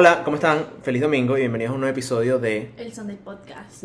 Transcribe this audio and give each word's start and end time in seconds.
Hola, 0.00 0.22
¿cómo 0.22 0.36
están? 0.36 0.64
Feliz 0.84 1.02
domingo 1.02 1.36
y 1.36 1.40
bienvenidos 1.40 1.72
a 1.72 1.74
un 1.74 1.80
nuevo 1.80 1.90
episodio 1.90 2.38
de... 2.38 2.70
El 2.76 2.92
Sunday 2.94 3.16
Podcast. 3.16 3.82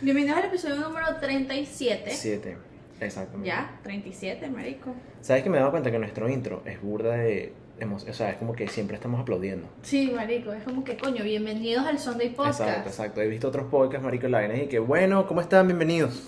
Bienvenidos 0.00 0.38
al 0.38 0.44
episodio 0.44 0.76
número 0.76 1.16
37. 1.20 2.12
7. 2.12 2.56
Exactamente. 3.00 3.48
Ya, 3.48 3.80
37, 3.82 4.48
marico. 4.50 4.94
¿Sabes 5.20 5.42
que 5.42 5.50
me 5.50 5.56
he 5.56 5.58
dado 5.58 5.72
cuenta 5.72 5.90
que 5.90 5.98
nuestro 5.98 6.28
intro 6.28 6.62
es 6.64 6.80
burda 6.80 7.16
de... 7.16 7.54
emo- 7.80 7.96
O 8.08 8.12
sea, 8.12 8.30
es 8.30 8.36
como 8.36 8.52
que 8.52 8.68
siempre 8.68 8.94
estamos 8.94 9.20
aplaudiendo. 9.20 9.66
Sí, 9.82 10.12
marico, 10.14 10.52
es 10.52 10.62
como 10.62 10.84
que 10.84 10.96
coño, 10.96 11.24
bienvenidos 11.24 11.84
al 11.88 11.98
Sunday 11.98 12.28
Podcast. 12.30 12.60
Exacto, 12.60 12.88
exacto. 12.90 13.20
He 13.20 13.26
visto 13.26 13.48
otros 13.48 13.66
podcasts, 13.66 14.04
marico, 14.04 14.26
en 14.26 14.32
la 14.32 14.38
vaina 14.42 14.54
y 14.62 14.68
que, 14.68 14.78
bueno, 14.78 15.26
¿cómo 15.26 15.40
están? 15.40 15.66
Bienvenidos. 15.66 16.22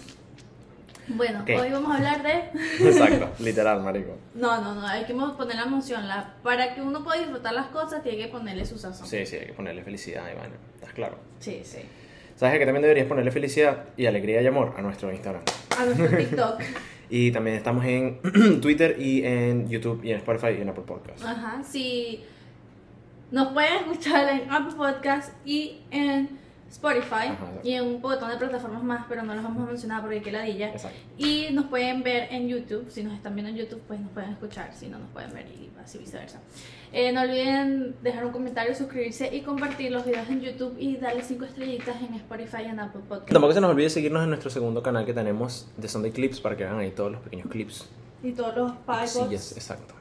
Bueno, 1.17 1.45
hoy 1.47 1.71
vamos 1.71 1.91
a 1.91 1.97
hablar 1.97 2.23
de 2.23 2.61
Exacto, 2.89 3.31
literal, 3.43 3.83
marico. 3.83 4.17
No, 4.35 4.61
no, 4.61 4.75
no, 4.75 4.87
hay 4.87 5.05
que 5.05 5.15
poner 5.15 5.57
la 5.57 5.63
emoción, 5.63 6.07
la 6.07 6.35
para 6.43 6.75
que 6.75 6.83
uno 6.83 7.03
pueda 7.03 7.21
disfrutar 7.21 7.53
las 7.53 7.67
cosas 7.67 8.03
tiene 8.03 8.19
que 8.19 8.29
ponerle 8.29 8.65
su 8.65 8.79
sazón. 8.79 9.07
Sí, 9.07 9.27
sí, 9.27 9.37
hay 9.37 9.47
que 9.47 9.53
ponerle 9.53 9.83
felicidad 9.83 10.25
y 10.31 10.37
vaina. 10.37 10.55
¿Estás 10.75 10.93
claro? 10.93 11.19
Sí, 11.41 11.62
sí. 11.65 11.81
¿Sabes 12.37 12.59
que 12.59 12.65
también 12.65 12.83
deberías 12.83 13.07
ponerle 13.07 13.31
felicidad 13.31 13.84
y 13.97 14.07
alegría 14.07 14.41
y 14.41 14.47
amor 14.47 14.75
a 14.77 14.83
nuestro 14.83 15.12
Instagram? 15.12 15.43
A 15.79 15.84
nuestro 15.84 16.09
TikTok. 16.17 16.61
Y 17.11 17.33
también 17.33 17.56
estamos 17.56 17.84
en 17.84 18.20
Twitter 18.62 18.97
y 18.98 19.25
en 19.25 19.69
YouTube 19.69 20.03
y 20.05 20.12
en 20.12 20.19
Spotify 20.19 20.55
y 20.59 20.62
en 20.62 20.69
Apple 20.69 20.84
Podcasts. 20.87 21.25
Ajá, 21.25 21.62
sí. 21.62 22.25
Nos 23.31 23.53
pueden 23.53 23.75
escuchar 23.75 24.29
en 24.29 24.51
Apple 24.51 24.75
Podcast 24.77 25.34
y 25.45 25.83
en 25.91 26.40
Spotify 26.70 27.29
Ajá. 27.30 27.47
y 27.65 27.73
en 27.73 27.84
un 27.84 28.01
botón 28.01 28.30
de 28.30 28.37
plataformas 28.37 28.83
más, 28.83 29.06
pero 29.09 29.23
no 29.23 29.34
los 29.34 29.42
vamos 29.42 29.65
a 29.65 29.66
mencionar 29.66 30.02
porque 30.02 30.23
qué 30.23 30.30
ladilla. 30.30 30.70
Exacto. 30.70 30.97
Y 31.19 31.48
nos 31.52 31.66
pueden 31.66 32.02
ver 32.02 32.28
en 32.30 32.48
YouTube. 32.48 32.88
Si 32.91 33.02
nos 33.02 33.15
están 33.15 33.34
viendo 33.34 33.51
en 33.51 33.56
YouTube, 33.56 33.83
pues 33.88 34.01
nos 34.01 34.11
pueden 34.12 34.30
escuchar. 34.30 34.73
Si 34.73 34.87
no, 34.88 34.98
nos 34.98 35.11
pueden 35.11 35.33
ver 35.34 35.47
y 35.47 35.70
así 35.83 35.98
viceversa. 35.98 36.41
Eh, 36.92 37.12
no 37.12 37.23
olviden 37.23 37.97
dejar 38.02 38.25
un 38.25 38.33
comentario, 38.33 38.75
suscribirse 38.75 39.34
y 39.34 39.42
compartir 39.42 39.91
los 39.91 40.05
videos 40.05 40.28
en 40.28 40.41
YouTube 40.41 40.77
y 40.78 40.97
darle 40.97 41.22
5 41.22 41.45
estrellitas 41.45 41.97
en 42.03 42.14
Spotify 42.14 42.62
y 42.67 42.69
en 42.69 42.80
Apple 42.80 43.02
Podcast. 43.08 43.33
Tampoco 43.33 43.52
se 43.52 43.61
nos 43.61 43.70
olvide 43.70 43.91
seguirnos 43.91 44.23
en 44.23 44.30
nuestro 44.30 44.50
segundo 44.50 44.83
canal 44.83 45.05
que 45.05 45.12
tenemos 45.12 45.69
de 45.77 45.89
Sunday 45.89 46.12
Clips 46.12 46.41
para 46.41 46.56
que 46.56 46.64
vean 46.64 46.78
ahí 46.78 46.91
todos 46.91 47.12
los 47.12 47.20
pequeños 47.20 47.48
clips. 47.48 47.89
Y 48.23 48.33
todos 48.33 48.56
los 48.56 48.73
pagos. 48.78 49.11
Sillas, 49.11 49.52
exacto. 49.52 50.00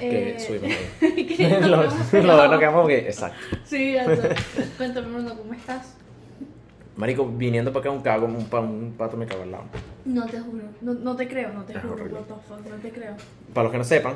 Eh, 0.00 0.34
Que 0.36 0.40
subimos 0.44 0.70
ahí. 1.02 1.26
que 1.26 1.48
lo, 1.60 1.82
lo 1.82 1.90
pegado. 2.10 2.36
bueno 2.38 2.58
que 2.58 2.66
vamos 2.66 2.88
que. 2.88 2.98
Exacto. 2.98 3.38
Sí, 3.64 3.92
gato. 3.94 4.22
Cuéntame, 4.76 5.08
Bruno, 5.08 5.36
¿cómo 5.36 5.52
estás? 5.54 5.96
Marico, 6.96 7.26
viniendo 7.26 7.72
para 7.72 7.80
acá 7.84 7.90
un 7.90 8.02
cago, 8.02 8.26
un, 8.26 8.44
pa- 8.46 8.60
un 8.60 8.94
pato 8.98 9.16
me 9.16 9.26
cago 9.26 9.42
al 9.44 9.50
lado. 9.50 9.64
No 10.04 10.26
te 10.26 10.38
juro, 10.38 10.64
no, 10.82 10.92
no 10.94 11.16
te 11.16 11.26
creo, 11.26 11.50
no 11.52 11.64
te 11.64 11.72
Es 11.72 11.80
juro, 11.80 11.94
horrible. 11.94 12.18
what 12.20 12.24
the 12.26 12.34
fuck, 12.46 12.66
no 12.70 12.76
te 12.76 12.90
creo. 12.90 13.14
Para 13.54 13.62
los 13.64 13.72
que 13.72 13.78
no 13.78 13.84
sepan, 13.84 14.14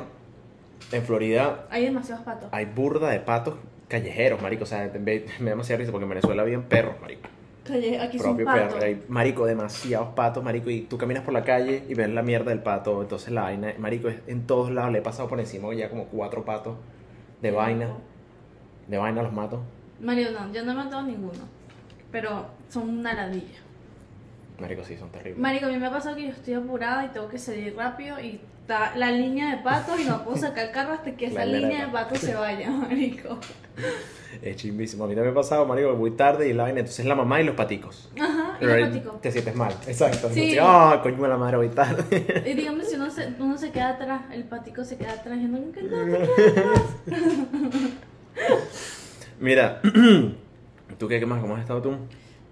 en 0.91 1.03
Florida 1.03 1.65
Hay 1.71 1.85
demasiados 1.85 2.23
patos. 2.23 2.49
hay 2.51 2.65
burda 2.65 3.09
de 3.09 3.19
patos 3.19 3.55
callejeros, 3.87 4.41
marico. 4.43 4.63
O 4.63 4.67
sea, 4.67 4.91
me, 4.93 4.99
me 5.39 5.45
da 5.45 5.49
demasiada 5.49 5.79
risa 5.79 5.91
porque 5.91 6.03
en 6.03 6.09
Venezuela 6.09 6.43
habían 6.43 6.63
perros, 6.63 6.93
marico. 7.01 7.27
Calle- 7.67 7.99
Aquí 7.99 8.17
propio 8.17 8.45
perro. 8.45 8.77
Hay, 8.81 9.03
marico, 9.07 9.45
demasiados 9.45 10.09
patos, 10.15 10.43
marico. 10.43 10.69
Y 10.69 10.81
tú 10.81 10.97
caminas 10.97 11.23
por 11.23 11.33
la 11.33 11.43
calle 11.43 11.83
y 11.87 11.93
ves 11.93 12.09
la 12.09 12.21
mierda 12.23 12.49
del 12.51 12.61
pato. 12.63 13.01
Entonces 13.01 13.31
la 13.31 13.43
vaina, 13.43 13.73
marico, 13.77 14.07
es 14.09 14.17
en 14.27 14.47
todos 14.47 14.71
lados. 14.71 14.91
Le 14.91 14.99
he 14.99 15.01
pasado 15.01 15.27
por 15.27 15.39
encima 15.39 15.73
ya 15.73 15.89
como 15.89 16.05
cuatro 16.05 16.43
patos 16.45 16.75
de 17.41 17.51
vaina. 17.51 17.89
De 18.87 18.97
vaina 18.97 19.21
los 19.21 19.33
mato. 19.33 19.61
Mario, 19.99 20.31
no, 20.31 20.53
yo 20.53 20.63
no 20.63 20.71
he 20.71 20.75
matado 20.75 21.03
ninguno. 21.03 21.39
Pero 22.11 22.45
son 22.69 22.89
una 22.99 23.13
ladilla. 23.13 23.59
Marico, 24.59 24.83
sí, 24.83 24.97
son 24.97 25.09
terribles. 25.09 25.39
Marico, 25.39 25.67
a 25.67 25.69
mí 25.69 25.77
me 25.77 25.85
ha 25.85 25.91
pasado 25.91 26.15
que 26.15 26.23
yo 26.23 26.29
estoy 26.29 26.55
apurada 26.55 27.05
y 27.05 27.09
tengo 27.09 27.29
que 27.29 27.37
salir 27.37 27.75
rápido 27.75 28.19
y 28.19 28.39
está 28.61 28.95
la 28.95 29.11
línea 29.11 29.55
de 29.55 29.61
patos 29.61 29.99
y 29.99 30.05
no 30.05 30.23
puedo 30.23 30.37
sacar 30.37 30.65
el 30.65 30.71
carro 30.71 30.93
hasta 30.93 31.11
que 31.15 31.27
esa 31.27 31.45
línea 31.45 31.85
de 31.85 31.91
patos 31.91 32.19
se 32.19 32.33
vaya, 32.33 32.69
marico. 32.71 33.37
Es 34.41 34.55
chimbísimo. 34.57 35.05
A 35.05 35.07
mí 35.07 35.13
también 35.13 35.33
me 35.33 35.39
ha 35.39 35.41
pasado, 35.41 35.65
marico, 35.65 35.93
muy 35.95 36.11
tarde 36.11 36.49
y 36.49 36.53
la 36.53 36.63
vaina. 36.63 36.79
Entonces 36.79 37.05
la 37.05 37.15
mamá 37.15 37.39
y 37.39 37.43
los 37.45 37.55
paticos. 37.55 38.09
Ajá, 38.19 38.57
y 38.57 38.59
Pero 38.59 38.73
el 38.75 38.83
ahí 38.83 38.89
patico. 38.89 39.11
Te 39.21 39.31
sientes 39.31 39.55
mal. 39.55 39.73
Exacto. 39.87 40.29
Sí. 40.33 40.57
Ah, 40.59 40.99
coño 41.03 41.21
de 41.21 41.27
la 41.29 41.37
madre, 41.37 41.57
voy 41.57 41.69
tarde. 41.69 42.43
Y 42.45 42.53
dígame 42.53 42.83
si 42.83 42.95
uno 42.95 43.09
se, 43.11 43.33
uno 43.39 43.57
se 43.57 43.71
queda 43.71 43.89
atrás, 43.89 44.21
el 44.31 44.43
patico 44.43 44.83
se 44.83 44.97
queda 44.97 45.13
atrás 45.13 45.37
y 45.37 45.45
no, 45.45 45.59
no 45.59 45.71
te 45.71 45.79
atrás. 45.81 46.81
Mira, 49.39 49.81
¿tú 50.97 51.07
qué, 51.07 51.19
qué 51.19 51.25
más? 51.25 51.39
¿Cómo 51.41 51.55
has 51.55 51.61
estado 51.61 51.81
tú? 51.81 51.95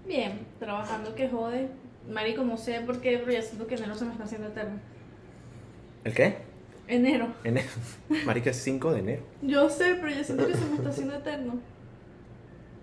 Bien, 0.06 0.46
trabajando 0.58 1.14
que 1.14 1.28
jode. 1.28 1.68
Marico, 2.10 2.42
no 2.44 2.56
sé 2.56 2.80
por 2.80 3.00
qué, 3.00 3.18
pero 3.18 3.32
ya 3.32 3.42
siento 3.42 3.66
que 3.66 3.74
enero 3.74 3.94
se 3.94 4.04
me 4.04 4.12
está 4.12 4.24
haciendo 4.24 4.48
eterno. 4.48 4.78
¿El 6.04 6.14
qué? 6.14 6.36
Enero. 6.88 7.28
Enero. 7.42 7.68
Marica, 8.26 8.50
es 8.50 8.56
5 8.62 8.92
de 8.92 9.00
enero. 9.00 9.22
Yo 9.42 9.68
sé, 9.68 9.96
pero 10.00 10.08
ya 10.10 10.22
siento 10.24 10.46
que 10.46 10.54
se 10.54 10.64
me 10.66 10.76
está 10.76 10.88
haciendo 10.90 11.14
eterno. 11.16 11.54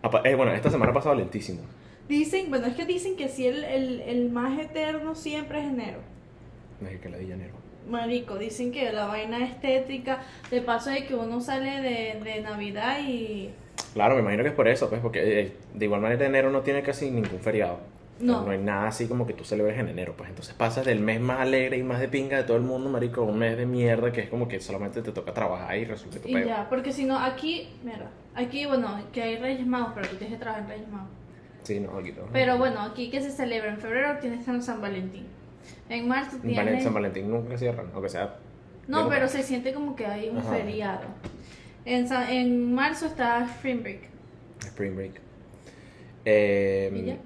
Apa- 0.01 0.21
eh, 0.25 0.35
bueno, 0.35 0.51
esta 0.53 0.69
semana 0.69 0.91
ha 0.91 0.93
pasado 0.93 1.15
lentísimo. 1.15 1.61
Dicen, 2.09 2.49
bueno, 2.49 2.67
es 2.67 2.75
que 2.75 2.85
dicen 2.85 3.15
que 3.15 3.29
sí, 3.29 3.47
el, 3.47 3.63
el, 3.63 4.01
el 4.01 4.29
más 4.29 4.59
eterno 4.59 5.15
siempre 5.15 5.59
es 5.61 5.67
enero. 5.67 5.99
Es 6.85 6.99
que 6.99 7.07
la 7.07 7.17
di 7.17 7.31
enero. 7.31 7.53
Marico, 7.89 8.37
dicen 8.37 8.71
que 8.73 8.91
la 8.91 9.05
vaina 9.05 9.45
estética, 9.45 10.21
de 10.51 10.61
paso 10.61 10.89
de 10.89 11.05
que 11.05 11.15
uno 11.15 11.39
sale 11.39 11.81
de, 11.81 12.19
de 12.21 12.41
Navidad 12.41 12.99
y... 13.07 13.51
Claro, 13.93 14.15
me 14.15 14.21
imagino 14.21 14.43
que 14.43 14.49
es 14.49 14.55
por 14.55 14.67
eso, 14.67 14.89
pues, 14.89 14.99
porque 15.01 15.39
eh, 15.41 15.51
de 15.73 15.85
igual 15.85 16.01
manera 16.01 16.25
enero 16.25 16.49
no 16.49 16.61
tiene 16.61 16.81
casi 16.83 17.09
ningún 17.09 17.39
feriado. 17.39 17.79
No. 18.19 18.43
No 18.45 18.51
hay 18.51 18.59
nada 18.59 18.87
así 18.87 19.07
como 19.07 19.25
que 19.25 19.33
tú 19.33 19.43
celebres 19.43 19.77
en 19.79 19.89
enero, 19.89 20.13
pues 20.15 20.29
entonces 20.29 20.53
pasas 20.53 20.85
del 20.85 20.99
mes 20.99 21.19
más 21.19 21.39
alegre 21.41 21.77
y 21.77 21.83
más 21.83 21.99
de 21.99 22.07
pinga 22.07 22.37
de 22.37 22.43
todo 22.43 22.55
el 22.57 22.63
mundo, 22.63 22.89
marico, 22.89 23.21
a 23.21 23.23
un 23.25 23.37
mes 23.37 23.57
de 23.57 23.65
mierda 23.65 24.11
que 24.11 24.21
es 24.21 24.29
como 24.29 24.47
que 24.47 24.59
solamente 24.61 25.01
te 25.01 25.11
toca 25.11 25.33
trabajar 25.33 25.77
y 25.77 25.85
resolver 25.85 26.21
tu 26.21 26.29
Y 26.29 26.33
peo. 26.33 26.47
ya, 26.47 26.69
porque 26.69 26.91
si 26.93 27.05
no, 27.05 27.17
aquí, 27.19 27.69
mira, 27.83 28.09
aquí, 28.35 28.65
bueno, 28.65 29.03
que 29.11 29.21
hay 29.21 29.37
Reyes 29.37 29.65
Magos, 29.65 29.93
pero 29.95 30.07
tú 30.07 30.15
tienes 30.17 30.37
que 30.37 30.41
trabajar 30.41 30.63
en 30.65 30.69
Reyes 30.69 30.87
Magos. 30.89 31.09
Sí, 31.63 31.79
no, 31.79 31.97
aquí 31.97 32.11
todo. 32.11 32.27
Pero 32.31 32.57
bueno, 32.57 32.81
aquí 32.81 33.09
que 33.09 33.19
se 33.21 33.31
celebra 33.31 33.71
en 33.71 33.79
febrero 33.79 34.17
tienes 34.21 34.45
San, 34.45 34.61
San 34.61 34.79
Valentín. 34.81 35.25
En 35.89 36.07
marzo 36.07 36.37
tienes... 36.37 36.83
San 36.83 36.93
Valentín 36.93 37.29
nunca 37.31 37.57
cierran, 37.57 37.87
aunque 37.93 38.09
sea. 38.09 38.35
No, 38.87 39.07
pero 39.09 39.27
se 39.27 39.43
siente 39.43 39.73
como 39.73 39.95
que 39.95 40.05
hay 40.05 40.29
un 40.29 40.37
Ajá. 40.39 40.53
feriado. 40.53 41.01
En, 41.85 42.05
en 42.29 42.73
marzo 42.73 43.05
está 43.07 43.43
Spring 43.45 43.81
Break. 43.81 44.01
Spring 44.65 44.95
Break. 44.95 45.13
Eh, 46.25 46.91
¿Y 46.93 47.05
ya? 47.05 47.17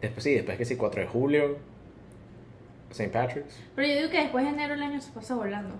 Después 0.00 0.24
sí, 0.24 0.34
después 0.34 0.58
que 0.58 0.64
sí, 0.64 0.76
4 0.76 1.00
de 1.02 1.06
julio. 1.06 1.58
St. 2.90 3.08
Patrick's. 3.10 3.58
Pero 3.74 3.88
yo 3.88 3.94
digo 3.96 4.10
que 4.10 4.18
después 4.22 4.44
de 4.44 4.50
enero 4.50 4.74
el 4.74 4.82
año 4.82 5.00
se 5.00 5.10
pasa 5.12 5.34
volando. 5.34 5.74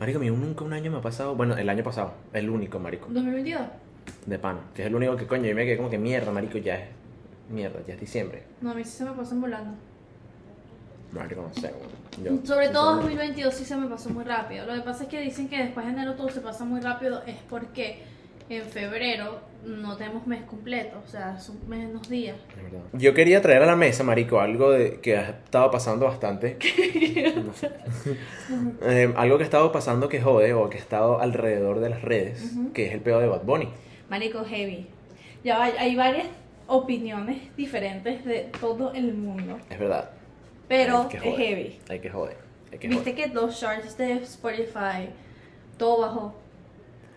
Marico, 0.00 0.18
a 0.18 0.20
mí 0.22 0.28
nunca 0.30 0.64
un 0.64 0.72
año 0.72 0.90
me 0.90 0.98
ha 0.98 1.02
pasado. 1.02 1.34
Bueno, 1.36 1.56
el 1.56 1.68
año 1.68 1.84
pasado, 1.84 2.14
el 2.32 2.50
único, 2.50 2.78
marico. 2.78 3.06
2022. 3.10 3.62
De 4.26 4.38
pana. 4.38 4.60
Que 4.74 4.82
es 4.82 4.88
el 4.88 4.94
único 4.94 5.16
que 5.16 5.26
coño, 5.26 5.48
y 5.48 5.54
me 5.54 5.64
quedé 5.64 5.76
como 5.76 5.88
que 5.90 5.98
mierda, 5.98 6.30
marico, 6.32 6.58
ya 6.58 6.76
es. 6.76 6.88
Mierda, 7.48 7.80
ya 7.86 7.94
es 7.94 8.00
diciembre. 8.00 8.42
No, 8.60 8.72
a 8.72 8.74
mí 8.74 8.84
sí 8.84 8.90
se 8.90 9.04
me 9.04 9.12
pasan 9.12 9.40
volando. 9.40 9.74
Marico, 11.12 11.42
no 11.42 11.54
sé. 11.54 11.72
Yo, 12.22 12.32
Sobre 12.44 12.68
todo 12.70 12.94
sinceramente- 13.00 13.02
2022 13.02 13.54
sí 13.54 13.64
se 13.64 13.76
me 13.76 13.86
pasó 13.86 14.10
muy 14.10 14.24
rápido. 14.24 14.66
Lo 14.66 14.74
que 14.74 14.80
pasa 14.80 15.04
es 15.04 15.08
que 15.08 15.20
dicen 15.20 15.48
que 15.48 15.58
después 15.58 15.86
de 15.86 15.92
enero 15.92 16.14
todo 16.14 16.28
se 16.28 16.40
pasa 16.40 16.64
muy 16.64 16.80
rápido. 16.80 17.22
Es 17.24 17.36
porque 17.48 18.02
en 18.48 18.64
febrero 18.64 19.40
no 19.64 19.96
tenemos 19.96 20.26
mes 20.26 20.42
completo. 20.42 21.00
O 21.04 21.08
sea, 21.08 21.38
son 21.38 21.58
menos 21.68 22.08
días. 22.08 22.36
Yo 22.92 23.14
quería 23.14 23.40
traer 23.40 23.62
a 23.62 23.66
la 23.66 23.76
mesa, 23.76 24.04
marico, 24.04 24.40
algo 24.40 24.70
de, 24.70 25.00
que 25.00 25.16
ha 25.16 25.30
estado 25.30 25.70
pasando 25.70 26.06
bastante. 26.06 26.58
No 27.44 27.52
sé. 27.54 27.70
Eh, 28.82 29.12
algo 29.16 29.38
que 29.38 29.44
ha 29.44 29.46
estado 29.46 29.72
pasando 29.72 30.08
que 30.08 30.20
jode 30.20 30.52
o 30.52 30.68
que 30.68 30.78
ha 30.78 30.80
estado 30.80 31.20
alrededor 31.20 31.80
de 31.80 31.88
las 31.88 32.02
redes, 32.02 32.52
que 32.74 32.86
es 32.86 32.92
el 32.92 33.00
pedo 33.00 33.20
de 33.20 33.26
Bad 33.26 33.44
Bunny. 33.44 33.68
Marico 34.10 34.44
heavy. 34.44 34.86
Ya 35.42 35.62
hay, 35.62 35.72
hay 35.78 35.96
varias 35.96 36.28
opiniones 36.66 37.38
diferentes 37.56 38.24
de 38.24 38.50
todo 38.60 38.92
el 38.92 39.14
mundo. 39.14 39.58
Es 39.70 39.78
verdad. 39.78 40.10
Pero 40.68 41.08
es 41.10 41.20
heavy. 41.20 41.78
Hay 41.88 42.00
que 42.00 42.10
joder. 42.10 42.36
Hay 42.72 42.78
que 42.78 42.88
Viste 42.88 43.12
joder. 43.12 43.28
que 43.28 43.34
los 43.34 43.58
charts 43.58 43.96
de 43.96 44.12
Spotify, 44.14 45.08
todo 45.78 46.02
bajó. 46.02 46.43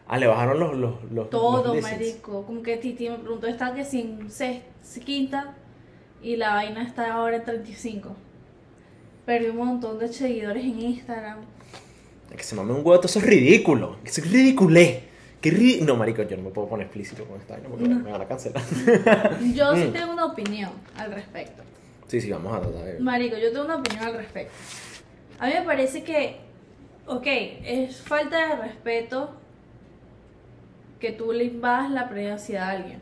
Ah, 0.08 0.18
le 0.18 0.28
bajaron 0.28 0.60
los. 0.60 0.76
los, 0.78 0.94
los 1.12 1.30
Todo, 1.30 1.74
los 1.76 1.82
marico. 1.84 2.44
Como 2.46 2.62
que 2.62 2.78
Titi 2.78 3.10
me 3.10 3.18
preguntó, 3.18 3.48
está 3.48 3.74
que 3.74 3.84
sin 3.84 4.30
quinta 5.06 5.56
y 6.22 6.36
la 6.38 6.54
vaina 6.54 6.84
está 6.84 7.14
ahora 7.14 7.38
en 7.38 7.44
35. 7.44 8.16
Perdí 9.26 9.50
un 9.50 9.58
montón 9.58 10.00
de 10.00 10.08
seguidores 10.12 10.64
en 10.64 10.80
Instagram. 10.82 11.40
Que 12.36 12.44
se 12.44 12.56
mame 12.56 12.72
un 12.74 12.86
huevo, 12.86 13.02
eso 13.04 13.20
es 13.20 13.26
ridículo. 13.26 13.98
Eso 14.04 14.22
es 14.22 14.32
ridiculé. 14.32 15.04
Qué 15.42 15.52
ri- 15.52 15.82
No, 15.82 15.96
marico, 15.96 16.24
yo 16.24 16.36
no 16.38 16.44
me 16.44 16.50
puedo 16.50 16.68
poner 16.68 16.86
explícito 16.88 17.26
con 17.26 17.40
esta 17.40 17.54
vaina 17.56 17.70
porque 17.70 17.88
No. 17.88 18.00
me 18.00 18.12
van 18.12 18.22
a 18.22 18.26
cancelar. 18.28 18.62
Yo 19.54 19.76
sí 19.76 19.86
Mm. 19.86 19.94
tengo 19.94 20.14
una 20.14 20.26
opinión 20.26 20.72
al 20.98 21.12
respecto. 21.14 21.64
sí, 22.08 22.20
sí, 22.22 22.32
vamos 22.32 22.54
a 22.56 22.62
tratar 22.62 22.86
de. 22.86 23.00
Marico, 23.00 23.36
yo 23.38 23.52
tengo 23.52 23.66
una 23.66 23.76
opinión 23.76 24.06
al 24.06 24.14
respecto. 24.16 24.54
A 25.40 25.48
mí 25.48 25.54
me 25.54 25.62
parece 25.64 26.04
que, 26.04 26.38
ok, 27.06 27.26
es 27.64 28.02
falta 28.02 28.48
de 28.50 28.56
respeto 28.64 29.32
que 31.00 31.12
tú 31.12 31.32
le 31.32 31.46
invadas 31.46 31.92
la 31.92 32.10
privacidad 32.10 32.64
a 32.64 32.72
alguien. 32.72 33.02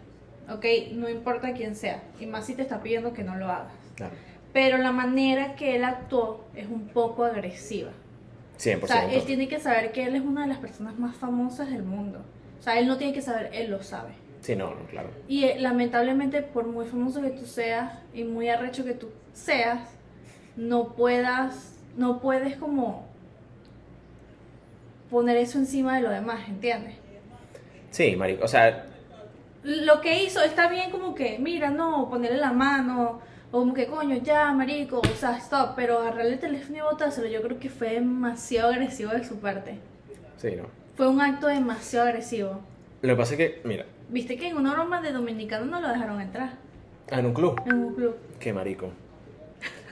Ok, 0.49 0.65
no 0.93 1.09
importa 1.09 1.53
quién 1.53 1.75
sea. 1.75 2.03
Y 2.19 2.25
más 2.25 2.45
si 2.45 2.53
te 2.53 2.61
está 2.61 2.81
pidiendo 2.81 3.13
que 3.13 3.23
no 3.23 3.35
lo 3.35 3.47
hagas. 3.47 3.73
Claro. 3.95 4.13
Pero 4.53 4.77
la 4.77 4.91
manera 4.91 5.55
que 5.55 5.75
él 5.75 5.83
actuó 5.83 6.45
es 6.55 6.67
un 6.67 6.87
poco 6.87 7.25
agresiva. 7.25 7.91
100%. 8.59 8.83
O 8.83 8.87
sea, 8.87 9.11
él 9.11 9.23
tiene 9.25 9.47
que 9.47 9.59
saber 9.59 9.91
que 9.91 10.03
él 10.03 10.15
es 10.15 10.21
una 10.21 10.43
de 10.43 10.47
las 10.47 10.59
personas 10.59 10.97
más 10.97 11.15
famosas 11.15 11.69
del 11.69 11.83
mundo. 11.83 12.19
O 12.59 12.63
sea, 12.63 12.79
él 12.79 12.87
no 12.87 12.97
tiene 12.97 13.13
que 13.13 13.21
saber, 13.21 13.49
él 13.53 13.69
lo 13.69 13.83
sabe. 13.83 14.13
Sí, 14.41 14.55
no, 14.55 14.69
no, 14.75 14.85
claro. 14.85 15.09
Y 15.27 15.45
eh, 15.45 15.57
lamentablemente, 15.59 16.41
por 16.41 16.67
muy 16.67 16.85
famoso 16.85 17.21
que 17.21 17.31
tú 17.31 17.45
seas 17.45 17.99
y 18.13 18.23
muy 18.23 18.47
arrecho 18.49 18.85
que 18.85 18.93
tú 18.93 19.09
seas, 19.33 19.79
no 20.55 20.93
puedas, 20.93 21.79
no 21.97 22.21
puedes 22.21 22.55
como 22.55 23.07
poner 25.09 25.37
eso 25.37 25.57
encima 25.57 25.95
de 25.95 26.01
lo 26.01 26.09
demás, 26.09 26.47
¿entiendes? 26.47 26.95
Sí, 27.95 28.13
marico, 28.17 28.43
o 28.43 28.47
sea, 28.49 28.87
Lo 29.63 30.01
que 30.01 30.21
hizo 30.21 30.41
está 30.41 30.67
bien 30.67 30.91
como 30.91 31.15
que, 31.15 31.39
mira, 31.39 31.69
no, 31.69 32.09
ponerle 32.09 32.37
la 32.39 32.51
mano, 32.51 33.21
o 33.51 33.59
como 33.59 33.73
que 33.73 33.87
coño, 33.87 34.17
ya, 34.17 34.51
marico, 34.51 34.99
o 34.99 35.15
sea, 35.15 35.37
stop, 35.37 35.75
pero 35.77 35.99
agarrarle 35.99 36.33
el 36.33 36.39
teléfono 36.39 36.77
y 36.77 36.81
botárselo, 36.81 37.27
yo 37.27 37.41
creo 37.41 37.57
que 37.57 37.69
fue 37.69 37.91
demasiado 37.91 38.73
agresivo 38.73 39.11
de 39.11 39.23
su 39.23 39.39
parte. 39.39 39.77
sí, 40.37 40.57
no. 40.57 40.63
Fue 40.97 41.07
un 41.07 41.21
acto 41.21 41.47
demasiado 41.47 42.07
agresivo. 42.07 42.59
Lo 43.01 43.09
que 43.09 43.15
pasa 43.15 43.33
es 43.35 43.37
que, 43.37 43.61
mira, 43.63 43.85
Viste 44.09 44.35
que 44.37 44.49
en 44.49 44.57
una 44.57 44.73
broma 44.73 45.01
de 45.01 45.13
dominicano 45.13 45.65
no 45.65 45.79
lo 45.79 45.87
dejaron 45.87 46.19
entrar 46.19 46.49
en 47.09 47.25
un 47.25 47.33
club, 47.33 47.61
en 47.65 47.73
un 47.75 47.93
club. 47.95 48.15
qué 48.41 48.51
marico. 48.51 48.89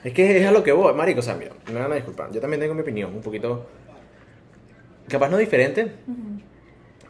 Es 0.04 0.12
que 0.12 0.42
es 0.42 0.46
a 0.46 0.50
lo 0.50 0.62
que 0.62 0.72
voy, 0.72 0.92
marico, 0.92 1.20
o 1.20 1.22
sea, 1.22 1.36
mira, 1.36 1.52
me 1.72 1.80
van 1.80 1.90
a 1.90 1.94
disculpar. 1.94 2.30
Yo 2.32 2.40
también 2.42 2.60
tengo 2.60 2.74
mi 2.74 2.82
opinión, 2.82 3.14
un 3.14 3.22
poquito, 3.22 3.66
capaz 5.08 5.30
no 5.30 5.38
diferente, 5.38 5.84
Ujú. 6.06 6.40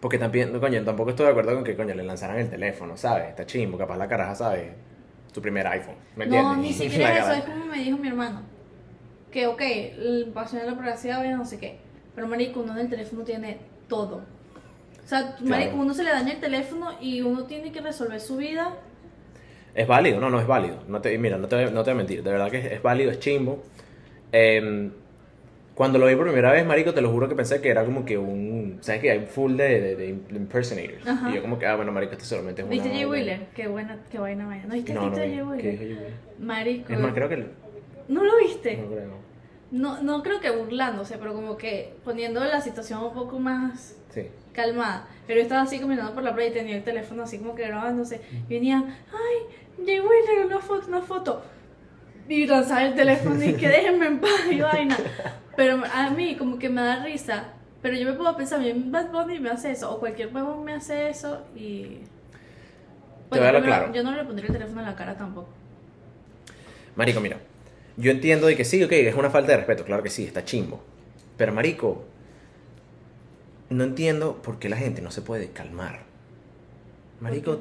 Porque 0.05 0.19
también, 0.19 0.61
coño, 0.61 0.85
tampoco 0.85 1.09
estoy 1.09 1.25
de 1.25 1.31
acuerdo 1.31 1.55
con 1.55 1.65
que, 1.65 1.75
coño, 1.75 1.95
le 1.95 2.03
lanzaran 2.03 2.37
el 2.37 2.51
teléfono, 2.51 2.95
¿sabes? 2.95 3.31
Está 3.31 3.47
chimbo, 3.47 3.79
capaz 3.79 3.97
la 3.97 4.07
caraja, 4.07 4.35
¿sabes? 4.35 4.71
Tu 5.33 5.41
primer 5.41 5.67
iPhone, 5.67 5.95
¿me 6.15 6.25
entiendes? 6.25 6.57
No, 6.57 6.63
ni 6.63 6.73
siquiera 6.75 7.21
eso, 7.21 7.33
es 7.33 7.45
como 7.45 7.65
me 7.65 7.79
dijo 7.79 7.97
mi 7.97 8.09
hermano. 8.09 8.43
Que, 9.33 9.47
ok, 9.47 9.63
el 9.63 10.35
de 10.35 10.67
la 10.67 10.77
privacidad, 10.77 11.25
no 11.35 11.47
sé 11.47 11.59
qué. 11.59 11.79
Pero, 12.15 12.27
marico, 12.27 12.61
uno 12.61 12.73
en 12.73 12.81
el 12.81 12.91
teléfono 12.91 13.25
tiene 13.25 13.57
todo. 13.89 14.17
O 14.17 15.09
sea, 15.09 15.37
Claro. 15.37 15.47
marico, 15.47 15.77
uno 15.77 15.95
se 15.95 16.05
le 16.05 16.11
daña 16.11 16.35
el 16.35 16.41
teléfono 16.41 16.91
y 17.01 17.23
uno 17.23 17.45
tiene 17.45 17.73
que 17.73 17.81
resolver 17.81 18.21
su 18.21 18.37
vida. 18.37 18.77
Es 19.75 19.89
válido, 19.89 20.21
no, 20.21 20.29
no 20.29 20.39
es 20.39 20.47
válido. 20.47 20.81
No 20.87 21.01
te, 21.01 21.17
mira, 21.17 21.39
no 21.39 21.49
te, 21.49 21.71
no 21.71 21.83
te 21.83 21.91
voy 21.93 21.93
a 21.93 21.95
mentir, 21.95 22.23
de 22.23 22.31
verdad 22.31 22.51
que 22.51 22.59
es, 22.59 22.73
es 22.73 22.83
válido, 22.83 23.11
es 23.11 23.21
chimbo. 23.21 23.63
Em, 24.33 24.93
cuando 25.75 25.99
lo 25.99 26.07
vi 26.07 26.15
por 26.15 26.25
primera 26.27 26.53
vez, 26.53 26.65
marico, 26.65 26.95
te 26.95 27.01
lo 27.01 27.11
juro 27.11 27.29
que 27.29 27.35
pensé 27.35 27.61
que 27.61 27.69
era 27.69 27.85
como 27.85 28.05
que 28.05 28.17
un... 28.17 28.79
¿Sabes 28.81 29.01
que 29.01 29.11
hay 29.11 29.27
full 29.27 29.57
de, 29.57 29.81
de, 29.81 29.97
de 29.97 30.09
impersonators? 30.37 31.07
Ajá. 31.07 31.31
Y 31.31 31.35
yo 31.35 31.43
como 31.43 31.59
que, 31.59 31.67
ah, 31.67 31.75
bueno, 31.77 31.91
marico, 31.93 32.13
esto 32.13 32.25
solamente 32.25 32.63
es 32.63 32.67
una... 32.67 32.75
¿Viste 32.75 32.89
Jay 32.91 33.05
vaina. 33.05 33.11
Wheeler? 33.11 33.47
Qué 33.55 33.67
buena, 33.69 33.99
qué 34.11 34.19
vaina 34.19 34.47
vaya. 34.47 34.65
¿No 34.67 34.75
viste 34.75 34.95
No, 34.95 35.11
no, 35.11 35.17
¿Qué 35.17 35.25
es 35.37 35.45
Wheeler? 35.47 35.63
Jay 35.77 35.87
Wheeler? 35.89 36.13
Marico. 36.39 36.93
Es 36.93 37.01
más, 37.01 37.13
creo 37.13 37.29
que... 37.29 37.47
¿No 38.09 38.23
lo 38.25 38.37
viste? 38.39 38.77
No 38.77 38.89
creo. 38.89 39.25
No, 39.71 40.03
no 40.03 40.23
creo 40.23 40.39
que 40.41 40.51
burlándose, 40.51 41.19
pero 41.19 41.35
como 41.35 41.57
que 41.57 41.95
poniendo 42.05 42.39
la 42.45 42.61
situación 42.61 43.03
un 43.03 43.13
poco 43.13 43.41
más 43.41 43.97
Sí. 44.11 44.29
calmada. 44.53 45.09
Pero 45.27 45.39
yo 45.41 45.43
estaba 45.43 45.63
así 45.63 45.81
caminando 45.81 46.15
por 46.15 46.23
la 46.23 46.33
playa 46.35 46.51
y 46.51 46.53
tenía 46.53 46.77
el 46.77 46.85
teléfono 46.85 47.25
así 47.25 47.39
como 47.39 47.57
que 47.57 47.67
grabándose. 47.67 48.21
Y 48.49 48.55
venía, 48.55 48.85
ay, 49.11 49.85
Jay 49.85 49.99
Wheeler, 49.99 50.47
una 50.47 50.61
foto, 50.61 50.87
una 50.87 51.01
foto. 51.03 51.43
Y 52.29 52.47
lanzaba 52.47 52.85
el 52.85 52.95
teléfono 52.95 53.43
y 53.43 53.55
que 53.55 53.69
déjenme 53.77 54.07
en 54.07 54.21
paz 54.21 54.47
y 54.51 54.61
vaina. 54.61 54.97
Pero 55.57 55.83
a 55.93 56.11
mí 56.11 56.37
como 56.37 56.59
que 56.59 56.69
me 56.69 56.83
da 56.83 57.05
risa. 57.05 57.45
Pero 57.83 57.97
yo 57.97 58.07
me 58.07 58.15
puedo 58.15 58.35
pensar, 58.37 58.61
a 58.61 58.63
mí 58.63 58.73
Bad 58.87 59.11
Bunny 59.11 59.39
me 59.41 59.51
hace 59.51 59.71
eso, 59.71 59.93
o 59.93 60.01
cualquier 60.01 60.35
huevón 60.35 60.65
me 60.65 60.73
hace 60.73 61.11
eso 61.11 61.43
y... 61.55 61.99
Te 63.31 63.39
voy 63.39 63.41
a 63.41 63.53
dar 63.53 63.57
yo, 63.57 63.63
claro. 63.63 63.93
yo 63.93 64.03
no 64.03 64.13
le 64.13 64.25
pondría 64.25 64.47
el 64.47 64.55
teléfono 64.55 64.81
en 64.81 64.87
la 64.87 64.97
cara 64.97 65.19
tampoco. 65.19 65.51
Marico, 66.97 67.21
mira, 67.21 67.39
yo 67.97 68.11
entiendo 68.11 68.47
de 68.47 68.57
que 68.57 68.65
sí, 68.65 68.83
ok, 68.83 68.93
es 68.93 69.15
una 69.15 69.29
falta 69.29 69.53
de 69.53 69.59
respeto, 69.59 69.85
claro 69.85 70.03
que 70.03 70.09
sí, 70.09 70.25
está 70.25 70.45
chimbo. 70.45 70.83
Pero, 71.37 71.53
marico, 71.53 72.05
no 73.69 73.85
entiendo 73.85 74.41
por 74.43 74.59
qué 74.59 74.69
la 74.69 74.77
gente 74.77 75.03
no 75.03 75.11
se 75.11 75.21
puede 75.21 75.51
calmar. 75.51 76.01
Marico, 77.21 77.59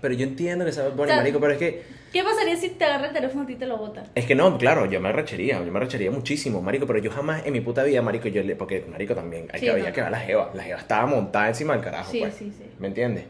pero 0.00 0.14
yo 0.14 0.24
entiendo 0.24 0.64
que 0.64 0.72
sabe 0.72 0.90
Bunny, 0.90 1.02
O 1.02 1.06
sea, 1.06 1.16
marico, 1.16 1.40
pero 1.40 1.52
es 1.52 1.58
que... 1.58 1.82
¿Qué 2.12 2.22
pasaría 2.22 2.56
si 2.56 2.70
te 2.70 2.84
agarra 2.84 3.08
el 3.08 3.12
teléfono 3.12 3.42
a 3.42 3.46
ti 3.46 3.54
y 3.54 3.56
te 3.56 3.66
lo 3.66 3.76
bota? 3.76 4.04
Es 4.14 4.24
que 4.26 4.34
no, 4.34 4.56
claro, 4.58 4.86
yo 4.86 5.00
me 5.00 5.08
arrecharía, 5.10 5.62
yo 5.64 5.70
me 5.72 5.78
arrecharía 5.78 6.10
muchísimo, 6.10 6.62
marico, 6.62 6.86
pero 6.86 6.98
yo 6.98 7.10
jamás 7.10 7.44
en 7.44 7.52
mi 7.52 7.60
puta 7.60 7.82
vida, 7.82 8.00
marico, 8.00 8.28
yo 8.28 8.42
le... 8.42 8.54
Porque, 8.56 8.84
marico, 8.88 9.14
también, 9.14 9.48
hay 9.52 9.60
Sí, 9.60 9.66
que, 9.66 9.72
no. 9.72 9.78
había 9.78 9.92
que 9.92 10.00
ver 10.02 10.10
la 10.10 10.20
jeva, 10.20 10.50
la 10.54 10.62
jeva 10.62 10.78
estaba 10.78 11.06
montada 11.06 11.48
encima 11.48 11.74
del 11.74 11.82
carajo, 11.82 12.10
Sí, 12.10 12.20
pues. 12.20 12.34
sí, 12.34 12.52
sí. 12.56 12.64
¿Me 12.78 12.88
entiendes? 12.88 13.24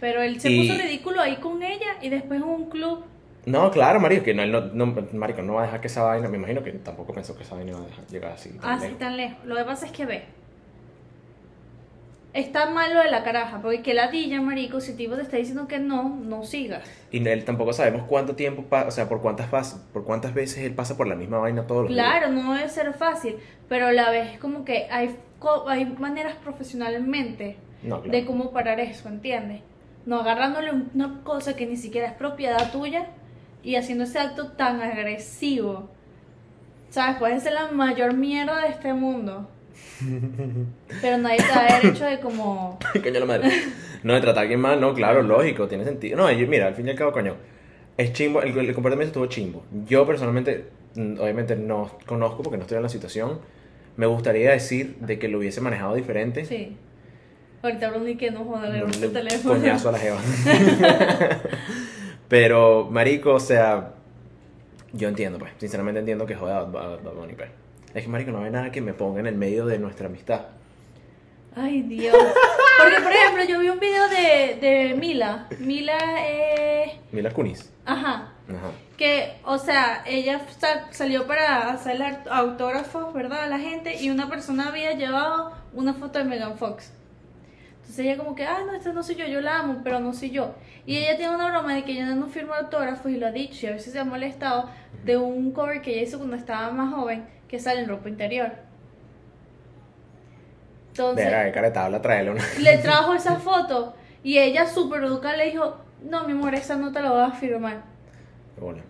Pero 0.00 0.22
él 0.22 0.40
se 0.40 0.50
Y- 0.50 0.66
puso 0.68 0.80
ridículo 0.80 1.20
ahí 1.20 1.36
con 1.36 1.62
ella 1.62 1.96
y 2.02 2.08
después 2.08 2.40
en 2.40 2.48
un 2.48 2.68
club. 2.70 3.04
No, 3.44 3.70
claro, 3.70 4.00
marico, 4.00 4.24
que 4.24 4.34
no, 4.34 4.42
él 4.42 4.50
no, 4.50 4.60
no, 4.60 4.86
marico, 5.12 5.40
no 5.42 5.54
va 5.54 5.62
a 5.62 5.64
dejar 5.66 5.80
que 5.80 5.86
esa 5.86 6.02
vaina, 6.02 6.28
me 6.28 6.36
imagino 6.36 6.62
que 6.64 6.72
tampoco 6.72 7.12
pensó 7.12 7.36
que 7.36 7.44
esa 7.44 7.54
vaina 7.54 7.70
iba 7.72 7.80
a 7.80 7.84
dejar- 7.86 8.06
llegar 8.08 8.32
así. 8.32 8.50
tan 8.50 8.70
Así 8.70 8.82
lejos. 8.84 8.98
tan 8.98 9.16
lejos. 9.16 9.38
Lo 9.44 9.56
que 9.56 9.64
pasa 9.64 9.86
es 9.86 9.92
que 9.92 10.04
ve. 10.06 10.24
Está 12.36 12.68
mal 12.68 12.92
lo 12.92 13.00
de 13.02 13.10
la 13.10 13.24
caraja, 13.24 13.60
porque 13.62 13.80
que 13.82 13.94
ladilla, 13.94 14.42
marico, 14.42 14.80
si 14.80 14.90
el 14.90 14.96
tipo 14.98 15.16
te 15.16 15.22
está 15.22 15.38
diciendo 15.38 15.66
que 15.66 15.78
no, 15.78 16.08
no 16.22 16.44
sigas. 16.44 16.82
Y 17.10 17.26
él 17.26 17.44
tampoco 17.46 17.72
sabemos 17.72 18.02
cuánto 18.06 18.36
tiempo, 18.36 18.62
pa- 18.64 18.86
o 18.86 18.90
sea, 18.90 19.08
por 19.08 19.22
cuántas, 19.22 19.48
por 19.92 20.04
cuántas 20.04 20.34
veces 20.34 20.58
él 20.64 20.74
pasa 20.74 20.96
por 20.98 21.06
la 21.06 21.14
misma 21.14 21.38
vaina 21.38 21.66
todos 21.66 21.84
los 21.84 21.92
días. 21.94 22.06
Claro, 22.06 22.28
no 22.32 22.52
debe 22.52 22.68
ser 22.68 22.92
fácil, 22.92 23.36
pero 23.68 23.86
a 23.86 23.92
la 23.92 24.10
vez 24.10 24.34
es 24.34 24.38
como 24.38 24.64
que 24.66 24.86
hay, 24.90 25.16
hay 25.66 25.86
maneras 25.98 26.34
profesionalmente 26.44 27.56
No, 27.82 28.02
claro. 28.02 28.12
de 28.18 28.26
cómo 28.26 28.50
parar 28.52 28.80
eso, 28.80 29.08
¿entiendes? 29.08 29.62
No 30.04 30.20
agarrándole 30.20 30.70
una 30.94 31.22
cosa 31.24 31.56
que 31.56 31.66
ni 31.66 31.76
siquiera 31.76 32.06
es 32.08 32.12
propiedad 32.14 32.70
tuya 32.70 33.06
y 33.62 33.76
haciendo 33.76 34.04
ese 34.04 34.18
acto 34.18 34.48
tan 34.52 34.80
agresivo. 34.82 35.88
¿Sabes? 36.90 37.16
Puede 37.16 37.40
ser 37.40 37.54
la 37.54 37.70
mayor 37.72 38.14
mierda 38.14 38.60
de 38.60 38.68
este 38.68 38.92
mundo. 38.94 39.48
Pero 41.02 41.18
nadie 41.18 41.38
te 41.38 41.48
da 41.48 41.78
derecho 41.80 42.04
de 42.04 42.20
como... 42.20 42.78
Coño 43.02 43.20
la 43.20 43.26
madre. 43.26 43.50
No, 44.02 44.14
de 44.14 44.20
tratar 44.20 44.38
a 44.38 44.42
alguien 44.42 44.60
mal, 44.60 44.80
no, 44.80 44.94
claro, 44.94 45.22
lógico, 45.22 45.66
tiene 45.68 45.84
sentido. 45.84 46.16
No, 46.16 46.30
yo, 46.30 46.46
mira, 46.46 46.66
al 46.66 46.74
fin 46.74 46.86
y 46.86 46.90
al 46.90 46.96
cabo, 46.96 47.12
coño, 47.12 47.34
es 47.96 48.12
chimbo, 48.12 48.42
el, 48.42 48.56
el 48.56 48.74
comportamiento 48.74 49.08
estuvo 49.10 49.26
chimbo. 49.26 49.64
Yo 49.86 50.06
personalmente, 50.06 50.66
mm, 50.94 51.18
obviamente 51.20 51.56
no 51.56 51.90
conozco 52.06 52.42
porque 52.42 52.56
no 52.58 52.62
estoy 52.62 52.76
en 52.76 52.82
la 52.82 52.88
situación. 52.88 53.40
Me 53.96 54.06
gustaría 54.06 54.50
decir 54.52 54.96
de 55.00 55.18
que 55.18 55.28
lo 55.28 55.38
hubiese 55.38 55.60
manejado 55.60 55.94
diferente. 55.94 56.44
Sí. 56.44 56.76
Ahorita 57.62 57.88
Bruni 57.90 58.16
que 58.16 58.30
no 58.30 58.44
joda, 58.44 58.68
le 58.68 58.80
No, 58.80 58.86
le- 58.86 59.06
el 59.06 59.12
teléfono. 59.12 59.54
Coñazo 59.58 59.88
a 59.88 59.92
la 59.92 59.98
jeva. 59.98 60.18
Pero, 62.28 62.88
marico, 62.90 63.34
o 63.34 63.40
sea, 63.40 63.92
yo 64.92 65.08
entiendo, 65.08 65.38
pues, 65.38 65.52
sinceramente 65.58 66.00
entiendo 66.00 66.26
que 66.26 66.34
joda 66.34 66.58
a 66.58 66.64
Bad 66.64 67.00
Bunny, 67.14 67.34
pues. 67.34 67.48
Es 67.96 68.02
que, 68.02 68.08
marico, 68.10 68.30
no 68.30 68.44
hay 68.44 68.50
nada 68.50 68.70
que 68.70 68.82
me 68.82 68.92
ponga 68.92 69.20
en 69.20 69.26
el 69.26 69.36
medio 69.36 69.64
de 69.64 69.78
nuestra 69.78 70.06
amistad. 70.08 70.42
Ay, 71.54 71.80
Dios. 71.80 72.14
Porque, 72.14 73.00
por 73.00 73.10
ejemplo, 73.10 73.44
yo 73.44 73.58
vi 73.58 73.70
un 73.70 73.80
video 73.80 74.06
de, 74.10 74.58
de 74.60 74.94
Mila. 74.94 75.46
Mila, 75.60 75.96
eh... 76.18 77.00
Mila 77.10 77.30
Kunis. 77.30 77.72
Ajá. 77.86 78.34
Ajá. 78.50 78.70
Que, 78.98 79.38
o 79.44 79.56
sea, 79.56 80.02
ella 80.06 80.42
sa- 80.58 80.92
salió 80.92 81.26
para 81.26 81.70
hacer 81.70 81.96
autógrafos, 82.30 83.14
¿verdad? 83.14 83.44
A 83.44 83.46
la 83.46 83.58
gente 83.58 83.96
y 84.02 84.10
una 84.10 84.28
persona 84.28 84.68
había 84.68 84.92
llevado 84.92 85.52
una 85.72 85.94
foto 85.94 86.18
de 86.18 86.26
Megan 86.26 86.58
Fox. 86.58 86.92
Entonces 87.76 87.98
ella 88.04 88.18
como 88.18 88.34
que, 88.34 88.44
ah, 88.44 88.58
no, 88.66 88.74
esta 88.74 88.92
no 88.92 89.02
soy 89.02 89.14
yo, 89.14 89.24
yo 89.26 89.40
la 89.40 89.60
amo, 89.60 89.80
pero 89.82 90.00
no 90.00 90.12
soy 90.12 90.30
yo. 90.32 90.54
Y 90.84 90.98
ella 90.98 91.16
tiene 91.16 91.34
una 91.34 91.48
broma 91.48 91.74
de 91.74 91.84
que 91.84 91.92
ella 91.92 92.14
no 92.14 92.26
firma 92.26 92.58
autógrafos 92.58 93.10
y 93.10 93.16
lo 93.16 93.26
ha 93.28 93.32
dicho 93.32 93.64
y 93.64 93.68
a 93.70 93.72
veces 93.72 93.94
se 93.94 93.98
ha 93.98 94.04
molestado 94.04 94.68
de 95.04 95.16
un 95.16 95.52
cover 95.52 95.80
que 95.80 95.92
ella 95.94 96.02
hizo 96.02 96.18
cuando 96.18 96.36
estaba 96.36 96.70
más 96.72 96.92
joven 96.92 97.24
que 97.48 97.58
sale 97.58 97.80
en 97.80 97.88
ropa 97.88 98.08
interior. 98.08 98.52
Entonces 100.88 101.26
qué 101.26 101.52
caretabla 101.52 102.00
traerle 102.00 102.30
una. 102.32 102.44
le 102.58 102.78
trajo 102.82 103.14
esa 103.14 103.36
foto 103.36 103.94
y 104.22 104.38
ella 104.38 104.66
súper 104.66 105.04
educada 105.04 105.36
le 105.36 105.50
dijo, 105.50 105.76
no, 106.02 106.24
mi 106.24 106.32
amor, 106.32 106.54
esa 106.54 106.76
no 106.76 106.92
te 106.92 107.00
la 107.00 107.10
voy 107.10 107.22
a 107.22 107.30
firmar. 107.30 107.82
Bueno. 108.58 108.82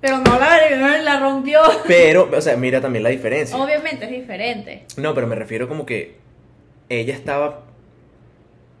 Pero 0.00 0.18
no 0.18 0.38
la, 0.38 0.98
la 1.02 1.18
rompió. 1.18 1.60
Pero, 1.86 2.30
o 2.32 2.40
sea, 2.40 2.56
mira 2.56 2.80
también 2.80 3.02
la 3.02 3.10
diferencia. 3.10 3.56
Obviamente 3.56 4.04
es 4.04 4.10
diferente. 4.12 4.86
No, 4.96 5.12
pero 5.14 5.26
me 5.26 5.34
refiero 5.34 5.66
como 5.66 5.84
que 5.84 6.18
ella 6.88 7.14
estaba 7.14 7.62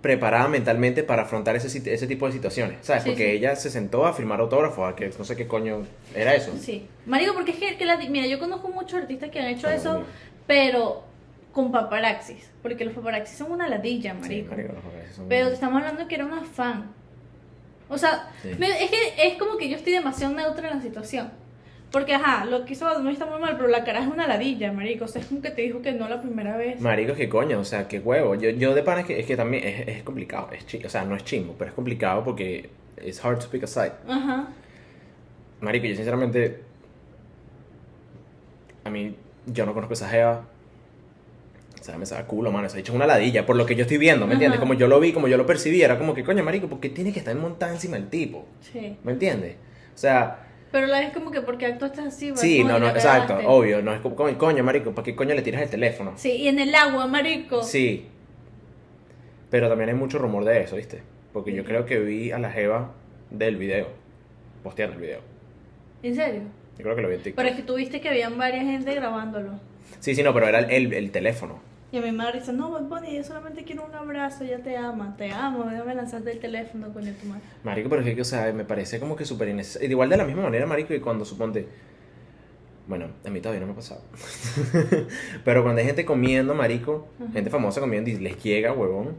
preparada 0.00 0.46
mentalmente 0.48 1.02
para 1.02 1.22
afrontar 1.22 1.56
ese, 1.56 1.66
ese 1.92 2.06
tipo 2.06 2.26
de 2.26 2.32
situaciones, 2.32 2.78
¿sabes? 2.82 3.02
Sí, 3.02 3.08
Porque 3.10 3.24
sí. 3.30 3.36
ella 3.36 3.56
se 3.56 3.68
sentó 3.70 4.06
a 4.06 4.12
firmar 4.12 4.38
autógrafos, 4.40 4.92
a 4.92 4.94
que 4.94 5.10
no 5.18 5.24
sé 5.24 5.34
qué 5.34 5.48
coño 5.48 5.82
era 6.14 6.34
eso. 6.34 6.52
Sí. 6.60 6.86
Marico, 7.06 7.34
porque 7.34 7.50
es 7.50 7.56
que, 7.58 7.76
que 7.76 7.84
la- 7.84 7.96
mira, 7.96 8.26
yo 8.26 8.38
conozco 8.38 8.68
muchos 8.68 9.00
artistas 9.00 9.30
que 9.30 9.40
han 9.40 9.46
hecho 9.48 9.66
Ay, 9.66 9.76
eso, 9.76 10.04
pero 10.46 11.02
con 11.52 11.72
paparaxis. 11.72 12.48
Porque 12.62 12.84
los 12.84 12.94
paparaxis 12.94 13.36
son 13.38 13.50
una 13.50 13.68
ladilla, 13.68 14.12
Sí, 14.12 14.18
marico. 14.20 14.50
marico, 14.54 14.72
los 14.74 15.16
son- 15.16 15.28
Pero 15.28 15.48
te 15.48 15.54
estamos 15.54 15.82
hablando 15.82 16.06
que 16.06 16.14
era 16.14 16.26
una 16.26 16.42
fan. 16.44 16.92
O 17.88 17.98
sea, 17.98 18.30
me- 18.58 18.84
es 18.84 18.90
que 18.90 19.14
es 19.26 19.36
como 19.38 19.56
que 19.56 19.68
yo 19.68 19.76
estoy 19.76 19.94
demasiado 19.94 20.32
neutra 20.34 20.70
en 20.70 20.76
la 20.76 20.82
situación. 20.82 21.32
Porque, 21.90 22.14
ajá, 22.14 22.44
lo 22.44 22.66
que 22.66 22.74
hizo 22.74 22.86
Bunny 22.98 23.12
está 23.12 23.24
muy 23.24 23.40
mal, 23.40 23.56
pero 23.56 23.68
la 23.68 23.82
cara 23.82 24.00
es 24.00 24.06
una 24.06 24.26
ladilla, 24.26 24.72
marico. 24.72 25.06
O 25.06 25.08
sea, 25.08 25.22
es 25.22 25.28
como 25.28 25.40
que 25.40 25.50
te 25.50 25.62
dijo 25.62 25.80
que 25.80 25.92
no 25.92 26.08
la 26.08 26.20
primera 26.20 26.56
vez. 26.56 26.80
Marico, 26.80 27.14
qué 27.14 27.28
coño, 27.28 27.58
o 27.60 27.64
sea, 27.64 27.88
qué 27.88 27.98
huevo. 27.98 28.34
Yo, 28.34 28.50
yo 28.50 28.74
de 28.74 28.82
pana 28.82 29.00
es 29.00 29.06
que, 29.06 29.20
es 29.20 29.26
que 29.26 29.36
también 29.36 29.66
es, 29.66 29.88
es 29.88 30.02
complicado, 30.02 30.50
es 30.52 30.84
o 30.84 30.88
sea, 30.88 31.04
no 31.04 31.16
es 31.16 31.24
chimbo, 31.24 31.54
pero 31.58 31.70
es 31.70 31.74
complicado 31.74 32.22
porque 32.24 32.68
it's 33.02 33.24
hard 33.24 33.38
to 33.38 33.48
pick 33.48 33.62
a 33.62 33.66
side. 33.66 33.92
Ajá. 34.06 34.48
Marico, 35.60 35.86
yo 35.86 35.94
sinceramente, 35.96 36.60
a 38.84 38.90
mí, 38.90 39.14
yo 39.46 39.64
no 39.64 39.72
conozco 39.72 39.94
esa 39.94 40.08
jeva, 40.10 40.44
O 41.80 41.82
sea, 41.82 41.96
me 41.96 42.04
saca 42.04 42.26
culo, 42.26 42.52
mano. 42.52 42.68
Se 42.68 42.76
ha 42.76 42.80
hecho 42.80 42.92
una 42.92 43.06
ladilla. 43.06 43.46
Por 43.46 43.56
lo 43.56 43.64
que 43.64 43.74
yo 43.74 43.82
estoy 43.82 43.96
viendo, 43.96 44.26
¿me 44.26 44.34
entiendes? 44.34 44.58
Ajá. 44.58 44.60
Como 44.60 44.74
yo 44.74 44.88
lo 44.88 45.00
vi, 45.00 45.12
como 45.14 45.26
yo 45.26 45.38
lo 45.38 45.46
percibí, 45.46 45.80
era 45.80 45.96
como 45.98 46.12
que, 46.12 46.22
coño, 46.22 46.44
marico, 46.44 46.68
¿por 46.68 46.80
qué 46.80 46.90
tiene 46.90 47.14
que 47.14 47.20
estar 47.20 47.34
montada 47.34 47.72
encima 47.72 47.96
del 47.96 48.08
tipo? 48.08 48.44
Sí. 48.60 48.98
¿Me 49.04 49.12
entiendes? 49.12 49.56
O 49.94 49.98
sea, 49.98 50.47
Pero 50.70 50.86
la 50.86 51.00
vez 51.00 51.12
como 51.12 51.30
que 51.30 51.40
porque 51.40 51.66
actuaste 51.66 52.02
así, 52.02 52.32
sí, 52.34 52.62
no, 52.62 52.78
no, 52.78 52.88
exacto, 52.88 53.38
obvio. 53.46 53.80
No 53.80 53.94
es 53.94 54.00
como, 54.00 54.14
coño, 54.16 54.62
marico, 54.62 54.92
¿para 54.92 55.04
qué 55.04 55.16
coño 55.16 55.34
le 55.34 55.42
tiras 55.42 55.62
el 55.62 55.70
teléfono? 55.70 56.12
Sí, 56.16 56.32
y 56.32 56.48
en 56.48 56.58
el 56.58 56.74
agua, 56.74 57.06
marico. 57.06 57.62
Sí. 57.62 58.06
Pero 59.50 59.68
también 59.68 59.88
hay 59.88 59.96
mucho 59.96 60.18
rumor 60.18 60.44
de 60.44 60.60
eso, 60.62 60.76
¿viste? 60.76 61.02
Porque 61.32 61.52
yo 61.52 61.62
Ujú. 61.62 61.68
creo 61.70 61.86
que 61.86 61.98
vi 62.00 62.32
a 62.32 62.38
la 62.38 62.50
jeva 62.50 62.92
del 63.30 63.56
video, 63.56 63.88
posteando 64.62 64.96
el 64.96 65.00
video. 65.00 65.20
¿En 66.02 66.14
serio? 66.14 66.42
Yo 66.76 66.84
creo 66.84 66.94
que 66.96 67.02
lo 67.02 67.08
vi 67.08 67.14
en 67.14 67.22
TikTok. 67.22 67.36
Pero 67.36 67.48
es 67.48 67.56
que 67.56 67.62
tuviste 67.62 68.00
que 68.00 68.08
habían 68.10 68.36
varias 68.36 68.64
gente 68.64 68.94
grabándolo. 68.94 69.52
Sí, 70.00 70.14
sí, 70.14 70.22
no, 70.22 70.34
pero 70.34 70.48
era 70.48 70.58
el, 70.60 70.92
el 70.92 71.10
teléfono. 71.10 71.60
Y 71.90 71.96
a 71.96 72.02
mi 72.02 72.12
madre 72.12 72.40
dice, 72.40 72.52
no, 72.52 72.78
Bunny, 72.82 73.16
yo 73.16 73.24
solamente 73.24 73.64
quiero 73.64 73.86
un 73.86 73.94
abrazo, 73.94 74.44
ya 74.44 74.58
te 74.58 74.76
ama, 74.76 75.16
te 75.16 75.30
amo, 75.32 75.64
déjame 75.64 75.94
lanzarte 75.94 76.30
el 76.32 76.38
teléfono, 76.38 76.92
coño, 76.92 77.12
tu 77.20 77.26
madre. 77.28 77.40
Marico, 77.64 77.88
pero 77.88 78.02
es 78.02 78.14
que, 78.14 78.20
o 78.20 78.24
sea, 78.24 78.52
me 78.52 78.64
parece 78.64 79.00
como 79.00 79.16
que 79.16 79.24
súper 79.24 79.48
innecesario. 79.48 79.88
Igual 79.90 80.10
de 80.10 80.18
la 80.18 80.24
misma 80.24 80.42
manera, 80.42 80.66
marico, 80.66 80.88
que 80.88 81.00
cuando 81.00 81.24
suponte... 81.24 81.66
Bueno, 82.86 83.08
a 83.24 83.30
mí 83.30 83.40
todavía 83.40 83.60
no 83.60 83.66
me 83.66 83.72
ha 83.72 83.76
pasado. 83.76 84.02
pero 85.44 85.62
cuando 85.62 85.80
hay 85.80 85.86
gente 85.86 86.04
comiendo, 86.04 86.54
marico, 86.54 87.08
Ajá. 87.22 87.32
gente 87.32 87.50
famosa 87.50 87.80
comiendo 87.80 88.10
y 88.10 88.18
les 88.18 88.42
llega, 88.42 88.72
huevón. 88.72 89.16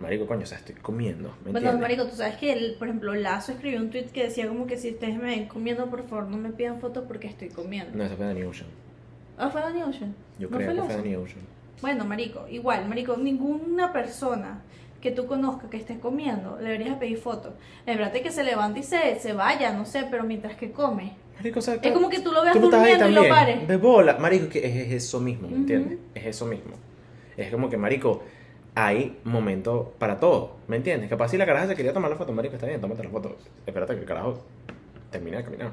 Marico, 0.00 0.26
coño, 0.26 0.42
o 0.44 0.46
sea, 0.46 0.58
estoy 0.58 0.76
comiendo, 0.76 1.28
¿me 1.44 1.50
Bueno, 1.52 1.58
entiendes? 1.58 1.80
marico, 1.82 2.06
tú 2.06 2.16
sabes 2.16 2.36
que, 2.36 2.52
él, 2.52 2.76
por 2.78 2.88
ejemplo, 2.88 3.14
Lazo 3.14 3.52
escribió 3.52 3.80
un 3.80 3.90
tweet 3.90 4.06
que 4.06 4.24
decía 4.24 4.48
como 4.48 4.66
que 4.66 4.76
si 4.78 4.92
ustedes 4.92 5.16
me 5.16 5.24
ven 5.24 5.46
comiendo, 5.46 5.90
por 5.90 6.06
favor, 6.08 6.26
no 6.28 6.36
me 6.38 6.50
pidan 6.50 6.80
fotos 6.80 7.04
porque 7.06 7.26
estoy 7.26 7.48
comiendo. 7.48 7.96
No, 7.98 8.04
eso 8.04 8.16
fue 8.16 8.26
Danny 8.26 8.44
Ocean. 8.44 8.68
Ah, 9.36 9.50
fue 9.50 9.60
Danny 9.60 9.82
Ocean. 9.82 10.14
Yo 10.38 10.48
¿No 10.48 10.56
creo 10.56 10.70
fue 10.72 10.80
que 10.80 10.86
fue? 10.86 10.96
Danny 10.96 11.16
Ocean. 11.16 11.44
Bueno, 11.80 12.04
marico, 12.04 12.46
igual, 12.48 12.88
marico, 12.88 13.16
ninguna 13.16 13.92
persona 13.92 14.62
que 15.00 15.10
tú 15.10 15.26
conozcas 15.26 15.70
que 15.70 15.78
esté 15.78 15.98
comiendo 15.98 16.58
le 16.58 16.70
deberías 16.70 16.96
pedir 16.98 17.16
fotos. 17.18 17.54
Es 17.86 17.96
verdad 17.96 18.12
que 18.12 18.30
se 18.30 18.44
levante 18.44 18.80
y 18.80 18.82
se, 18.82 19.18
se 19.18 19.32
vaya, 19.32 19.72
no 19.72 19.86
sé, 19.86 20.06
pero 20.10 20.24
mientras 20.24 20.56
que 20.56 20.72
come. 20.72 21.14
Marico, 21.36 21.60
o 21.60 21.62
sea, 21.62 21.74
Es 21.76 21.92
como 21.92 22.10
que 22.10 22.20
tú 22.20 22.32
lo 22.32 22.42
veas 22.42 22.54
Tú 22.54 22.68
durmiendo 22.68 23.08
y 23.08 23.12
lo 23.12 23.28
pares. 23.28 23.66
De 23.66 23.76
bola. 23.78 24.18
Marico, 24.18 24.50
que 24.50 24.58
es, 24.58 24.76
es 24.86 24.92
eso 24.92 25.20
mismo, 25.20 25.48
¿me 25.48 25.54
Ujú. 25.54 25.60
entiendes? 25.62 25.98
Es 26.14 26.26
eso 26.26 26.44
mismo. 26.44 26.72
Es 27.36 27.50
como 27.50 27.70
que, 27.70 27.78
marico, 27.78 28.22
hay 28.74 29.18
momentos 29.24 29.88
para 29.98 30.20
todo, 30.20 30.56
¿me 30.68 30.76
entiendes? 30.76 31.08
Capaz 31.08 31.28
si 31.28 31.38
la 31.38 31.46
caraja 31.46 31.68
se 31.68 31.76
quería 31.76 31.94
tomar 31.94 32.10
la 32.10 32.16
foto, 32.16 32.32
marico, 32.32 32.56
está 32.56 32.66
bien, 32.66 32.80
tómate 32.80 33.02
la 33.02 33.10
foto. 33.10 33.36
Espérate 33.66 33.94
que 33.94 34.00
el 34.00 34.06
carajo 34.06 34.44
termine 35.10 35.38
de 35.38 35.44
caminar. 35.44 35.70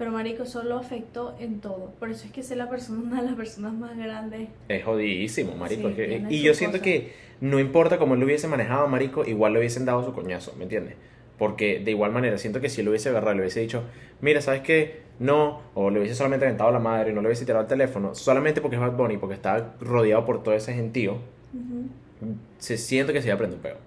Pero 0.00 0.12
marico, 0.12 0.44
eso 0.44 0.62
lo 0.62 0.78
afectó 0.78 1.36
en 1.38 1.60
todo. 1.60 1.92
Por 2.00 2.08
eso 2.10 2.24
es 2.24 2.32
que 2.32 2.40
es 2.40 2.50
la 2.56 2.70
persona, 2.70 3.00
una 3.04 3.20
de 3.20 3.26
las 3.28 3.36
personas 3.36 3.74
más 3.74 3.94
grandes. 3.98 4.48
Es 4.66 4.82
jodidísimo, 4.82 5.54
marico. 5.56 5.88
Sí, 5.90 5.94
que- 5.94 6.24
y 6.30 6.40
yo 6.40 6.54
siento 6.54 6.78
cosa. 6.78 6.84
que 6.84 7.12
no 7.42 7.60
importa 7.60 7.98
cómo 7.98 8.14
él 8.14 8.20
lo 8.20 8.24
hubiese 8.26 8.48
manejado, 8.48 8.88
marico, 8.88 9.26
igual 9.26 9.52
le 9.52 9.58
hubiesen 9.58 9.84
dado 9.84 10.02
su 10.02 10.14
coñazo, 10.14 10.54
¿me 10.56 10.62
entiendes? 10.62 10.94
Porque 11.38 11.80
de 11.80 11.90
igual 11.90 12.12
manera, 12.12 12.38
siento 12.38 12.62
que 12.62 12.70
si 12.70 12.80
él 12.80 12.86
lo 12.86 12.92
hubiese 12.92 13.10
agarrado, 13.10 13.34
le 13.34 13.40
hubiese 13.42 13.60
dicho, 13.60 13.82
mira, 14.22 14.40
¿sabes 14.40 14.62
qué? 14.62 15.02
No, 15.18 15.60
o 15.74 15.90
le 15.90 15.98
hubiese 15.98 16.14
solamente 16.14 16.46
aventado 16.46 16.70
la 16.70 16.78
madre, 16.78 17.12
no 17.12 17.20
le 17.20 17.28
hubiese 17.28 17.44
tirado 17.44 17.60
el 17.62 17.68
teléfono, 17.68 18.14
solamente 18.14 18.62
porque 18.62 18.76
es 18.76 18.80
Bad 18.80 18.92
Bunny, 18.96 19.18
porque 19.18 19.34
está 19.34 19.74
rodeado 19.80 20.24
por 20.24 20.42
todo 20.42 20.54
ese 20.54 20.72
gentío, 20.72 21.18
Ujú. 21.52 22.34
se 22.56 22.78
siente 22.78 23.12
que 23.12 23.20
se 23.20 23.28
iba 23.28 23.34
a 23.34 23.38
prender 23.38 23.58
un 23.58 23.62
peo. 23.62 23.74
De 23.74 23.78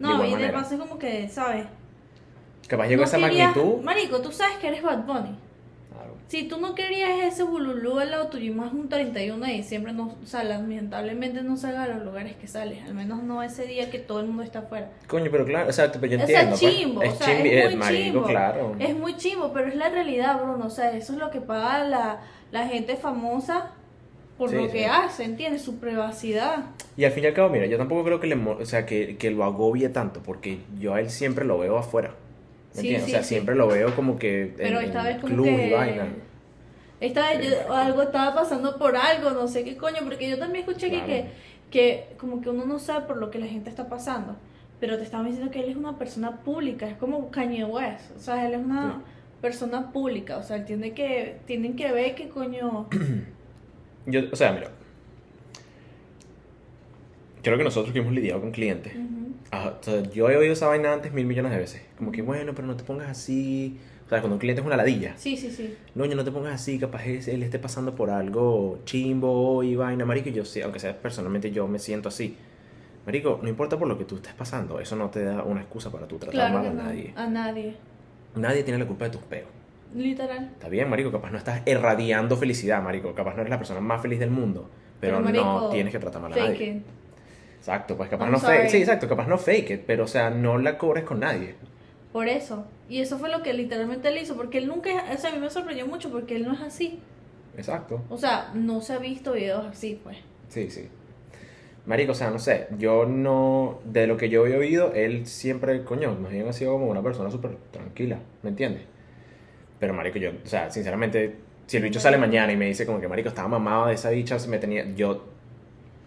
No, 0.00 0.14
igual 0.14 0.26
y 0.26 0.30
de 0.30 0.36
manera. 0.38 0.52
paso 0.58 0.74
es 0.74 0.80
como 0.80 0.98
que, 0.98 1.28
¿sabes? 1.28 1.64
Capaz 2.68 2.86
llegó 2.86 3.00
No 3.02 3.08
esa 3.08 3.18
querías- 3.18 3.56
magnitud. 3.56 3.82
Marico, 3.82 4.20
tú 4.20 4.30
sabes 4.30 4.58
que 4.58 4.68
eres 4.68 4.82
Bad 4.82 5.04
Bunny. 5.06 5.34
Claro. 5.90 6.14
Si 6.28 6.44
tú 6.46 6.60
no 6.60 6.74
querías 6.74 7.10
ese 7.24 7.42
bululú 7.42 7.98
al 7.98 8.10
lado 8.10 8.28
tuyo 8.28 8.44
y 8.44 8.54
más 8.54 8.72
un 8.72 8.88
31 8.88 9.44
de 9.46 9.52
diciembre, 9.52 9.92
no, 9.94 10.14
o 10.22 10.26
sea, 10.26 10.44
lamentablemente 10.44 11.42
no 11.42 11.56
salga 11.56 11.84
a 11.84 11.88
los 11.88 12.04
lugares 12.04 12.36
que 12.36 12.46
sales. 12.46 12.84
Al 12.84 12.94
menos 12.94 13.22
no 13.22 13.42
ese 13.42 13.64
día 13.66 13.90
que 13.90 13.98
todo 13.98 14.20
el 14.20 14.26
mundo 14.26 14.42
está 14.42 14.60
afuera. 14.60 14.90
Coño, 15.06 15.28
pero 15.30 15.44
claro, 15.46 15.70
o 15.70 15.72
sea, 15.72 15.90
pero 15.90 16.06
yo 16.06 16.22
O 16.22 16.26
sea, 16.26 16.42
entiendo. 16.42 16.56
pues. 16.60 16.76
chimbo, 16.76 17.02
es 17.02 17.12
o 17.12 17.16
sea, 17.16 17.26
chimbi- 17.26 17.52
es 17.52 17.64
muy 17.70 17.76
marico, 17.76 18.02
chimbo. 18.04 18.22
claro. 18.26 18.76
Es 18.78 18.94
muy 18.96 19.16
chimbo, 19.16 19.52
pero 19.52 19.68
es 19.68 19.74
la 19.76 19.88
realidad, 19.88 20.40
Bruno. 20.42 20.66
O 20.66 20.70
sea, 20.70 20.92
eso 20.96 21.14
es 21.14 21.18
lo 21.18 21.30
que 21.30 21.40
paga 21.40 21.84
la, 21.84 22.20
la 22.52 22.68
gente 22.68 22.96
famosa 22.96 23.70
por 24.36 24.50
Sí, 24.50 24.56
lo 24.56 24.66
sí. 24.66 24.72
que 24.72 24.86
hace, 24.86 25.24
¿entiendes? 25.24 25.62
Su 25.62 25.78
privacidad. 25.80 26.66
Y 26.98 27.04
al 27.04 27.12
fin 27.12 27.24
y 27.24 27.26
al 27.28 27.32
cabo, 27.34 27.48
mira, 27.48 27.64
yo 27.66 27.78
tampoco 27.78 28.04
creo 28.04 28.20
que, 28.20 28.26
le, 28.28 28.36
o 28.36 28.64
sea, 28.66 28.84
que, 28.86 29.16
que 29.16 29.30
lo 29.30 29.42
agobie 29.44 29.88
tanto, 29.88 30.20
porque 30.22 30.58
yo 30.78 30.92
a 30.94 31.00
él 31.00 31.08
siempre 31.10 31.44
lo 31.46 31.58
veo 31.58 31.76
afuera. 31.78 32.10
¿Me 32.74 32.80
Sí, 32.82 32.88
entiendes? 32.94 33.04
sí, 33.04 33.10
o 33.10 33.14
sea, 33.14 33.22
sí. 33.22 33.28
siempre 33.34 33.54
lo 33.54 33.66
veo 33.68 33.94
como 33.94 34.18
que 34.18 34.54
Pero 34.56 34.78
en, 34.80 34.86
esta 34.86 35.02
vez 35.02 35.16
como 35.18 35.34
club 35.34 35.46
que... 35.46 35.66
y 35.68 35.72
vaina. 35.72 36.06
Esta 37.00 37.28
vez 37.30 37.48
yo- 37.50 37.72
algo 37.72 38.02
estaba 38.02 38.34
pasando 38.34 38.76
por 38.78 38.96
algo, 38.96 39.30
no 39.30 39.46
sé 39.48 39.64
qué 39.64 39.76
coño, 39.76 39.98
porque 40.04 40.28
yo 40.28 40.38
también 40.38 40.64
escuché 40.68 40.88
Claro. 40.90 41.06
que, 41.06 41.24
que, 41.70 42.06
como 42.18 42.40
que 42.40 42.50
uno 42.50 42.64
no 42.66 42.78
sabe 42.78 43.06
por 43.06 43.16
lo 43.18 43.30
que 43.30 43.38
la 43.38 43.46
gente 43.46 43.70
está 43.70 43.88
pasando, 43.88 44.36
pero 44.80 44.96
te 44.98 45.04
estaban 45.04 45.26
diciendo 45.26 45.50
que 45.50 45.60
él 45.60 45.68
es 45.70 45.76
una 45.76 45.96
persona 45.98 46.38
pública, 46.38 46.88
es 46.88 46.96
como 46.96 47.30
Kanye 47.30 47.64
West, 47.64 48.10
o 48.16 48.20
sea, 48.20 48.46
él 48.46 48.54
es 48.54 48.60
una 48.60 49.02
persona 49.40 49.92
pública, 49.92 50.38
o 50.38 50.42
sea, 50.42 50.56
él 50.56 50.64
tiene 50.64 50.92
que, 50.92 51.36
tienen 51.46 51.76
que 51.76 51.92
ver 51.92 52.14
que 52.16 52.28
coño... 52.28 52.88
Yo, 54.06 54.20
o 54.32 54.36
sea, 54.36 54.52
mira. 54.52 54.70
Creo 57.42 57.56
que 57.58 57.64
nosotros 57.64 57.92
que 57.92 58.00
hemos 58.00 58.12
lidiado 58.12 58.40
con 58.40 58.50
clientes. 58.50 58.92
Ah, 59.50 59.74
o 59.80 59.82
sea, 59.82 60.02
yo 60.10 60.28
he 60.30 60.36
oído 60.36 60.52
esa 60.52 60.66
vaina 60.68 60.92
antes 60.92 61.12
mil 61.12 61.24
millones 61.26 61.52
de 61.52 61.58
veces. 61.58 61.82
Como 61.96 62.12
que, 62.12 62.22
bueno, 62.22 62.52
pero 62.54 62.66
no 62.66 62.76
te 62.76 62.84
pongas 62.84 63.08
así. 63.08 63.78
O 64.06 64.08
sea, 64.08 64.20
cuando 64.20 64.36
un 64.36 64.40
cliente 64.40 64.60
es 64.60 64.66
una 64.66 64.76
ladilla. 64.76 65.14
Sí, 65.16 65.36
sí, 65.36 65.50
sí. 65.50 65.74
No, 65.94 66.06
no 66.06 66.24
te 66.24 66.30
pongas 66.30 66.54
así, 66.54 66.78
capaz 66.78 67.04
es- 67.06 67.28
él 67.28 67.42
esté 67.42 67.58
pasando 67.58 67.94
por 67.94 68.10
algo 68.10 68.78
chimbo 68.84 69.62
y 69.62 69.76
vaina, 69.76 70.04
marico, 70.06 70.30
y 70.30 70.32
yo 70.32 70.44
sí, 70.44 70.60
aunque 70.62 70.78
sea 70.80 70.96
personalmente 70.96 71.50
yo 71.50 71.68
me 71.68 71.78
siento 71.78 72.08
así. 72.08 72.36
Marico, 73.06 73.38
no 73.42 73.48
importa 73.48 73.78
por 73.78 73.88
lo 73.88 73.96
que 73.98 74.04
tú 74.04 74.16
estés 74.16 74.32
pasando, 74.34 74.80
eso 74.80 74.96
no 74.96 75.08
te 75.10 75.24
da 75.24 75.42
una 75.42 75.60
excusa 75.60 75.90
para 75.90 76.06
tú 76.06 76.16
tratar 76.18 76.34
Claro 76.34 76.58
mal 76.58 76.66
a 76.66 76.70
no, 76.72 76.82
nadie. 76.84 77.12
a 77.16 77.26
nadie, 77.26 77.74
Nadie 78.34 78.62
tiene 78.62 78.78
la 78.78 78.86
culpa 78.86 79.06
de 79.06 79.10
tus 79.12 79.22
peos. 79.22 79.48
literal. 79.94 80.50
Está 80.52 80.68
bien, 80.68 80.88
marico, 80.90 81.10
capaz 81.10 81.30
no 81.30 81.38
estás 81.38 81.62
irradiando 81.66 82.36
felicidad, 82.36 82.82
marico, 82.82 83.14
capaz 83.14 83.34
no 83.34 83.40
eres 83.40 83.50
la 83.50 83.56
persona 83.58 83.80
más 83.80 84.02
feliz 84.02 84.18
del 84.18 84.30
mundo, 84.30 84.68
pero, 85.00 85.14
Pero, 85.16 85.24
marico, 85.24 85.44
no 85.44 85.68
tienes 85.70 85.92
que 85.92 85.98
tratar 85.98 86.20
mal 86.20 86.32
a 86.32 86.36
nadie. 86.36 86.64
it. 86.76 86.82
Exacto, 87.58 87.96
pues 87.96 88.08
capaz 88.08 88.26
I'm 88.26 88.32
no 88.32 88.38
fake, 88.38 88.68
sí, 88.70 88.78
exacto, 88.78 89.08
capaz 89.08 89.26
no 89.26 89.36
fake 89.36 89.70
it, 89.70 89.82
pero 89.86 90.04
o 90.04 90.06
sea, 90.06 90.30
no 90.30 90.58
la 90.58 90.78
cobres 90.78 91.04
con 91.04 91.20
nadie. 91.20 91.54
Por 92.12 92.28
eso. 92.28 92.64
Y 92.88 93.00
eso 93.00 93.18
fue 93.18 93.28
lo 93.28 93.42
que 93.42 93.52
literalmente 93.52 94.08
él 94.08 94.18
hizo, 94.18 94.36
porque 94.36 94.58
él 94.58 94.66
nunca, 94.66 94.90
o 95.12 95.18
sea, 95.18 95.30
a 95.30 95.32
mí 95.34 95.40
me 95.40 95.50
sorprendió 95.50 95.86
mucho 95.86 96.10
porque 96.10 96.36
él 96.36 96.46
no 96.46 96.54
es 96.54 96.60
así. 96.62 97.00
Exacto. 97.56 98.02
O 98.08 98.16
sea, 98.16 98.50
no 98.54 98.80
se 98.80 98.94
ha 98.94 98.98
visto 98.98 99.32
videos 99.32 99.66
así, 99.66 100.00
pues. 100.02 100.16
Sí, 100.48 100.70
sí. 100.70 100.88
Marico, 101.86 102.12
o 102.12 102.14
sea, 102.14 102.30
no 102.30 102.38
sé, 102.38 102.68
yo 102.78 103.06
no, 103.06 103.80
de 103.84 104.06
lo 104.06 104.16
que 104.16 104.28
yo 104.28 104.46
he 104.46 104.56
oído, 104.56 104.92
él 104.94 105.26
siempre, 105.26 105.84
coño, 105.84 106.14
más 106.20 106.30
bien 106.30 106.46
ha 106.46 106.52
sido 106.52 106.72
como 106.72 106.86
una 106.86 107.02
persona 107.02 107.30
súper 107.30 107.56
tranquila, 107.70 108.18
¿me 108.42 108.50
entiendes? 108.50 108.82
Pero, 109.80 109.94
marico, 109.94 110.18
yo, 110.18 110.30
o 110.30 110.46
sea, 110.46 110.70
sinceramente, 110.70 111.36
si 111.66 111.78
el 111.78 111.82
bicho 111.82 111.98
sale 111.98 112.18
mañana 112.18 112.52
y 112.52 112.56
me 112.56 112.66
dice 112.66 112.84
como 112.84 113.00
que, 113.00 113.08
marico, 113.08 113.30
estaba 113.30 113.48
mamado 113.48 113.86
de 113.86 113.94
esa 113.94 114.10
bicha, 114.10 114.36
me 114.48 114.58
tenía, 114.58 114.84
yo, 114.94 115.24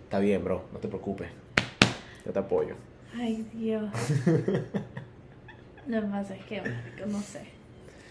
está 0.04 0.20
bien, 0.20 0.44
bro, 0.44 0.66
no 0.72 0.78
te 0.78 0.88
preocupes, 0.88 1.30
yo 2.26 2.32
te 2.32 2.40
apoyo. 2.40 2.76
Ay, 3.16 3.46
Dios. 3.54 3.84
Lo 5.88 6.02
que 6.02 6.08
pasa 6.08 6.36
es 6.36 6.46
que, 6.46 6.62
marico, 6.62 7.06
no 7.08 7.22
sé. 7.22 7.42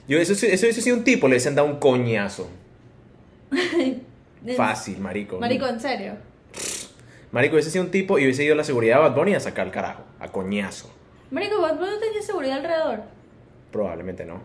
Yo, 0.09 0.19
eso, 0.19 0.33
eso, 0.33 0.67
eso 0.67 0.81
sido 0.81 0.97
un 0.97 1.05
tipo, 1.05 1.29
le 1.29 1.35
hubiesen 1.35 1.55
dado 1.55 1.69
un 1.69 1.79
coñazo. 1.79 2.51
Fácil, 4.57 4.99
marico. 4.99 5.39
Marico, 5.39 5.67
en 5.67 5.81
serio. 5.81 6.15
Marico, 7.33 7.55
hubiese 7.55 7.71
sido 7.71 7.85
un 7.85 7.91
tipo 7.91 8.19
y 8.19 8.25
hubiese 8.25 8.45
ido 8.45 8.55
a 8.55 8.57
la 8.57 8.65
seguridad 8.65 8.97
de 8.97 9.03
Bad 9.03 9.15
Bunny 9.15 9.35
a 9.35 9.41
sacar 9.41 9.67
el 9.67 9.73
carajo, 9.73 10.03
a 10.19 10.29
coñazo. 10.29 10.91
Marico, 11.31 11.61
Bad 11.61 11.79
Bunny 11.79 11.93
no 11.93 11.99
tenía 11.99 12.23
seguridad 12.23 12.59
alrededor. 12.59 13.03
Probablemente 13.71 14.25
no. 14.25 14.41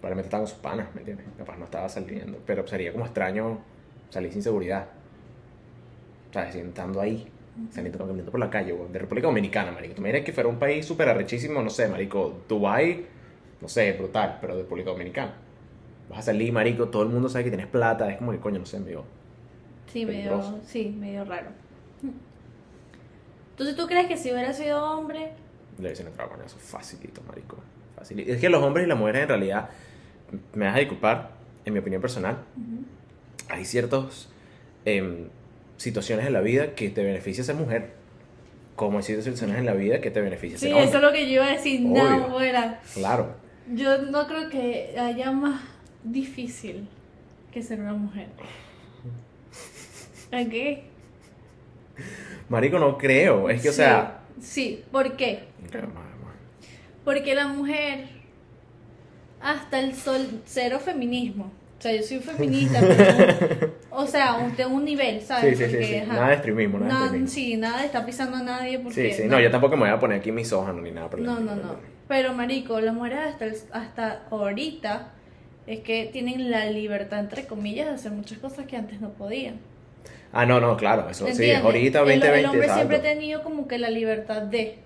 Probablemente 0.00 0.28
estaba 0.28 0.42
con 0.42 0.48
sus 0.48 0.58
panas, 0.58 0.88
¿me 0.94 1.00
entiendes? 1.00 1.26
Capaz 1.36 1.56
no 1.58 1.66
estaba 1.66 1.88
saliendo. 1.88 2.38
Pero 2.46 2.66
sería 2.66 2.92
como 2.92 3.04
extraño 3.04 3.58
salir 4.10 4.32
sin 4.32 4.42
seguridad. 4.42 4.86
O 6.30 6.32
sea, 6.32 6.48
estando 6.48 7.00
ahí, 7.00 7.30
saliendo 7.70 7.98
caminando 7.98 8.30
por 8.30 8.40
la 8.40 8.50
calle, 8.50 8.72
weón, 8.72 8.92
de 8.92 8.98
República 8.98 9.28
Dominicana, 9.28 9.70
marico. 9.70 9.94
Tú 9.94 10.02
me 10.02 10.24
que 10.24 10.32
fuera 10.32 10.48
un 10.48 10.58
país 10.58 10.84
súper 10.84 11.08
arrechísimo, 11.08 11.62
no 11.62 11.70
sé, 11.70 11.88
marico, 11.88 12.42
Dubai, 12.48 13.06
no 13.60 13.68
sé, 13.68 13.92
brutal, 13.92 14.38
pero 14.40 14.56
de 14.56 14.62
República 14.62 14.90
Dominicana. 14.90 15.34
Vas 16.08 16.20
a 16.20 16.22
salir, 16.22 16.52
marico, 16.52 16.88
todo 16.88 17.02
el 17.02 17.08
mundo 17.08 17.28
sabe 17.28 17.44
que 17.44 17.50
tienes 17.50 17.66
plata, 17.66 18.10
es 18.10 18.18
como 18.18 18.32
que 18.32 18.38
coño, 18.38 18.58
no 18.58 18.66
sé, 18.66 18.78
amigo. 18.78 19.04
Sí, 19.92 20.04
medio, 20.04 20.58
sí, 20.66 20.94
medio 20.98 21.24
raro. 21.24 21.48
Entonces, 23.50 23.76
¿tú 23.76 23.86
crees 23.86 24.08
que 24.08 24.16
si 24.16 24.32
hubiera 24.32 24.52
sido 24.52 24.82
hombre, 24.82 25.30
Le 25.78 25.90
dicen 25.90 26.08
entrado 26.08 26.30
con 26.30 26.42
eso, 26.42 26.56
facilito, 26.58 27.22
marico. 27.22 27.56
Facilito. 27.96 28.32
Es 28.32 28.40
que 28.40 28.48
los 28.48 28.62
hombres 28.62 28.86
y 28.86 28.88
las 28.88 28.98
mujeres 28.98 29.22
en 29.22 29.28
realidad, 29.28 29.70
me 30.54 30.66
vas 30.66 30.74
a 30.74 30.78
disculpar, 30.80 31.30
en 31.64 31.72
mi 31.72 31.78
opinión 31.78 32.02
personal, 32.02 32.38
hay 33.48 33.64
ciertas 33.64 34.28
em, 34.84 35.28
situaciones 35.76 36.26
en 36.26 36.32
la 36.32 36.40
vida 36.40 36.74
que 36.74 36.90
te 36.90 37.04
beneficia 37.04 37.44
ser 37.44 37.56
mujer, 37.56 37.92
como 38.76 38.98
hay 38.98 39.04
situaciones 39.04 39.58
en 39.58 39.66
la 39.66 39.74
vida 39.74 40.00
que 40.00 40.10
te 40.10 40.20
beneficia 40.20 40.58
Sí, 40.58 40.66
hombre. 40.68 40.84
eso 40.84 40.96
es 40.96 41.02
lo 41.02 41.12
que 41.12 41.26
yo 41.26 41.34
iba 41.34 41.46
a 41.46 41.52
decir. 41.52 41.80
No, 41.80 42.28
fuera. 42.30 42.80
Claro. 42.94 43.34
Yo 43.72 43.98
no 44.02 44.26
creo 44.26 44.48
que 44.50 44.94
haya 44.98 45.30
más 45.30 45.60
difícil 46.02 46.88
que 47.52 47.62
ser 47.62 47.80
una 47.80 47.94
mujer. 47.94 48.26
¿A 50.32 50.44
qué? 50.44 50.84
Marico, 52.48 52.78
no 52.78 52.98
creo. 52.98 53.48
Es 53.48 53.62
que, 53.62 53.70
o 53.70 53.72
sea. 53.72 54.20
Sí, 54.40 54.82
¿por 54.90 55.16
qué? 55.16 55.44
Porque 57.04 57.34
la 57.34 57.48
mujer, 57.48 58.06
hasta 59.40 59.80
el 59.80 59.94
sol, 59.94 60.42
cero 60.46 60.80
feminismo. 60.80 61.52
O 61.78 61.82
sea, 61.84 61.94
yo 61.94 62.02
soy 62.02 62.18
feminista, 62.20 62.80
pero, 62.80 63.74
o 63.90 64.06
sea, 64.06 64.38
de 64.56 64.64
un 64.64 64.84
nivel, 64.84 65.20
¿sabes? 65.20 65.58
Sí, 65.58 65.66
sí, 65.66 65.84
sí, 65.84 66.02
Nada 66.06 66.28
de 66.28 66.34
extremismo, 66.34 66.78
nada, 66.78 66.92
de 66.92 67.04
extremismo. 67.04 67.34
Sí, 67.34 67.56
nada 67.56 67.80
de 67.80 67.86
estar 67.86 68.06
pisando 68.06 68.38
a 68.38 68.42
nadie 68.42 68.78
porque... 68.78 69.12
Sí, 69.12 69.22
sí, 69.22 69.28
no, 69.28 69.38
yo 69.38 69.50
tampoco 69.50 69.76
me 69.76 69.82
voy 69.82 69.90
a 69.90 69.98
poner 69.98 70.20
aquí 70.20 70.32
misógano 70.32 70.80
ni 70.80 70.92
nada. 70.92 71.10
no, 71.18 71.40
no, 71.40 71.56
no. 71.56 71.76
Pero, 72.08 72.32
marico, 72.32 72.80
las 72.80 72.94
mujeres 72.94 73.18
hasta, 73.18 73.78
hasta 73.78 74.22
ahorita 74.30 75.12
es 75.66 75.80
que 75.80 76.08
tienen 76.12 76.50
la 76.50 76.66
libertad, 76.70 77.20
entre 77.20 77.46
comillas, 77.46 77.86
de 77.86 77.94
hacer 77.94 78.12
muchas 78.12 78.38
cosas 78.38 78.66
que 78.66 78.76
antes 78.76 79.00
no 79.00 79.10
podían. 79.10 79.56
Ah, 80.32 80.46
no, 80.46 80.60
no, 80.60 80.76
claro, 80.76 81.08
eso 81.08 81.26
sí, 81.32 81.52
ahorita 81.52 82.00
2020. 82.00 82.26
El, 82.26 82.34
el 82.40 82.46
hombre 82.46 82.68
siempre 82.68 82.96
ha 82.96 83.02
tenido 83.02 83.42
como 83.42 83.68
que 83.68 83.78
la 83.78 83.88
libertad 83.88 84.42
de 84.42 84.78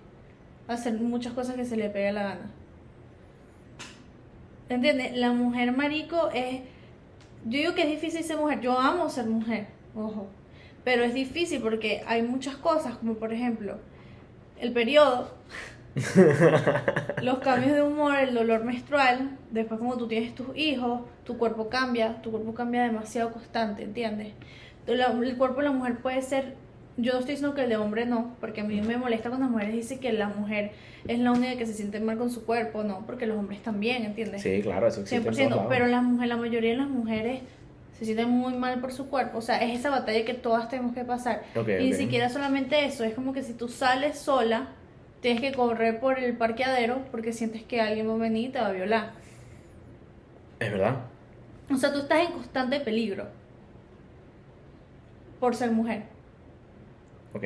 hacer 0.69 0.95
muchas 0.95 1.33
cosas 1.33 1.57
que 1.57 1.65
se 1.65 1.77
le 1.77 1.89
pegue 1.89 2.13
la 2.13 2.23
gana. 2.23 2.51
¿Entiendes? 4.69 5.17
La 5.17 5.33
mujer 5.33 5.73
marico 5.73 6.31
es... 6.35 6.61
Yo 7.45 7.59
digo 7.59 7.75
que 7.75 7.83
es 7.83 7.89
difícil 7.89 8.25
ser 8.25 8.37
mujer, 8.37 8.61
yo 8.61 8.79
amo 8.79 9.09
ser 9.09 9.27
mujer, 9.27 9.67
ojo, 9.95 10.27
pero 10.85 11.05
es 11.05 11.15
difícil 11.15 11.61
porque 11.61 12.03
hay 12.07 12.23
muchas 12.23 12.57
cosas, 12.57 12.97
como 12.97 13.15
por 13.15 13.33
ejemplo, 13.33 13.79
el 14.59 14.73
periodo, 14.73 15.31
los 17.23 17.39
cambios 17.39 17.73
de 17.73 17.83
humor, 17.83 18.17
el 18.17 18.35
dolor 18.35 18.65
menstrual, 18.65 19.37
después 19.51 19.79
como 19.79 19.97
tú 19.97 20.09
tienes 20.09 20.35
tus 20.35 20.57
hijos, 20.57 21.03
tu 21.25 21.39
cuerpo 21.39 21.69
cambia, 21.69 22.21
tu 22.23 22.31
cuerpo 22.31 22.55
cambia 22.55 22.83
demasiado 22.83 23.33
constante, 23.33 23.85
¿entiendes? 23.85 24.33
el 24.87 25.37
cuerpo 25.37 25.59
de 25.59 25.65
la 25.65 25.73
mujer 25.73 25.99
puede 25.99 26.23
ser 26.23 26.55
yo 26.99 27.13
no 27.13 27.21
estoy 27.21 27.37
diciendo 27.37 27.55
que 27.55 27.63
el 27.63 27.69
de 27.69 27.77
hombre 27.77 28.07
no, 28.07 28.35
porque 28.41 28.61
a 28.61 28.65
mí 28.65 28.81
me 28.81 28.97
molesta 28.97 29.29
cuando 29.29 29.47
las 29.47 29.53
mujeres 29.53 29.75
dicen 29.75 30.01
que 30.01 30.13
la 30.13 30.29
mujer 30.29 30.73
es 31.07 31.21
la 31.21 31.31
única 31.31 31.57
que 31.57 31.65
se 31.65 31.73
siente 31.73 32.01
mal 32.01 32.19
con 32.19 32.29
su 32.29 32.45
cuerpo, 32.45 32.83
no, 32.83 33.07
porque 33.07 33.25
los 33.25 33.39
hombres 33.39 33.63
también, 33.63 34.05
¿entiendes? 34.05 34.43
Sí, 34.43 34.61
claro, 34.63 34.89
eso 34.89 35.03
existe 35.03 35.31
100%, 35.31 35.67
pero 35.69 35.87
la, 35.87 36.03
mujer, 36.03 36.29
la 36.29 36.37
mayoría 36.37 36.73
de 36.73 36.77
las 36.79 36.89
mujeres 36.89 37.41
se 37.97 38.05
sienten 38.05 38.29
muy 38.29 38.55
mal 38.55 38.81
por 38.81 38.93
su 38.93 39.09
cuerpo, 39.09 39.39
o 39.39 39.41
sea, 39.41 39.63
es 39.63 39.79
esa 39.79 39.91
batalla 39.91 40.25
que 40.25 40.35
todas 40.35 40.69
tenemos 40.69 40.93
que 40.93 41.05
pasar. 41.05 41.45
y 41.55 41.85
ni 41.85 41.95
siquiera 41.95 42.29
solamente 42.29 42.85
eso, 42.85 43.05
es 43.05 43.15
como 43.15 43.33
que 43.33 43.45
si 43.45 43.53
tú 43.53 43.69
sales 43.69 44.19
sola, 44.19 44.69
tienes 45.21 45.41
que 45.41 45.53
correr 45.53 46.01
por 46.01 46.19
el 46.19 46.37
parqueadero 46.37 47.03
porque 47.13 47.33
sientes 47.33 47.63
que 47.63 47.81
alguien 47.81 48.09
va 48.09 48.15
a 48.15 48.19
venir 48.19 48.51
y 48.51 48.53
te 48.53 48.61
va 48.61 48.67
a 48.67 48.73
violar. 48.73 49.13
Es 50.59 50.71
verdad. 50.71 50.97
O 51.71 51.77
sea, 51.77 51.93
tú 51.93 52.01
estás 52.01 52.27
en 52.27 52.33
constante 52.33 52.81
peligro 52.81 53.27
por 55.39 55.55
ser 55.55 55.71
mujer. 55.71 56.18
Ok. 57.33 57.45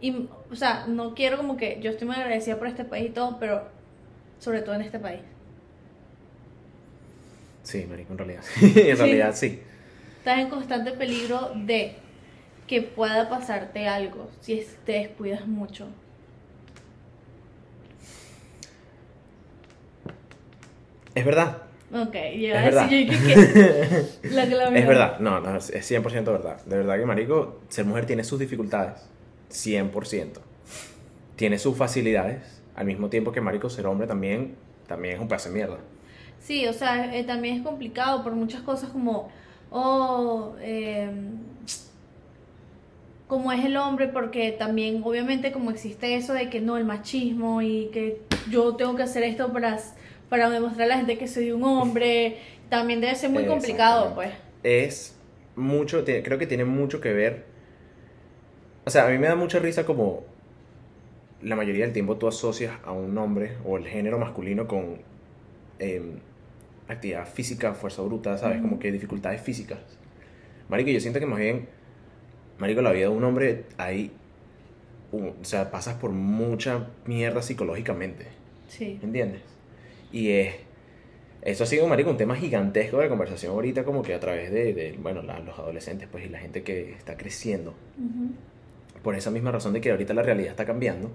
Y, 0.00 0.28
o 0.50 0.54
sea, 0.54 0.86
no 0.86 1.14
quiero 1.14 1.36
como 1.36 1.56
que 1.56 1.78
yo 1.80 1.90
estoy 1.90 2.06
muy 2.06 2.16
agradecida 2.16 2.58
por 2.58 2.68
este 2.68 2.84
país 2.84 3.10
y 3.10 3.12
todo, 3.12 3.38
pero 3.38 3.68
sobre 4.38 4.62
todo 4.62 4.74
en 4.74 4.82
este 4.82 4.98
país. 4.98 5.22
Sí, 7.62 7.86
marico, 7.88 8.12
en 8.12 8.18
realidad. 8.18 8.42
en 8.60 8.96
realidad 8.96 9.34
sí. 9.34 9.60
Estás 10.18 10.38
en 10.38 10.50
constante 10.50 10.92
peligro 10.92 11.52
de 11.54 11.96
que 12.66 12.82
pueda 12.82 13.28
pasarte 13.28 13.88
algo 13.88 14.28
si 14.40 14.64
te 14.84 14.92
descuidas 14.92 15.46
mucho. 15.46 15.88
Es 21.14 21.24
verdad. 21.24 21.65
Ok, 21.92 22.14
ya 22.14 22.66
es 22.66 22.74
verdad. 22.74 22.90
Yo 22.90 23.08
que 23.08 24.30
la 24.30 24.42
Es 24.42 24.86
verdad, 24.86 25.18
no, 25.20 25.40
no, 25.40 25.56
es 25.56 25.70
100% 25.70 26.24
verdad. 26.24 26.64
De 26.64 26.76
verdad 26.76 26.98
que, 26.98 27.06
marico, 27.06 27.60
ser 27.68 27.84
mujer 27.84 28.06
tiene 28.06 28.24
sus 28.24 28.40
dificultades. 28.40 29.08
100%. 29.50 30.40
Tiene 31.36 31.58
sus 31.58 31.76
facilidades. 31.76 32.60
Al 32.74 32.86
mismo 32.86 33.08
tiempo 33.08 33.30
que, 33.32 33.40
marico, 33.40 33.70
ser 33.70 33.86
hombre 33.86 34.06
también, 34.06 34.56
también 34.86 35.14
es 35.14 35.20
un 35.20 35.28
pedazo 35.28 35.48
de 35.48 35.54
mierda. 35.54 35.78
Sí, 36.40 36.66
o 36.66 36.72
sea, 36.72 37.16
eh, 37.16 37.24
también 37.24 37.56
es 37.56 37.62
complicado 37.62 38.22
por 38.22 38.32
muchas 38.32 38.62
cosas 38.62 38.90
como, 38.90 39.30
oh, 39.70 40.54
eh, 40.60 41.08
como 43.26 43.52
es 43.52 43.64
el 43.64 43.76
hombre, 43.76 44.08
porque 44.08 44.52
también, 44.52 45.02
obviamente, 45.04 45.52
como 45.52 45.70
existe 45.70 46.16
eso 46.16 46.32
de 46.34 46.50
que 46.50 46.60
no, 46.60 46.76
el 46.76 46.84
machismo 46.84 47.62
y 47.62 47.90
que 47.92 48.22
yo 48.50 48.74
tengo 48.76 48.94
que 48.96 49.04
hacer 49.04 49.22
esto 49.22 49.52
para 49.52 49.78
para 50.28 50.50
demostrar 50.50 50.86
a 50.86 50.88
la 50.88 50.96
gente 50.96 51.18
que 51.18 51.28
soy 51.28 51.52
un 51.52 51.62
hombre, 51.64 52.38
también 52.68 53.00
debe 53.00 53.14
ser 53.14 53.30
muy 53.30 53.46
complicado, 53.46 54.14
pues. 54.14 54.30
Es 54.62 55.16
mucho, 55.54 56.04
creo 56.04 56.38
que 56.38 56.46
tiene 56.46 56.64
mucho 56.64 57.00
que 57.00 57.12
ver. 57.12 57.44
O 58.84 58.90
sea, 58.90 59.06
a 59.06 59.10
mí 59.10 59.18
me 59.18 59.26
da 59.26 59.36
mucha 59.36 59.58
risa 59.58 59.84
como 59.84 60.24
la 61.42 61.56
mayoría 61.56 61.84
del 61.84 61.92
tiempo 61.92 62.16
tú 62.16 62.28
asocias 62.28 62.72
a 62.84 62.92
un 62.92 63.16
hombre 63.18 63.56
o 63.64 63.76
el 63.76 63.86
género 63.86 64.18
masculino 64.18 64.66
con 64.66 64.98
em, 65.78 66.18
actividad 66.88 67.26
física, 67.26 67.74
fuerza 67.74 68.02
bruta, 68.02 68.38
¿sabes? 68.38 68.60
Como 68.60 68.78
que 68.78 68.92
dificultades 68.92 69.40
físicas. 69.40 69.78
Marico, 70.68 70.90
yo 70.90 71.00
siento 71.00 71.20
que 71.20 71.26
más 71.26 71.38
bien, 71.38 71.68
Marico, 72.58 72.82
la 72.82 72.92
vida 72.92 73.08
de 73.08 73.14
un 73.14 73.24
hombre 73.24 73.64
ahí, 73.76 74.10
o 75.12 75.44
sea, 75.44 75.70
pasas 75.70 75.94
por 75.96 76.10
mucha 76.10 76.88
mierda 77.06 77.42
psicológicamente. 77.42 78.26
Sí. 78.68 78.98
¿Entiendes? 79.02 79.55
Y 80.12 80.30
es, 80.30 80.54
eso 81.42 81.64
ha 81.64 81.66
sido, 81.66 81.86
marico, 81.86 82.10
un 82.10 82.16
tema 82.16 82.34
gigantesco 82.36 82.98
de 82.98 83.08
conversación 83.08 83.52
ahorita, 83.52 83.84
como 83.84 84.02
que 84.02 84.14
a 84.14 84.20
través 84.20 84.50
de, 84.50 84.96
bueno, 85.00 85.22
los 85.22 85.58
adolescentes, 85.58 86.08
pues, 86.10 86.26
y 86.26 86.28
la 86.28 86.38
gente 86.38 86.62
que 86.62 86.92
está 86.92 87.16
creciendo. 87.16 87.74
Por 89.02 89.14
esa 89.14 89.30
misma 89.30 89.52
razón 89.52 89.72
de 89.72 89.80
que 89.80 89.90
ahorita 89.90 90.14
la 90.14 90.22
realidad 90.22 90.50
está 90.50 90.64
cambiando. 90.64 91.10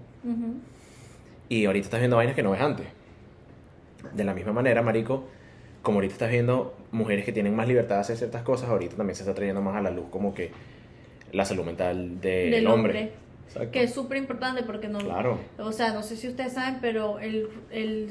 Y 1.49 1.65
ahorita 1.65 1.85
estás 1.85 1.99
viendo 1.99 2.15
vainas 2.15 2.35
que 2.35 2.43
no 2.43 2.51
ves 2.51 2.61
antes. 2.61 2.85
De 4.13 4.23
la 4.23 4.33
misma 4.33 4.53
manera, 4.53 4.81
marico, 4.81 5.25
como 5.81 5.97
ahorita 5.97 6.13
estás 6.13 6.31
viendo 6.31 6.77
mujeres 6.91 7.25
que 7.25 7.31
tienen 7.31 7.55
más 7.55 7.67
libertad 7.67 7.95
de 7.95 8.01
hacer 8.01 8.17
ciertas 8.17 8.43
cosas, 8.43 8.69
ahorita 8.69 8.95
también 8.95 9.15
se 9.15 9.23
está 9.23 9.33
trayendo 9.33 9.61
más 9.61 9.75
a 9.75 9.81
la 9.81 9.91
luz 9.91 10.05
como 10.09 10.33
que 10.33 10.51
la 11.33 11.45
salud 11.45 11.65
mental 11.65 12.21
del 12.21 12.67
hombre. 12.67 13.11
Que 13.71 13.83
es 13.83 13.93
súper 13.93 14.17
importante 14.17 14.63
porque 14.63 14.87
no... 14.87 14.99
Claro. 14.99 15.39
O 15.59 15.73
sea, 15.73 15.93
no 15.93 16.03
sé 16.03 16.15
si 16.15 16.29
ustedes 16.29 16.53
saben, 16.53 16.77
pero 16.79 17.19
el, 17.19 17.49
el 17.69 18.09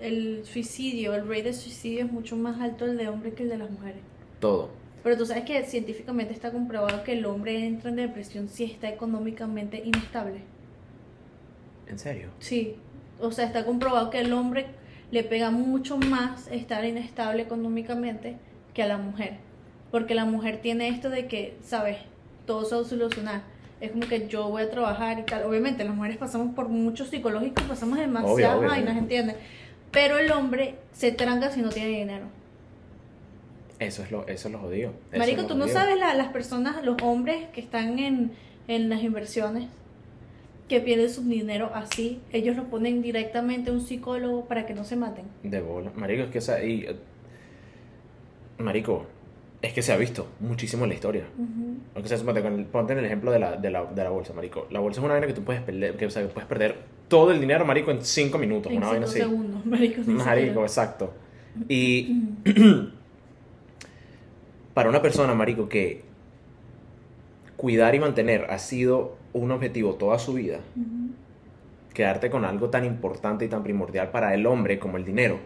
el 0.00 0.44
suicidio, 0.44 1.14
el 1.14 1.28
rate 1.28 1.44
de 1.44 1.52
suicidio 1.52 2.04
es 2.04 2.12
mucho 2.12 2.36
más 2.36 2.60
alto 2.60 2.84
el 2.84 2.96
de 2.96 3.08
hombres 3.08 3.34
que 3.34 3.42
el 3.44 3.48
de 3.48 3.58
las 3.58 3.70
mujeres. 3.70 4.00
Todo. 4.40 4.70
Pero 5.02 5.16
tú 5.16 5.26
sabes 5.26 5.44
que 5.44 5.62
científicamente 5.64 6.32
está 6.32 6.50
comprobado 6.50 7.04
que 7.04 7.12
el 7.12 7.24
hombre 7.26 7.64
entra 7.64 7.90
en 7.90 7.96
depresión 7.96 8.48
si 8.48 8.64
está 8.64 8.88
económicamente 8.88 9.82
inestable. 9.84 10.40
¿En 11.86 11.98
serio? 11.98 12.30
Sí. 12.40 12.74
O 13.20 13.30
sea, 13.30 13.46
está 13.46 13.64
comprobado 13.64 14.10
que 14.10 14.18
el 14.18 14.32
hombre 14.32 14.66
le 15.10 15.22
pega 15.22 15.50
mucho 15.50 15.96
más 15.96 16.48
estar 16.48 16.84
inestable 16.84 17.42
económicamente 17.42 18.36
que 18.74 18.82
a 18.82 18.88
la 18.88 18.98
mujer. 18.98 19.34
Porque 19.90 20.14
la 20.14 20.24
mujer 20.24 20.60
tiene 20.60 20.88
esto 20.88 21.08
de 21.08 21.28
que, 21.28 21.56
¿sabes? 21.62 21.98
Todo 22.44 22.64
se 22.64 22.74
va 22.74 22.80
a 22.80 22.84
solucionar. 22.84 23.42
Es 23.80 23.92
como 23.92 24.08
que 24.08 24.26
yo 24.26 24.48
voy 24.48 24.62
a 24.62 24.70
trabajar 24.70 25.20
y 25.20 25.22
tal. 25.22 25.44
Obviamente, 25.44 25.84
las 25.84 25.94
mujeres 25.94 26.16
pasamos 26.16 26.54
por 26.54 26.68
mucho 26.68 27.04
psicológico, 27.04 27.62
pasamos 27.68 27.98
demasiadas 27.98 28.60
vainas, 28.60 28.96
¿entiendes? 28.96 29.36
Pero 29.96 30.18
el 30.18 30.30
hombre 30.30 30.74
se 30.92 31.10
tranca 31.10 31.50
si 31.50 31.62
no 31.62 31.70
tiene 31.70 31.88
dinero. 31.88 32.26
Eso 33.78 34.02
es 34.02 34.10
lo, 34.10 34.28
eso 34.28 34.50
lo 34.50 34.58
jodido. 34.58 34.92
Marico, 35.16 35.46
tú 35.46 35.54
no 35.54 35.68
sabes 35.68 35.96
las 35.98 36.28
personas, 36.28 36.84
los 36.84 37.00
hombres 37.00 37.48
que 37.54 37.62
están 37.62 37.98
en, 37.98 38.30
las 38.90 39.02
inversiones, 39.02 39.68
que 40.68 40.80
pierden 40.80 41.08
su 41.08 41.22
dinero 41.22 41.70
así, 41.72 42.20
ellos 42.30 42.56
lo 42.56 42.64
ponen 42.64 43.00
directamente 43.00 43.70
a 43.70 43.72
un 43.72 43.80
psicólogo 43.80 44.44
para 44.44 44.66
que 44.66 44.74
no 44.74 44.84
se 44.84 44.96
maten. 44.96 45.24
De 45.42 45.62
bola. 45.62 45.90
Marico, 45.94 46.24
es 46.24 46.30
que 46.30 46.38
esa, 46.38 46.62
y, 46.62 46.82
eh, 46.82 46.96
Marico, 48.58 49.06
es 49.62 49.72
que 49.72 49.80
se 49.80 49.94
ha 49.94 49.96
visto 49.96 50.28
muchísimo 50.40 50.84
en 50.84 50.90
la 50.90 50.94
historia. 50.94 51.24
ponte 52.70 52.92
en 52.92 52.98
el 52.98 53.06
ejemplo 53.06 53.30
de 53.30 53.38
la, 53.38 53.56
de, 53.56 53.70
la, 53.70 53.86
de 53.86 54.04
la 54.04 54.10
bolsa, 54.10 54.34
Marico. 54.34 54.66
La 54.70 54.80
bolsa 54.80 55.00
es 55.00 55.04
una 55.06 55.14
vaina 55.14 55.26
que 55.26 55.32
tú 55.32 55.42
puedes 55.42 55.62
perder, 55.62 55.96
que, 55.96 56.04
o 56.04 56.10
sea, 56.10 56.28
puedes 56.28 56.46
perder 56.46 56.95
todo 57.08 57.30
el 57.30 57.40
dinero, 57.40 57.64
marico, 57.64 57.90
en 57.90 58.04
cinco 58.04 58.38
minutos. 58.38 58.72
En 58.72 58.78
una 58.78 58.92
cinco 58.92 59.06
segundos, 59.06 59.66
marico. 59.66 60.02
Marico, 60.06 60.62
exacto. 60.62 61.12
Y 61.68 62.22
para 64.74 64.88
una 64.88 65.00
persona, 65.00 65.34
marico, 65.34 65.68
que 65.68 66.04
cuidar 67.56 67.94
y 67.94 68.00
mantener 68.00 68.46
ha 68.50 68.58
sido 68.58 69.16
un 69.32 69.50
objetivo 69.50 69.94
toda 69.94 70.18
su 70.18 70.34
vida, 70.34 70.60
quedarte 71.94 72.30
con 72.30 72.44
algo 72.44 72.70
tan 72.70 72.84
importante 72.84 73.44
y 73.44 73.48
tan 73.48 73.62
primordial 73.62 74.10
para 74.10 74.34
el 74.34 74.46
hombre 74.46 74.78
como 74.78 74.96
el 74.96 75.04
dinero 75.04 75.38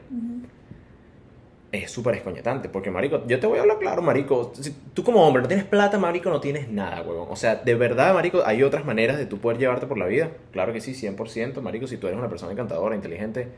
es 1.72 1.90
súper 1.90 2.16
escoñetante. 2.16 2.68
Porque, 2.68 2.90
marico, 2.90 3.26
yo 3.26 3.38
te 3.38 3.46
voy 3.46 3.58
a 3.58 3.62
hablar 3.62 3.78
claro, 3.78 4.02
marico. 4.02 4.52
Si 4.54 4.72
tú 4.94 5.04
como 5.04 5.26
hombre 5.26 5.42
no 5.42 5.48
tienes 5.48 5.66
plata, 5.66 5.98
marico, 5.98 6.30
no 6.30 6.40
tienes 6.40 6.68
nada, 6.68 7.02
huevón. 7.02 7.28
O 7.30 7.36
sea, 7.36 7.56
de 7.56 7.74
verdad, 7.74 8.14
marico, 8.14 8.42
hay 8.44 8.62
otras 8.62 8.84
maneras 8.84 9.18
de 9.18 9.26
tú 9.26 9.38
poder 9.38 9.58
llevarte 9.58 9.86
por 9.86 9.98
la 9.98 10.06
vida. 10.06 10.30
Claro 10.52 10.72
que 10.72 10.80
sí, 10.80 10.92
100%, 10.92 11.60
marico. 11.60 11.86
Si 11.86 11.96
tú 11.96 12.06
eres 12.06 12.18
una 12.18 12.28
persona 12.28 12.52
encantadora, 12.52 12.94
inteligente, 12.96 13.48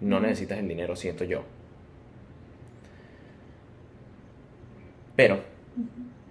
no 0.00 0.20
necesitas 0.20 0.58
el 0.58 0.68
dinero, 0.68 0.96
siento 0.96 1.24
yo. 1.24 1.42
Pero, 5.16 5.40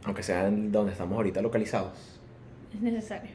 aunque 0.04 0.24
sea 0.24 0.48
en 0.48 0.72
donde 0.72 0.92
estamos 0.92 1.16
ahorita 1.16 1.42
localizados, 1.42 2.20
Es 2.74 2.82
necesario. 2.82 3.32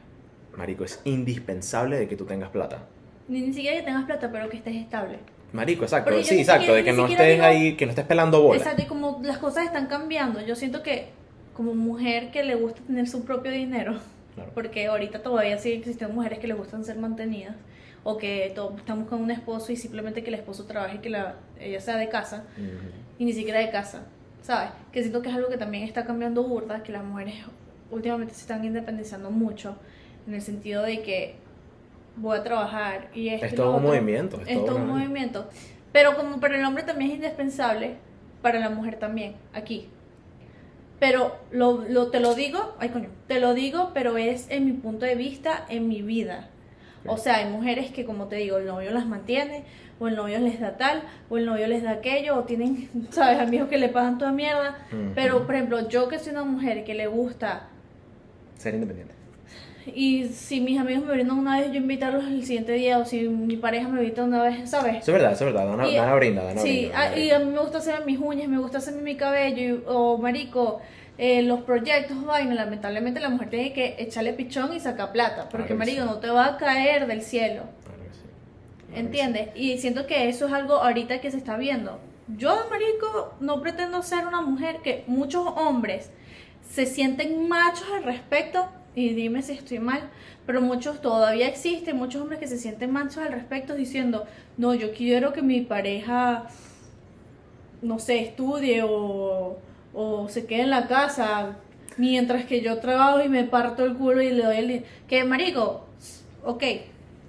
Marico, 0.57 0.83
es 0.83 1.01
indispensable 1.05 1.97
de 1.97 2.07
que 2.07 2.15
tú 2.15 2.25
tengas 2.25 2.49
plata. 2.49 2.85
Ni, 3.27 3.41
ni 3.41 3.53
siquiera 3.53 3.77
que 3.77 3.83
tengas 3.83 4.05
plata, 4.05 4.29
pero 4.31 4.49
que 4.49 4.57
estés 4.57 4.75
estable. 4.75 5.19
Marico, 5.53 5.83
exacto. 5.83 6.11
Porque 6.11 6.23
Sí, 6.23 6.39
exacto. 6.39 6.73
De 6.73 6.83
que 6.83 6.93
no 6.93 7.07
estés 7.07 7.33
digo- 7.35 7.43
ahí, 7.45 7.75
que 7.75 7.85
no 7.85 7.91
estés 7.91 8.05
pelando 8.05 8.41
bola. 8.41 8.57
Exacto, 8.59 8.83
y 8.83 8.85
como 8.85 9.19
las 9.23 9.37
cosas 9.39 9.65
están 9.65 9.87
cambiando, 9.87 10.41
yo 10.45 10.55
siento 10.55 10.83
que 10.83 11.09
como 11.53 11.73
mujer 11.75 12.31
que 12.31 12.43
le 12.43 12.55
gusta 12.55 12.81
tener 12.81 13.07
su 13.07 13.25
propio 13.25 13.51
dinero, 13.51 13.97
Claro. 14.35 14.51
porque 14.53 14.85
ahorita 14.87 15.21
todavía 15.21 15.57
sigue 15.57 15.75
existiendo 15.77 16.13
mujeres 16.15 16.39
que 16.39 16.47
les 16.47 16.55
gustan 16.57 16.85
ser 16.85 16.97
mantenidas, 16.97 17.55
o 18.03 18.17
que 18.17 18.45
están 18.45 18.99
buscando 19.01 19.17
un 19.17 19.31
esposo 19.31 19.71
y 19.73 19.75
simplemente 19.75 20.23
que 20.23 20.29
el 20.29 20.35
esposo 20.35 20.63
trabaje 20.65 20.95
y 20.95 20.99
que 20.99 21.09
la, 21.09 21.35
ella 21.59 21.81
sea 21.81 21.97
de 21.97 22.07
casa, 22.07 22.45
Ujú. 22.57 22.67
y 23.17 23.25
ni 23.25 23.33
siquiera 23.33 23.59
de 23.59 23.69
casa, 23.71 24.03
¿sabes? 24.41 24.69
Que 24.93 25.01
siento 25.01 25.21
que 25.21 25.27
es 25.29 25.35
algo 25.35 25.49
que 25.49 25.57
también 25.57 25.83
está 25.83 26.05
cambiando 26.05 26.43
burda, 26.43 26.81
que 26.83 26.93
las 26.93 27.03
mujeres 27.03 27.35
últimamente 27.91 28.33
se 28.35 28.41
están 28.41 28.63
independizando 28.63 29.31
mucho, 29.31 29.75
en 30.27 30.33
el 30.35 30.41
sentido 30.41 30.83
de 30.83 31.01
que 31.01 31.35
voy 32.19 32.37
a 32.37 32.43
trabajar 32.43 33.09
y 33.13 33.29
esto 33.29 33.45
Es 33.45 33.55
todo 33.55 33.75
un 33.77 33.83
movimiento. 33.83 34.41
Es, 34.41 34.47
Es 34.49 34.65
todo 34.65 34.75
un 34.77 34.87
movimiento. 34.87 35.49
Pero 35.91 36.15
como 36.15 36.39
para 36.39 36.57
el 36.57 36.65
hombre 36.65 36.83
también 36.83 37.11
es 37.11 37.15
indispensable, 37.17 37.95
para 38.41 38.59
la 38.59 38.69
mujer 38.69 38.97
también, 38.99 39.35
aquí. 39.53 39.89
Pero 40.99 41.35
lo, 41.51 41.83
lo- 41.89 42.09
te 42.11 42.19
lo 42.19 42.35
digo, 42.35 42.75
ay 42.79 42.89
coño, 42.89 43.09
te 43.27 43.39
lo 43.39 43.53
digo, 43.53 43.91
pero 43.93 44.17
es 44.17 44.49
en 44.49 44.65
mi 44.65 44.73
punto 44.73 45.05
de 45.05 45.15
vista, 45.15 45.65
en 45.69 45.87
mi 45.87 46.01
vida. 46.01 46.49
O 47.05 47.15
sea, 47.17 47.37
hay 47.37 47.49
mujeres 47.49 47.91
que, 47.91 48.03
como 48.03 48.27
te 48.27 48.35
digo, 48.35 48.57
el 48.57 48.65
novio 48.65 48.91
las 48.91 49.05
mantiene, 49.07 49.63
o 50.01 50.09
el 50.09 50.15
novio 50.17 50.37
les 50.39 50.59
da 50.59 50.75
tal, 50.75 51.03
o 51.29 51.37
el 51.37 51.45
novio 51.45 51.65
les 51.67 51.81
da 51.83 51.91
aquello, 51.91 52.35
o 52.35 52.43
tienen, 52.43 52.89
¿sabes? 53.11 53.39
Amigos 53.39 53.69
que 53.69 53.77
le 53.77 53.87
pagan 53.87 54.17
toda 54.17 54.33
mierda. 54.33 54.77
Pero, 55.15 55.45
por 55.45 55.55
ejemplo, 55.55 55.87
yo 55.87 56.09
que 56.09 56.19
soy 56.19 56.33
una 56.33 56.43
mujer 56.43 56.83
que 56.83 56.93
le 56.95 57.07
gusta 57.07 57.67
Ser 58.57 58.73
independiente. 58.75 59.13
Y 59.87 60.25
si 60.25 60.61
mis 60.61 60.79
amigos 60.79 61.05
me 61.05 61.13
brindan 61.13 61.37
una 61.39 61.59
vez, 61.59 61.71
yo 61.71 61.77
invitarlos 61.77 62.25
el 62.25 62.43
siguiente 62.45 62.73
día, 62.73 62.97
o 62.99 63.05
si 63.05 63.27
mi 63.27 63.57
pareja 63.57 63.87
me 63.87 64.01
invita 64.01 64.23
una 64.23 64.43
vez, 64.43 64.69
¿sabes? 64.69 64.97
Eso 64.97 65.11
es 65.11 65.13
verdad, 65.13 65.31
eso 65.33 65.47
es 65.47 65.53
verdad. 65.53 65.67
Dana, 65.69 65.87
Y- 65.89 65.95
Dana 65.95 66.15
brinda, 66.15 66.43
Dana 66.43 66.61
Sí, 66.61 66.79
brinda, 66.81 66.99
ah, 67.01 67.17
y 67.17 67.31
a 67.31 67.39
mí 67.39 67.45
me 67.51 67.59
gusta 67.59 67.77
hacer 67.79 68.05
mis 68.05 68.19
uñas, 68.19 68.47
me 68.47 68.57
gusta 68.59 68.77
hacer 68.79 68.93
mi 68.95 69.15
cabello, 69.15 69.61
y- 69.75 69.83
o 69.87 70.17
marico, 70.17 70.79
eh, 71.17 71.41
los 71.43 71.61
proyectos, 71.61 72.23
vaina, 72.25 72.55
lamentablemente 72.55 73.19
la 73.19 73.29
mujer 73.29 73.49
tiene 73.49 73.73
que 73.73 73.95
echarle 73.99 74.33
pichón 74.33 74.73
y 74.73 74.79
sacar 74.79 75.11
plata, 75.11 75.49
porque 75.49 75.67
Claro 75.67 75.79
marico 75.79 76.01
sí. 76.03 76.07
no 76.07 76.17
te 76.17 76.29
va 76.29 76.45
a 76.45 76.57
caer 76.57 77.07
del 77.07 77.21
cielo, 77.21 77.63
Claro 77.83 78.03
que 78.03 78.09
sí. 78.13 78.21
Claro 78.23 78.93
que 78.93 78.99
¿entiendes? 78.99 79.49
Y 79.55 79.77
siento 79.79 80.05
que 80.07 80.29
eso 80.29 80.47
es 80.47 80.53
algo 80.53 80.75
ahorita 80.75 81.19
que 81.21 81.29
se 81.31 81.37
está 81.37 81.57
viendo. 81.57 81.99
Yo, 82.37 82.55
marico, 82.69 83.33
no 83.39 83.59
pretendo 83.61 84.01
ser 84.03 84.27
una 84.27 84.41
mujer 84.41 84.77
que 84.83 85.03
muchos 85.07 85.45
hombres 85.55 86.11
se 86.69 86.85
sienten 86.85 87.47
machos 87.47 87.87
al 87.95 88.03
respecto, 88.03 88.69
y 88.95 89.09
dime 89.13 89.41
si 89.41 89.53
estoy 89.53 89.79
mal, 89.79 90.09
pero 90.45 90.61
muchos 90.61 91.01
todavía 91.01 91.47
existen, 91.47 91.97
muchos 91.97 92.21
hombres 92.21 92.39
que 92.39 92.47
se 92.47 92.57
sienten 92.57 92.91
machos 92.91 93.17
al 93.17 93.31
respecto 93.31 93.75
diciendo, 93.75 94.25
no, 94.57 94.73
yo 94.73 94.93
quiero 94.93 95.33
que 95.33 95.41
mi 95.41 95.61
pareja, 95.61 96.47
no 97.81 97.99
sé, 97.99 98.19
estudie 98.19 98.83
o, 98.83 99.57
o 99.93 100.29
se 100.29 100.45
quede 100.45 100.61
en 100.63 100.69
la 100.71 100.87
casa 100.87 101.57
mientras 101.97 102.45
que 102.45 102.61
yo 102.61 102.79
trabajo 102.79 103.21
y 103.21 103.29
me 103.29 103.43
parto 103.43 103.85
el 103.85 103.95
culo 103.95 104.21
y 104.21 104.31
le 104.31 104.43
doy 104.43 104.57
el... 104.57 104.85
Que, 105.07 105.23
marico, 105.23 105.85
ok, 106.43 106.63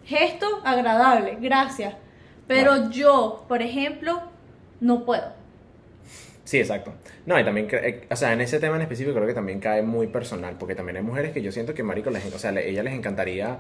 gesto 0.04 0.46
agradable, 0.64 1.38
gracias, 1.40 1.94
pero 2.46 2.90
yo, 2.90 3.44
por 3.48 3.62
ejemplo, 3.62 4.22
no 4.80 5.04
puedo. 5.04 5.39
Sí, 6.50 6.58
exacto. 6.58 6.92
No, 7.26 7.38
y 7.38 7.44
también, 7.44 7.68
eh, 7.70 8.06
o 8.10 8.16
sea, 8.16 8.32
en 8.32 8.40
ese 8.40 8.58
tema 8.58 8.74
en 8.74 8.82
específico 8.82 9.14
creo 9.14 9.24
que 9.28 9.34
también 9.34 9.60
cae 9.60 9.82
muy 9.82 10.08
personal, 10.08 10.56
porque 10.58 10.74
también 10.74 10.96
hay 10.96 11.02
mujeres 11.04 11.30
que 11.32 11.42
yo 11.42 11.52
siento 11.52 11.74
que, 11.74 11.84
marico, 11.84 12.10
les, 12.10 12.24
o 12.34 12.38
sea, 12.40 12.50
le- 12.50 12.68
ella 12.68 12.82
les 12.82 12.92
encantaría, 12.94 13.58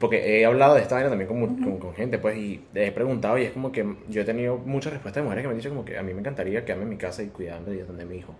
porque 0.00 0.40
he 0.40 0.44
hablado 0.44 0.74
de 0.74 0.82
esta 0.82 0.96
vaina 0.96 1.08
también 1.10 1.28
con, 1.28 1.40
mu- 1.40 1.60
con, 1.62 1.78
con 1.78 1.94
gente, 1.94 2.18
pues, 2.18 2.36
y 2.36 2.62
he 2.74 2.92
preguntado, 2.92 3.38
y 3.38 3.44
es 3.44 3.52
como 3.52 3.72
que 3.72 3.86
yo 4.10 4.20
he 4.22 4.24
tenido 4.24 4.58
muchas 4.58 4.92
respuestas 4.92 5.22
de 5.22 5.24
mujeres 5.24 5.44
que 5.44 5.48
me 5.48 5.52
han 5.54 5.58
dicho 5.58 5.70
como 5.70 5.84
que 5.86 5.96
a 5.98 6.02
mí 6.02 6.12
me 6.12 6.20
encantaría 6.20 6.64
quedarme 6.66 6.84
en 6.84 6.90
mi 6.90 6.98
casa 6.98 7.22
y 7.22 7.28
cuidarme 7.28 7.70
de 7.72 7.84
donde 7.84 8.04
mi 8.04 8.16
hijo, 8.18 8.34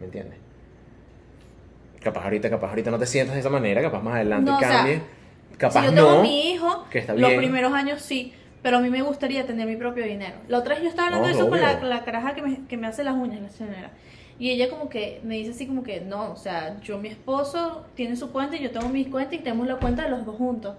¿me 0.00 0.06
entiendes? 0.06 0.38
Capaz 2.02 2.24
ahorita, 2.24 2.48
capaz 2.48 2.68
ahorita 2.70 2.90
no 2.92 2.98
te 2.98 3.06
sientas 3.06 3.34
de 3.34 3.40
esa 3.40 3.50
manera, 3.50 3.82
capaz 3.82 4.00
más 4.02 4.14
adelante 4.14 4.52
No, 4.52 4.56
o 4.56 4.60
sea, 4.60 4.70
cambie, 4.78 5.02
capaz 5.58 5.80
si 5.80 5.86
yo 5.86 5.94
tengo 5.94 6.16
no, 6.16 6.22
mi 6.22 6.52
hijo, 6.52 6.84
que 6.90 6.98
está 7.00 7.14
los 7.14 7.28
bien. 7.30 7.40
primeros 7.40 7.72
años 7.72 8.00
sí, 8.02 8.32
pero 8.62 8.78
a 8.78 8.80
mí 8.80 8.90
me 8.90 9.02
gustaría 9.02 9.46
tener 9.46 9.66
mi 9.66 9.76
propio 9.76 10.04
dinero. 10.04 10.36
La 10.48 10.58
otra 10.58 10.74
vez 10.74 10.82
yo 10.84 10.88
estaba 10.88 11.08
hablando 11.08 11.28
No, 11.28 11.34
de 11.34 11.40
eso 11.40 11.50
con 11.50 11.60
la, 11.60 11.80
la 11.82 12.04
caraja 12.04 12.34
que 12.34 12.42
me, 12.42 12.66
que 12.66 12.76
me 12.76 12.86
hace 12.86 13.04
las 13.04 13.14
uñas, 13.14 13.40
la 13.40 13.48
señora. 13.50 13.90
Y 14.38 14.50
ella 14.50 14.68
como 14.70 14.88
que 14.88 15.20
me 15.24 15.34
dice 15.36 15.50
así 15.50 15.66
como 15.66 15.82
que 15.82 16.00
no, 16.00 16.30
o 16.32 16.36
sea, 16.36 16.80
yo 16.80 16.98
mi 16.98 17.08
esposo 17.08 17.86
tiene 17.94 18.14
su 18.16 18.30
cuenta 18.30 18.56
y 18.56 18.60
yo 18.60 18.70
tengo 18.70 18.88
mi 18.88 19.04
cuenta 19.06 19.34
y 19.34 19.38
tenemos 19.38 19.66
la 19.66 19.76
cuenta 19.76 20.04
de 20.04 20.10
los 20.10 20.24
dos 20.24 20.36
juntos. 20.36 20.76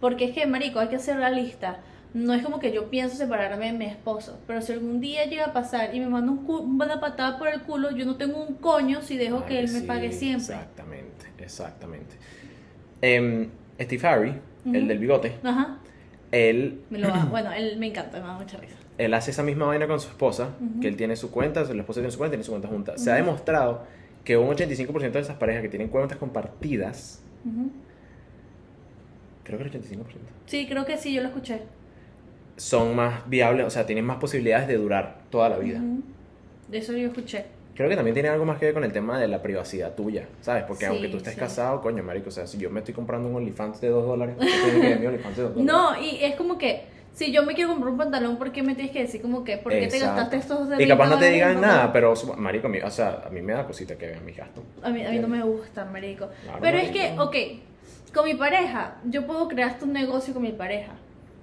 Porque 0.00 0.24
es 0.24 0.32
que, 0.32 0.46
marico, 0.46 0.80
hay 0.80 0.88
que 0.88 0.98
ser 0.98 1.16
realista. 1.16 1.78
No 2.14 2.34
es 2.34 2.42
como 2.42 2.58
que 2.58 2.72
yo 2.72 2.90
pienso 2.90 3.16
separarme 3.16 3.66
de 3.66 3.72
mi 3.78 3.84
esposo, 3.84 4.40
pero 4.46 4.60
si 4.62 4.72
algún 4.72 5.00
día 5.00 5.26
llega 5.26 5.46
a 5.46 5.52
pasar 5.52 5.94
y 5.94 6.00
me 6.00 6.08
manda 6.08 6.32
un 6.32 6.44
una 6.48 6.98
patada 6.98 7.38
por 7.38 7.46
el 7.46 7.60
culo, 7.62 7.92
yo 7.92 8.04
no 8.04 8.16
tengo 8.16 8.42
un 8.42 8.54
coño 8.56 9.00
si 9.02 9.16
dejo 9.16 9.36
Claro 9.36 9.48
que 9.48 9.60
él 9.60 9.68
me 9.70 9.80
sí, 9.80 9.86
pague 9.86 10.10
siempre. 10.10 10.56
Exactamente, 10.56 11.26
exactamente. 11.38 12.16
Em, 13.00 13.48
Steve 13.80 14.06
Harvey, 14.08 14.30
el 14.64 14.76
Ujú. 14.78 14.86
del 14.88 14.98
bigote, 14.98 15.32
Ajá. 15.44 15.78
Él, 16.32 16.80
Me 16.90 16.98
lo 16.98 17.08
bueno, 17.26 17.52
él 17.52 17.76
me 17.78 17.88
encanta, 17.88 18.20
me 18.20 18.26
da 18.26 18.34
mucha 18.34 18.56
risa. 18.58 18.76
él 18.98 19.14
hace 19.14 19.30
esa 19.32 19.42
misma 19.42 19.66
vaina 19.66 19.86
con 19.86 19.98
su 20.00 20.08
esposa, 20.08 20.50
que 20.80 20.88
él 20.88 20.96
tiene 20.96 21.16
su 21.16 21.30
cuenta, 21.30 21.62
la 21.64 21.80
esposa 21.80 22.00
tiene 22.00 22.10
su 22.12 22.18
cuenta, 22.18 22.32
tiene 22.32 22.44
su 22.44 22.50
cuenta 22.52 22.68
junta. 22.68 22.98
Se 22.98 23.10
ha 23.10 23.14
demostrado 23.14 23.82
que 24.24 24.36
un 24.36 24.48
85% 24.48 25.10
de 25.12 25.20
esas 25.20 25.36
parejas 25.36 25.62
que 25.62 25.68
tienen 25.68 25.88
cuentas 25.88 26.18
compartidas, 26.18 27.22
creo 29.44 29.58
que 29.58 29.64
el 29.64 29.70
85%, 29.72 30.04
Sí, 30.46 30.66
creo 30.68 30.84
que 30.84 30.96
sí, 30.98 31.12
yo 31.14 31.22
lo 31.22 31.28
escuché. 31.28 31.62
son 32.56 32.94
más 32.94 33.28
viables, 33.28 33.66
o 33.66 33.70
sea, 33.70 33.86
tienen 33.86 34.04
más 34.04 34.18
posibilidades 34.18 34.68
de 34.68 34.76
durar 34.76 35.20
toda 35.30 35.48
la 35.48 35.58
vida. 35.58 35.80
Eso 36.70 36.92
yo 36.92 37.08
escuché. 37.08 37.46
Creo 37.80 37.88
que 37.88 37.96
también 37.96 38.12
tiene 38.12 38.28
algo 38.28 38.44
más 38.44 38.58
que 38.58 38.66
ver 38.66 38.74
con 38.74 38.84
el 38.84 38.92
tema 38.92 39.18
de 39.18 39.26
la 39.26 39.40
privacidad 39.40 39.94
tuya, 39.94 40.28
¿sabes? 40.42 40.64
Porque 40.64 40.84
Sí, 40.84 40.90
aunque 40.90 41.08
tú 41.08 41.16
estés 41.16 41.32
sí. 41.32 41.40
casado, 41.40 41.80
coño, 41.80 42.02
marico, 42.02 42.28
o 42.28 42.30
sea, 42.30 42.46
si 42.46 42.58
yo 42.58 42.68
me 42.68 42.80
estoy 42.80 42.92
comprando 42.92 43.26
un 43.26 43.36
OnlyFans 43.36 43.80
de 43.80 43.88
2 43.88 44.06
dólares, 44.06 44.36
¿qué 44.38 44.46
tiene 44.46 44.80
que 44.82 44.88
ver 44.88 45.00
mi 45.00 45.06
OnlyFans 45.06 45.36
de 45.38 45.42
2 45.44 45.54
dólares? 45.54 45.72
No, 45.72 45.98
y 45.98 46.22
es 46.22 46.34
como 46.36 46.58
que 46.58 46.84
si 47.14 47.32
yo 47.32 47.42
me 47.42 47.54
quiero 47.54 47.70
comprar 47.70 47.90
un 47.92 47.96
pantalón, 47.96 48.36
¿por 48.36 48.52
qué 48.52 48.62
me 48.62 48.74
tienes 48.74 48.92
que 48.92 49.00
decir 49.00 49.22
como 49.22 49.44
que 49.44 49.56
por 49.56 49.72
qué 49.72 49.86
te 49.86 49.98
gastaste 49.98 50.36
estos 50.36 50.68
de 50.68 50.82
Y 50.82 50.88
capaz 50.88 51.04
20 51.08 51.14
no 51.14 51.18
te 51.18 51.30
digan 51.30 51.58
nada, 51.58 51.90
pero, 51.90 52.12
marico, 52.36 52.66
a 52.66 52.70
mí, 52.70 52.80
o 52.84 52.90
sea, 52.90 53.22
a 53.26 53.30
mí 53.30 53.40
me 53.40 53.54
da 53.54 53.66
cosita 53.66 53.96
que 53.96 54.08
vean 54.08 54.26
mis 54.26 54.36
gastos. 54.36 54.62
A 54.82 54.90
mí, 54.90 55.02
a 55.02 55.08
mí 55.08 55.18
no 55.18 55.28
me 55.28 55.42
gusta, 55.42 55.86
marico. 55.86 56.28
Claro, 56.42 56.58
Pero 56.60 56.76
es 56.76 56.90
que, 56.90 57.18
ok, 57.18 58.12
con 58.14 58.26
mi 58.26 58.34
pareja, 58.34 58.96
yo 59.06 59.26
puedo 59.26 59.48
crear 59.48 59.78
tu 59.78 59.86
negocio 59.86 60.34
con 60.34 60.42
mi 60.42 60.52
pareja, 60.52 60.92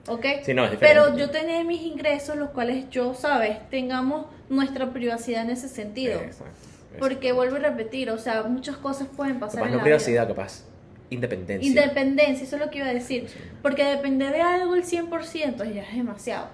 ¿ok? 0.08 0.26
Sí, 0.44 0.54
no, 0.54 0.66
es 0.66 0.72
diferente. 0.72 0.78
Pero 0.80 1.18
yo 1.18 1.30
tener 1.30 1.66
mis 1.66 1.82
ingresos, 1.82 2.36
los 2.36 2.50
cuales 2.50 2.90
yo, 2.90 3.14
¿sabes? 3.14 3.58
Tengamos 3.70 4.28
nuestra 4.50 4.92
privacidad 4.92 5.44
en 5.44 5.52
ese 5.52 5.68
sentido. 5.68 6.20
Exacto, 6.20 6.46
exacto. 6.46 6.98
Porque 7.00 7.32
vuelvo 7.32 7.58
a 7.58 7.60
repetir, 7.60 8.10
o 8.10 8.18
sea, 8.18 8.44
muchas 8.44 8.78
cosas 8.78 9.08
pueden 9.16 9.40
pasar 9.40 9.60
Capaz 9.60 9.68
en 9.68 9.72
no 9.74 9.78
la 9.78 9.84
privacidad, 9.84 10.28
capaz 10.28 10.64
independencia. 11.10 11.68
Independencia, 11.68 12.44
eso 12.46 12.56
es 12.56 12.62
lo 12.62 12.70
que 12.70 12.80
iba 12.80 12.88
a 12.88 12.94
decir. 12.94 13.28
Sí. 13.28 13.38
Porque 13.62 13.84
depender 13.86 14.34
de 14.34 14.42
algo 14.42 14.76
el 14.76 14.84
100% 14.84 15.74
ya 15.74 15.84
es 15.84 15.96
demasiado. 15.96 16.50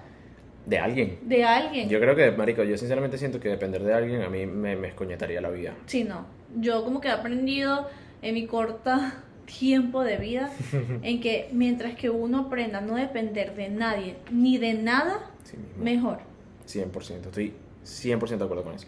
De 0.66 0.78
alguien. 0.78 1.18
De 1.22 1.44
alguien. 1.44 1.88
Yo 1.88 2.00
creo 2.00 2.16
que, 2.16 2.30
marico, 2.30 2.62
yo 2.62 2.78
sinceramente 2.78 3.18
siento 3.18 3.38
que 3.40 3.48
depender 3.48 3.82
de 3.82 3.92
alguien 3.92 4.22
a 4.22 4.30
mí 4.30 4.46
me, 4.46 4.76
me 4.76 4.88
escoñetaría 4.88 5.40
la 5.40 5.50
vida. 5.50 5.74
Sí, 5.86 6.04
no. 6.04 6.26
Yo 6.56 6.84
como 6.84 7.00
que 7.00 7.08
he 7.08 7.10
aprendido 7.10 7.88
en 8.22 8.34
mi 8.34 8.46
corta 8.46 9.24
tiempo 9.46 10.02
de 10.04 10.16
vida 10.18 10.50
en 11.02 11.20
que 11.20 11.48
mientras 11.52 11.94
que 11.94 12.10
uno 12.10 12.38
aprenda 12.40 12.78
a 12.78 12.80
no 12.80 12.96
depender 12.96 13.54
de 13.54 13.68
nadie 13.68 14.16
ni 14.30 14.58
de 14.58 14.74
nada, 14.74 15.30
Sí 15.44 15.56
mejor. 15.78 16.18
100%, 16.66 17.26
estoy 17.26 17.52
100% 17.84 18.38
de 18.38 18.44
acuerdo 18.44 18.64
con 18.64 18.74
eso. 18.74 18.86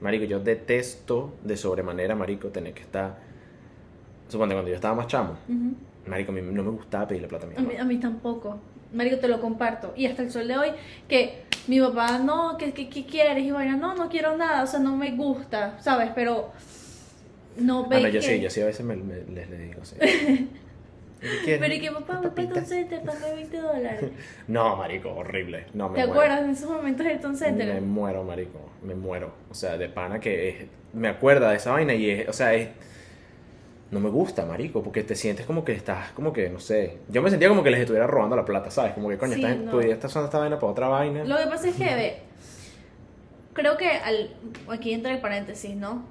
Marico, 0.00 0.24
yo 0.24 0.40
detesto 0.40 1.34
de 1.44 1.56
sobremanera, 1.56 2.16
marico, 2.16 2.48
tener 2.48 2.74
que 2.74 2.82
estar... 2.82 3.16
Suponte, 4.28 4.54
cuando 4.54 4.68
yo 4.70 4.74
estaba 4.74 4.94
más 4.96 5.06
chamo, 5.06 5.36
marico, 6.06 6.32
a 6.32 6.34
mí 6.34 6.40
no 6.42 6.64
me 6.64 6.70
gustaba 6.70 7.06
pedirle 7.06 7.28
plata 7.28 7.46
a 7.46 7.50
mi 7.50 7.54
A 7.56 7.60
mí, 7.60 7.66
mamá. 7.68 7.80
a 7.80 7.84
mí 7.84 7.98
tampoco. 7.98 8.58
Marico, 8.92 9.18
te 9.18 9.28
lo 9.28 9.40
comparto. 9.40 9.92
Y 9.96 10.06
hasta 10.06 10.22
el 10.22 10.30
sol 10.32 10.48
de 10.48 10.56
hoy, 10.58 10.68
que 11.06 11.44
mi 11.68 11.80
papá, 11.80 12.18
no, 12.18 12.56
que, 12.58 12.72
que, 12.72 12.88
que 12.88 13.06
quieres? 13.06 13.44
Y 13.44 13.52
vaya, 13.52 13.76
no, 13.76 13.94
no 13.94 14.08
quiero 14.08 14.36
nada, 14.36 14.64
o 14.64 14.66
sea, 14.66 14.80
no 14.80 14.96
me 14.96 15.12
gusta, 15.12 15.78
¿sabes? 15.80 16.10
Pero 16.14 16.50
no 17.56 17.88
ve 17.88 17.96
Ah, 17.96 18.00
no, 18.00 18.08
yo 18.08 18.20
que- 18.20 18.26
sí, 18.26 18.40
yo 18.40 18.50
sí 18.50 18.60
a 18.60 18.66
veces 18.66 18.84
me, 18.84 18.96
me- 18.96 19.24
les, 19.32 19.48
les 19.50 19.58
digo, 19.60 19.84
sí. 19.84 19.96
¿Qué? 20.00 21.56
Pero 21.60 21.74
y 21.74 21.80
que 21.80 21.90
papá, 21.92 22.20
paga 22.20 22.54
un 22.54 22.66
center, 22.66 23.02
paga 23.02 23.34
20 23.34 23.56
dólares. 23.56 24.04
No, 24.48 24.76
marico, 24.76 25.10
horrible. 25.14 25.66
No, 25.74 25.88
me 25.88 25.94
¿Te 25.96 26.06
muero. 26.06 26.12
acuerdas 26.12 26.46
de 26.46 26.52
esos 26.52 26.70
momentos 26.70 27.06
del 27.06 27.20
Tom 27.20 27.34
Center? 27.36 27.74
Me 27.74 27.80
muero, 27.80 28.24
marico. 28.24 28.58
Me 28.82 28.94
muero. 28.94 29.32
O 29.50 29.54
sea, 29.54 29.76
de 29.78 29.88
pana 29.88 30.18
que 30.20 30.48
es- 30.48 30.56
me 30.92 31.08
acuerda 31.08 31.50
de 31.50 31.56
esa 31.56 31.72
vaina 31.72 31.94
y 31.94 32.10
es, 32.10 32.28
o 32.28 32.32
sea, 32.32 32.52
es, 32.54 32.68
no 33.90 34.00
me 34.00 34.08
gusta, 34.08 34.44
marico, 34.46 34.82
porque 34.82 35.02
te 35.02 35.14
sientes 35.14 35.44
como 35.46 35.64
que 35.64 35.72
estás, 35.72 36.12
como 36.12 36.32
que, 36.32 36.48
no 36.48 36.58
sé. 36.60 36.98
Yo 37.08 37.20
me 37.22 37.28
sentía 37.30 37.48
como 37.48 37.62
que 37.62 37.70
les 37.70 37.80
estuviera 37.80 38.06
robando 38.06 38.34
la 38.36 38.44
plata, 38.44 38.70
¿sabes? 38.70 38.92
Como 38.94 39.08
que, 39.10 39.18
coño, 39.18 39.34
Sí, 39.34 39.44
estás, 39.44 39.58
no. 39.58 39.80
estar 39.80 40.08
usando 40.08 40.26
esta 40.26 40.38
vaina 40.38 40.58
para 40.58 40.72
otra 40.72 40.88
vaina. 40.88 41.24
Lo 41.24 41.36
que 41.38 41.46
pasa 41.46 41.68
es 41.68 41.74
que, 41.76 42.16
creo 43.52 43.76
que 43.76 43.88
al, 43.90 44.30
aquí 44.68 44.92
entra 44.92 45.12
el 45.12 45.20
paréntesis, 45.20 45.74
¿no? 45.76 46.04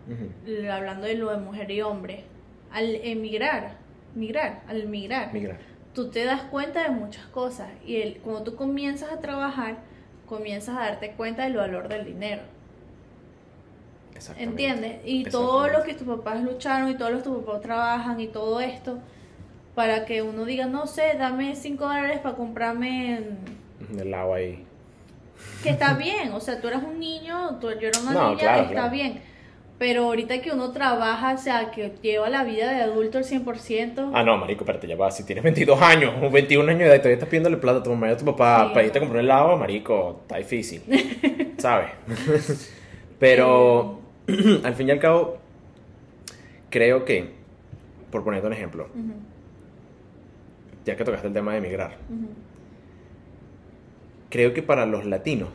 Hablando 0.71 1.07
de 1.07 1.15
lo 1.15 1.31
de 1.31 1.37
mujer 1.37 1.69
y 1.71 1.81
hombre. 1.81 2.23
al 2.71 2.95
emigrar, 2.95 3.75
migrar, 4.15 4.61
al 4.67 4.87
migrar, 4.87 5.33
Migrar. 5.33 5.59
tú 5.93 6.09
te 6.09 6.23
das 6.23 6.43
cuenta 6.43 6.83
de 6.83 6.89
muchas 6.89 7.25
cosas 7.27 7.69
y 7.85 7.97
el, 8.01 8.17
cuando 8.17 8.43
tú 8.43 8.55
comienzas 8.55 9.11
a 9.11 9.19
trabajar, 9.19 9.77
comienzas 10.25 10.77
a 10.77 10.81
darte 10.81 11.11
cuenta 11.11 11.43
del 11.43 11.55
valor 11.57 11.87
del 11.89 12.05
dinero. 12.05 12.43
¿Entiendes? 14.37 14.99
Y 15.03 15.23
todo 15.23 15.67
lo 15.67 15.81
que 15.83 15.95
tus 15.95 16.07
papás 16.07 16.43
lucharon 16.43 16.89
y 16.89 16.95
todo 16.95 17.09
lo 17.09 17.17
que 17.17 17.23
tus 17.23 17.43
papás 17.43 17.61
trabajan 17.61 18.19
y 18.21 18.27
todo 18.27 18.59
esto, 18.61 18.99
para 19.73 20.05
que 20.05 20.21
uno 20.21 20.45
diga, 20.45 20.67
no 20.67 20.85
sé, 20.85 21.13
dame 21.17 21.55
5 21.55 21.83
dólares 21.83 22.19
para 22.19 22.35
comprarme... 22.35 23.21
El 23.97 24.13
agua 24.13 24.37
ahí. 24.37 24.63
Que 25.63 25.69
está 25.69 25.93
bien, 25.97 26.31
o 26.33 26.39
sea, 26.39 26.59
tú 26.61 26.67
eras 26.67 26.83
un 26.83 26.99
niño, 26.99 27.57
tú, 27.59 27.69
yo 27.71 27.87
era 27.87 27.99
una 28.01 28.13
No, 28.13 28.29
niña, 28.29 28.39
claro, 28.39 28.61
está 28.63 28.73
claro. 28.73 28.91
bien. 28.91 29.21
Pero 29.77 30.03
ahorita 30.03 30.39
que 30.43 30.51
uno 30.51 30.71
trabaja, 30.71 31.33
o 31.33 31.37
sea, 31.39 31.71
que 31.71 31.91
lleva 32.03 32.29
la 32.29 32.43
vida 32.43 32.71
de 32.71 32.81
adulto 32.83 33.17
al 33.17 33.23
100%, 33.23 34.11
Ah, 34.13 34.21
no, 34.21 34.37
marico, 34.37 34.63
espérate, 34.63 34.87
ya 34.87 34.95
va. 34.95 35.09
Si 35.09 35.23
tienes 35.23 35.43
22 35.43 35.81
años 35.81 36.13
o 36.21 36.29
21 36.29 36.69
años 36.69 36.79
de 36.81 36.85
edad 36.85 36.95
y 36.95 36.97
todavía 36.99 37.15
estás 37.15 37.29
pidiéndole 37.29 37.57
plata 37.57 37.79
a 37.79 37.83
tu 37.83 37.89
mamá 37.89 38.09
y 38.09 38.11
a 38.11 38.17
tu 38.17 38.25
papá 38.25 38.65
Sí, 38.67 38.73
para 38.75 38.85
irte 38.85 38.99
a 38.99 39.01
comprar 39.01 39.23
un 39.23 39.25
helado, 39.25 39.57
marico, 39.57 40.19
está 40.21 40.37
difícil. 40.37 40.83
¿Sabes? 41.57 41.89
Pero, 43.17 44.01
al 44.63 44.75
fin 44.75 44.87
y 44.87 44.91
al 44.91 44.99
cabo, 44.99 45.39
creo 46.69 47.03
que, 47.03 47.31
por 48.11 48.23
ponerte 48.23 48.45
un 48.45 48.53
ejemplo, 48.53 48.87
ya 50.85 50.95
que 50.95 51.03
tocaste 51.03 51.25
el 51.27 51.33
tema 51.33 51.53
de 51.53 51.57
emigrar, 51.57 51.95
creo 54.31 54.53
que 54.55 54.63
para 54.63 54.87
los 54.87 55.05
latinos, 55.05 55.49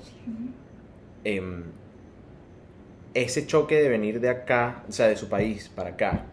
em, 1.25 1.65
ese 3.15 3.47
choque 3.47 3.77
de 3.81 3.89
venir 3.89 4.21
de 4.21 4.29
acá, 4.29 4.85
o 4.89 4.93
sea, 4.93 5.09
de 5.09 5.17
su 5.17 5.29
país 5.29 5.71
para 5.75 5.91
acá, 5.91 6.27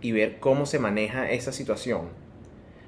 y 0.00 0.12
ver 0.12 0.38
cómo 0.40 0.66
se 0.66 0.78
maneja 0.78 1.30
esa 1.30 1.52
situación, 1.52 2.08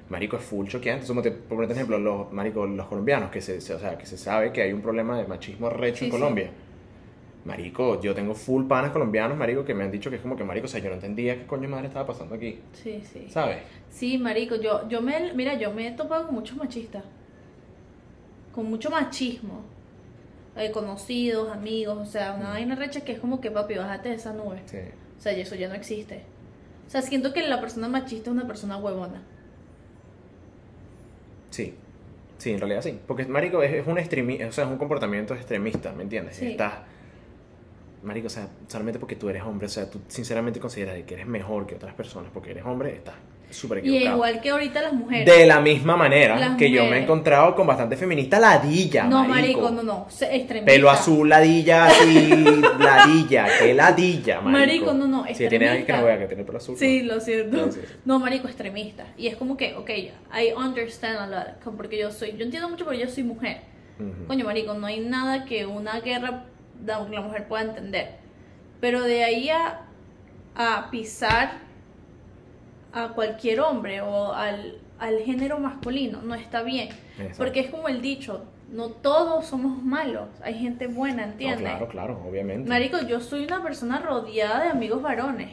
marico, 0.09 0.37
es 0.37 0.43
full 0.43 0.67
choqueante. 0.67 1.07
Como 1.07 1.21
te, 1.21 1.31
por 1.31 1.63
ejemplo, 1.71 1.97
los, 1.97 2.31
marico, 2.33 2.65
los 2.65 2.87
colombianos, 2.87 3.31
que 3.31 3.41
se, 3.41 3.61
se- 3.61 3.73
o 3.73 3.79
sea, 3.79 3.97
que 3.97 4.05
se 4.05 4.17
sabe 4.17 4.51
que 4.51 4.61
hay 4.61 4.73
un 4.73 4.81
problema 4.81 5.17
de 5.17 5.25
machismo 5.27 5.69
recho 5.69 5.99
Sí, 5.99 6.05
en 6.05 6.11
sí. 6.11 6.17
Colombia. 6.17 6.49
Marico, 7.45 8.01
yo 8.01 8.13
tengo 8.13 8.35
full 8.35 8.65
panas 8.67 8.91
colombianos, 8.91 9.37
marico, 9.37 9.63
que 9.63 9.73
me 9.73 9.85
han 9.85 9.91
dicho 9.91 10.09
que 10.09 10.17
es 10.17 10.21
como 10.21 10.35
que, 10.35 10.43
marico, 10.43 10.65
o 10.65 10.69
sea, 10.69 10.81
yo 10.81 10.89
no 10.89 10.95
entendía 10.95 11.37
qué 11.37 11.45
coño 11.47 11.69
madre 11.69 11.87
estaba 11.87 12.05
pasando 12.05 12.35
aquí, 12.35 12.59
Sí, 12.73 13.01
sí. 13.13 13.25
¿sabes? 13.29 13.59
Sí, 13.89 14.17
marico, 14.17 14.55
yo, 14.55 14.87
yo 14.89 15.01
me, 15.01 15.33
mira, 15.33 15.53
yo 15.57 15.71
me 15.73 15.87
he 15.87 15.91
topado 15.91 16.25
con 16.25 16.35
muchos 16.35 16.57
machistas. 16.57 17.03
Con 18.57 18.71
mucho 18.71 18.89
machismo. 18.89 19.61
Eh, 20.55 20.71
conocidos, 20.71 21.51
amigos, 21.51 21.95
o 21.99 22.05
sea, 22.07 22.33
una 22.33 22.49
vaina 22.49 22.73
recha 22.73 23.01
que 23.01 23.11
es 23.11 23.19
como 23.19 23.39
que, 23.39 23.51
papi, 23.51 23.75
bájate 23.75 24.09
de 24.09 24.15
esa 24.15 24.33
nube. 24.33 24.63
Sí. 24.65 24.79
O 25.15 25.21
sea, 25.21 25.33
y 25.33 25.41
eso 25.41 25.53
ya 25.53 25.69
no 25.69 25.75
existe. 25.75 26.23
O 26.87 26.89
sea, 26.89 27.03
siento 27.03 27.33
que 27.33 27.47
la 27.47 27.61
persona 27.61 27.87
machista 27.87 28.31
es 28.31 28.35
una 28.35 28.47
persona 28.47 28.77
huevona. 28.77 29.21
Sí, 31.51 31.75
sí, 32.39 32.49
en 32.49 32.59
realidad 32.59 32.81
sí. 32.81 32.99
Porque, 33.05 33.27
marico, 33.27 33.61
es, 33.61 33.75
es 33.75 33.85
un 33.85 33.99
extremi 33.99 34.41
o 34.41 34.51
sea, 34.51 34.63
es 34.63 34.71
un 34.71 34.79
comportamiento 34.79 35.35
extremista, 35.35 35.91
¿me 35.91 36.01
entiendes? 36.01 36.37
Sí. 36.37 36.47
Estás, 36.47 36.79
marico, 38.01 38.25
o 38.25 38.31
sea, 38.31 38.49
solamente 38.67 38.97
porque 38.97 39.15
tú 39.15 39.29
eres 39.29 39.43
hombre, 39.43 39.67
o 39.67 39.69
sea, 39.69 39.87
tú 39.87 40.01
sinceramente 40.07 40.59
consideras 40.59 40.95
de 40.95 41.05
que 41.05 41.13
eres 41.13 41.27
mejor 41.27 41.67
que 41.67 41.75
otras 41.75 41.93
personas 41.93 42.31
porque 42.33 42.49
eres 42.49 42.65
hombre, 42.65 42.95
estás 42.95 43.17
súper 43.49 43.77
Y 43.77 43.81
equivocado. 43.95 44.15
igual 44.15 44.41
que 44.41 44.49
ahorita 44.49 44.81
las 44.81 44.93
mujeres. 44.93 45.25
De 45.25 45.45
la 45.45 45.59
misma 45.61 45.95
manera 45.95 46.37
Las 46.37 46.57
que 46.57 46.69
yo 46.69 46.75
me 46.75 46.79
he 46.79 46.83
mujeres. 46.85 47.03
encontrado 47.05 47.55
con 47.55 47.65
bastante 47.67 47.95
feminista 47.95 48.39
ladilla, 48.39 49.05
no, 49.05 49.23
marico. 49.25 49.61
marico, 49.61 49.69
no, 49.71 49.83
no. 49.83 50.07
Extremista. 50.09 50.65
Pelo 50.65 50.89
azul, 50.89 51.29
ladilla, 51.29 51.85
así, 51.85 52.29
ladilla, 52.79 53.47
que 53.59 53.73
ladilla, 53.73 54.41
marico. 54.41 54.49
Marico, 54.85 54.93
no, 54.93 55.07
no, 55.07 55.25
Si 55.33 55.47
tiene 55.47 55.69
alguien 55.69 55.85
que 55.85 55.93
no 55.93 55.99
extremista. 55.99 56.03
vea 56.05 56.19
que 56.19 56.27
tiene 56.27 56.43
pelo 56.43 56.57
azul. 56.57 56.75
Sí, 56.77 57.01
no. 57.03 57.15
lo 57.15 57.21
siento. 57.21 57.65
No, 57.65 57.71
sí. 57.71 57.79
No, 58.05 58.19
marico, 58.19 58.47
extremista. 58.47 59.05
Y 59.17 59.27
es 59.27 59.35
como 59.37 59.55
que, 59.57 59.75
ok, 59.75 59.89
I 59.89 60.53
understand 60.55 61.17
a 61.17 61.27
lot. 61.27 61.75
Porque 61.77 61.97
yo 61.97 62.11
soy, 62.11 62.35
yo 62.37 62.43
entiendo 62.43 62.69
mucho 62.69 62.85
porque 62.85 62.99
yo 62.99 63.07
soy 63.09 63.23
mujer. 63.23 63.61
Ujú. 63.99 64.27
Coño, 64.27 64.45
marico, 64.45 64.73
no 64.73 64.87
hay 64.87 64.99
nada 64.99 65.45
que 65.45 65.65
una 65.65 65.99
guerra 66.01 66.43
la 66.85 66.99
mujer 67.21 67.47
pueda 67.47 67.63
entender. 67.63 68.11
Pero 68.79 69.01
de 69.01 69.23
ahí 69.23 69.49
a, 69.49 69.81
a 70.55 70.91
pisar 70.91 71.65
a 73.03 73.09
cualquier 73.13 73.59
hombre 73.59 74.01
o 74.01 74.33
al, 74.33 74.77
al 74.99 75.19
género 75.19 75.59
masculino 75.59 76.21
no 76.21 76.35
está 76.35 76.63
bien. 76.63 76.89
Exacto. 77.17 77.35
Porque 77.37 77.59
es 77.61 77.69
como 77.69 77.87
el 77.89 78.01
dicho, 78.01 78.45
no 78.71 78.89
todos 78.89 79.45
somos 79.45 79.81
malos, 79.83 80.27
hay 80.43 80.55
gente 80.55 80.87
buena, 80.87 81.25
No, 81.25 81.31
¿entiendes? 81.31 81.59
claro, 81.69 81.87
claro, 81.87 82.21
obviamente. 82.27 82.67
Marico, 82.69 82.97
yo 83.07 83.19
soy 83.19 83.45
una 83.45 83.61
persona 83.63 83.99
rodeada 83.99 84.63
de 84.63 84.69
amigos 84.69 85.01
varones. 85.01 85.51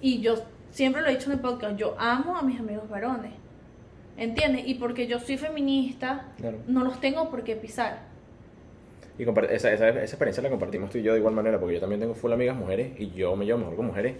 Y 0.00 0.20
yo 0.20 0.34
siempre 0.70 1.02
lo 1.02 1.08
he 1.08 1.12
dicho 1.12 1.26
en 1.30 1.32
el 1.36 1.40
podcast, 1.40 1.76
yo 1.76 1.94
amo 1.98 2.36
a 2.36 2.42
mis 2.42 2.58
amigos 2.58 2.88
varones. 2.88 3.32
¿Entiendes? 4.16 4.64
Y 4.66 4.74
porque 4.74 5.06
yo 5.06 5.18
soy 5.20 5.36
feminista, 5.38 6.26
Claro. 6.38 6.58
no 6.66 6.84
los 6.84 7.00
tengo 7.00 7.30
por 7.30 7.44
qué 7.44 7.56
pisar. 7.56 8.00
Y 9.18 9.22
esa, 9.24 9.72
esa, 9.72 9.88
esa 9.90 10.00
experiencia 10.00 10.42
la 10.42 10.50
compartimos 10.50 10.90
tú 10.90 10.98
y 10.98 11.02
yo 11.02 11.12
de 11.12 11.18
igual 11.18 11.34
manera, 11.34 11.58
porque 11.60 11.74
yo 11.74 11.80
también 11.80 12.00
tengo 12.00 12.14
full 12.14 12.32
amigas 12.32 12.56
mujeres 12.56 12.98
y 12.98 13.10
yo 13.12 13.36
me 13.36 13.44
llevo 13.44 13.58
mejor 13.58 13.76
con 13.76 13.86
mujeres. 13.86 14.16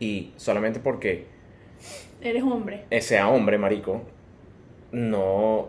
Y 0.00 0.32
solamente 0.36 0.80
porque 0.80 1.26
Eres 2.20 2.42
hombre. 2.42 2.84
sea 3.00 3.28
hombre, 3.28 3.58
marico, 3.58 4.02
no. 4.92 5.68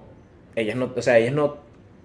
Ellas 0.55 0.75
no. 0.75 0.91
O 0.95 1.01
sea, 1.01 1.17
ellas 1.17 1.33
no. 1.33 1.57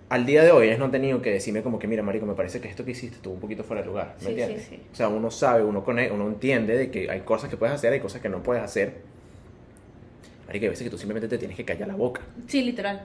Al 0.09 0.27
día 0.27 0.43
de 0.45 0.51
hoy, 0.51 0.67
ellas 0.67 0.79
no 0.79 0.85
han 0.87 0.91
tenido 0.91 1.23
que 1.23 1.31
decirme 1.31 1.63
como 1.63 1.79
que, 1.79 1.87
mira, 1.87 2.03
marico, 2.03 2.27
me 2.27 2.35
parece 2.35 2.61
que 2.61 2.69
esto 2.69 2.85
que 2.85 2.91
hiciste 2.91 3.17
estuvo 3.17 3.33
un 3.35 3.41
poquito 3.41 3.65
fuera 3.65 3.81
de 3.81 3.89
lugar. 3.89 4.15
¿Me 4.19 4.25
Sí, 4.25 4.29
entiendes? 4.31 4.63
sí, 4.65 4.77
sí. 4.77 4.83
O 4.93 4.95
sea, 4.95 5.09
uno 5.09 5.31
sabe, 5.31 5.65
uno, 5.65 5.83
cone- 5.85 6.11
uno 6.11 6.29
entiende 6.29 6.77
de 6.77 6.91
que 6.91 7.11
hay 7.11 7.21
cosas 7.21 7.49
que 7.49 7.57
puedes 7.57 7.75
hacer, 7.75 7.95
hay 7.95 8.01
cosas 8.01 8.21
que 8.21 8.29
no 8.29 8.43
puedes 8.43 8.63
hacer. 8.63 8.97
Marico, 10.47 10.65
hay 10.65 10.69
veces 10.71 10.85
que 10.85 10.91
tú 10.91 10.99
simplemente 10.99 11.29
te 11.29 11.39
tienes 11.39 11.57
que 11.57 11.65
callar 11.65 11.89
la 11.89 11.95
boca. 11.95 12.21
Sí, 12.47 12.63
literal. 12.63 13.03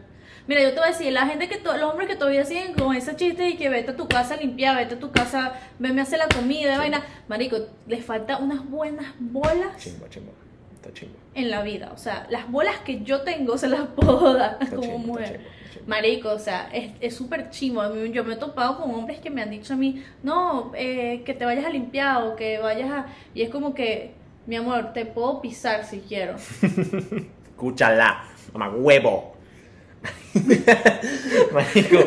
Mira, 0.48 0.62
yo 0.62 0.70
te 0.70 0.76
voy 0.76 0.86
a 0.86 0.92
decir, 0.92 1.12
la 1.12 1.26
gente 1.26 1.50
que, 1.50 1.60
los 1.60 1.84
hombres 1.84 2.08
que 2.08 2.16
todavía 2.16 2.46
siguen 2.46 2.74
con 2.74 2.96
ese 2.96 3.16
chiste 3.18 3.50
y 3.50 3.58
que 3.58 3.68
vete 3.68 3.92
a 3.92 3.96
tu 3.98 4.08
casa 4.08 4.36
a 4.36 4.38
limpiar, 4.38 4.78
vete 4.78 4.96
a 4.96 5.00
tu 5.00 5.12
casa, 5.12 5.54
venme 5.78 6.00
a 6.00 6.04
hacer 6.04 6.20
la 6.20 6.30
comida, 6.30 6.78
vaina. 6.78 7.04
Marico, 7.28 7.58
les 7.86 8.06
falta 8.06 8.38
unas 8.38 8.68
buenas 8.70 9.14
bolas 9.20 9.76
Chimbo, 9.78 10.08
chimbo. 10.08 10.32
Está 10.74 10.94
chimbo. 10.94 11.18
en 11.36 11.52
la 11.52 11.64
vida. 11.64 11.92
O 11.94 11.98
sea, 11.98 12.28
las 12.30 12.50
bolas 12.50 12.78
que 12.80 13.04
yo 13.04 13.24
tengo 13.24 13.58
se 13.58 13.68
las 13.68 13.88
puedo 13.96 14.34
dar 14.34 14.58
Está 14.62 14.78
como 14.78 14.98
mujer. 15.00 15.42
Marico, 15.86 16.30
o 16.30 16.40
sea, 16.40 16.70
es 16.72 16.92
es 17.02 17.14
súper 17.14 17.50
chimo. 17.50 17.84
Yo 18.06 18.24
me 18.24 18.36
he 18.36 18.38
topado 18.38 18.78
con 18.80 18.96
hombres 18.96 19.20
que 19.20 19.30
me 19.30 19.42
han 19.42 19.50
dicho 19.50 19.74
a 19.74 19.78
mí, 19.78 20.04
no, 20.24 20.72
eh, 20.76 21.24
que 21.26 21.34
te 21.34 21.44
vayas 21.44 21.66
a 21.66 21.70
limpiar 21.70 22.24
o 22.24 22.36
que 22.38 22.60
vayas 22.60 22.90
a... 22.90 23.06
Y 23.34 23.42
es 23.42 23.50
como 23.50 23.74
que, 23.74 24.14
mi 24.46 24.56
amor, 24.56 24.94
te 24.94 25.06
puedo 25.06 25.42
pisar 25.42 25.84
si 25.84 26.00
quiero. 26.00 26.36
Escúchala, 27.52 28.24
mamá 28.54 28.70
huevo. 28.70 29.37
marico, 31.54 31.98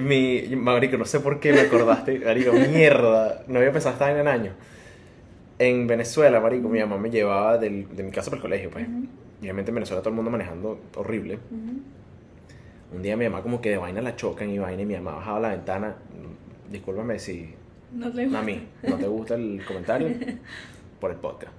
mi, 0.00 0.42
marico, 0.56 0.96
no 0.96 1.04
sé 1.04 1.20
por 1.20 1.40
qué 1.40 1.52
me 1.52 1.60
acordaste, 1.60 2.18
marico, 2.20 2.52
mierda, 2.52 3.44
no 3.46 3.58
había 3.58 3.72
pensado 3.72 3.94
estar 3.94 4.16
en 4.16 4.26
años. 4.28 4.54
En 5.58 5.86
Venezuela, 5.86 6.40
marico, 6.40 6.68
mi 6.68 6.80
mamá 6.80 6.96
me 6.98 7.10
llevaba 7.10 7.58
del- 7.58 7.86
de 7.94 8.02
mi 8.02 8.10
casa 8.10 8.30
para 8.30 8.38
el 8.38 8.42
colegio, 8.42 8.70
pues. 8.70 8.86
Y 9.40 9.44
obviamente 9.44 9.70
en 9.70 9.76
Venezuela 9.76 10.00
todo 10.02 10.10
el 10.10 10.16
mundo 10.16 10.30
manejando 10.30 10.80
horrible. 10.96 11.38
Un 12.94 13.02
día 13.02 13.16
mi 13.16 13.24
mamá 13.28 13.42
como 13.42 13.60
que 13.60 13.70
de 13.70 13.78
vaina 13.78 14.00
la 14.02 14.16
chocan 14.16 14.50
y 14.50 14.58
vaina 14.58 14.82
y 14.82 14.86
mi 14.86 14.94
mamá 14.94 15.16
bajaba 15.16 15.40
la 15.40 15.48
ventana. 15.50 15.94
Discúlpame 16.70 17.18
si 17.18 17.54
No 17.92 18.10
te 18.12 18.24
gusta. 18.24 18.38
Mami, 18.38 18.66
¿no 18.82 18.96
te 18.96 19.06
gusta 19.06 19.34
el 19.34 19.62
comentario? 19.66 20.08
Por 21.00 21.10
el 21.10 21.16
podcast. 21.16 21.52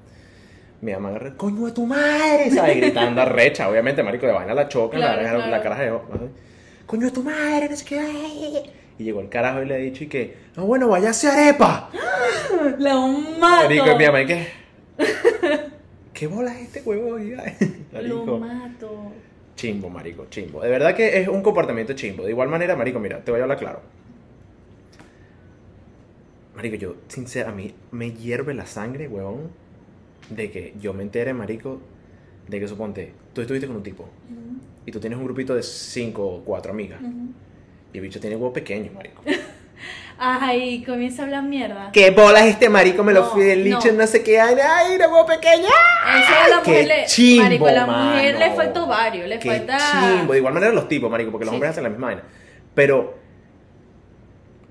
Mi 0.83 0.91
mamá 0.91 1.09
agarra, 1.09 1.33
coño 1.37 1.65
de 1.65 1.71
tu 1.71 1.85
madre, 1.85 2.51
¿sabes? 2.51 2.75
Gritando 2.75 3.21
arrecha, 3.21 3.69
obviamente, 3.69 4.03
marico, 4.03 4.25
de 4.27 4.33
vaina 4.33 4.53
la 4.53 4.67
chocan, 4.67 4.99
Claro, 4.99 5.21
la, 5.21 5.29
claro. 5.29 5.47
la 5.49 5.61
caraja 5.63 6.01
coño 6.85 7.05
de 7.05 7.11
tu 7.11 7.23
madre, 7.23 7.69
no 7.69 7.75
sé 7.77 7.85
qué. 7.85 7.99
ay". 7.99 8.63
Y 8.99 9.05
llegó 9.05 9.21
el 9.21 9.29
carajo 9.29 9.61
y 9.61 9.65
le 9.65 9.75
ha 9.75 9.77
dicho 9.77 10.03
y 10.03 10.07
que, 10.07 10.35
no, 10.57 10.65
bueno, 10.65 10.89
vaya 10.89 11.11
a 11.11 11.31
arepa. 11.31 11.89
La 12.79 12.95
mato. 12.97 13.37
Marico, 13.39 13.91
y 13.93 13.95
mi 13.95 14.05
mamá, 14.05 14.21
¿y 14.23 14.25
qué? 14.25 14.47
¿Qué 16.13 16.27
bola 16.27 16.53
es 16.53 16.63
este 16.67 16.81
huevo? 16.81 17.17
Lo 18.01 18.37
mato. 18.37 19.13
chimbo, 19.55 19.89
marico, 19.89 20.25
chimbo. 20.29 20.59
De 20.59 20.69
verdad 20.69 20.93
que 20.93 21.21
es 21.21 21.29
un 21.29 21.41
comportamiento 21.41 21.93
chimbo. 21.93 22.23
De 22.25 22.31
igual 22.31 22.49
manera, 22.49 22.75
marico, 22.75 22.99
mira, 22.99 23.23
te 23.23 23.31
voy 23.31 23.39
a 23.39 23.43
hablar 23.43 23.57
claro. 23.57 23.79
Marico, 26.57 26.75
yo, 26.75 26.95
sincera, 27.07 27.51
a 27.51 27.53
mí 27.53 27.73
me 27.91 28.11
hierve 28.11 28.53
la 28.53 28.65
sangre, 28.65 29.07
huevón, 29.07 29.62
de 30.29 30.51
que 30.51 30.73
yo 30.79 30.93
me 30.93 31.03
entere, 31.03 31.33
marico, 31.33 31.81
de 32.47 32.59
que 32.59 32.67
suponte, 32.67 33.13
tú 33.33 33.41
estuviste 33.41 33.67
con 33.67 33.75
un 33.77 33.83
tipo 33.83 34.03
Ujú, 34.03 34.57
y 34.85 34.91
tú 34.91 34.99
tienes 34.99 35.17
un 35.17 35.25
grupito 35.25 35.55
de 35.55 35.63
cinco 35.63 36.25
o 36.27 36.43
cuatro 36.43 36.71
amigas 36.71 37.01
ujú. 37.01 37.31
y 37.93 37.97
el 37.97 38.01
bicho 38.03 38.19
tiene 38.19 38.35
huevo 38.35 38.53
pequeño, 38.53 38.91
marico. 38.93 39.21
Ay, 40.17 40.83
comienza 40.85 41.23
a 41.23 41.25
hablar 41.25 41.43
mierda. 41.43 41.89
¿Qué 41.91 42.11
bolas 42.11 42.45
este 42.45 42.69
marico? 42.69 43.03
Me 43.03 43.11
lo 43.13 43.21
No, 43.21 43.25
fui 43.31 43.43
del 43.43 43.63
licho, 43.63 43.91
no. 43.91 43.97
no 43.99 44.07
sé 44.07 44.23
qué, 44.23 44.39
ay, 44.39 44.55
ay, 44.63 44.97
de 44.97 45.05
huevo 45.07 45.25
pequeño. 45.25 45.65
Eso 45.67 46.33
a 46.45 46.47
la 46.49 46.61
qué 46.63 46.71
mujer 46.71 46.87
le. 46.87 47.05
chimbo, 47.05 47.43
marico, 47.43 47.67
a 47.67 47.71
la 47.71 47.85
mujer 47.87 48.35
le 48.39 48.51
falta 48.51 48.83
ovario, 48.83 49.27
le 49.27 49.39
Qué 49.39 49.49
falta. 49.49 49.77
chimbo. 49.77 50.31
De 50.31 50.37
igual 50.39 50.53
manera 50.53 50.71
los 50.71 50.87
tipos, 50.87 51.09
marico, 51.11 51.31
porque 51.31 51.45
los 51.45 51.51
Sí, 51.51 51.55
hombres 51.55 51.71
hacen 51.71 51.83
la 51.83 51.89
misma 51.89 52.07
vaina. 52.07 52.23
Pero 52.75 53.17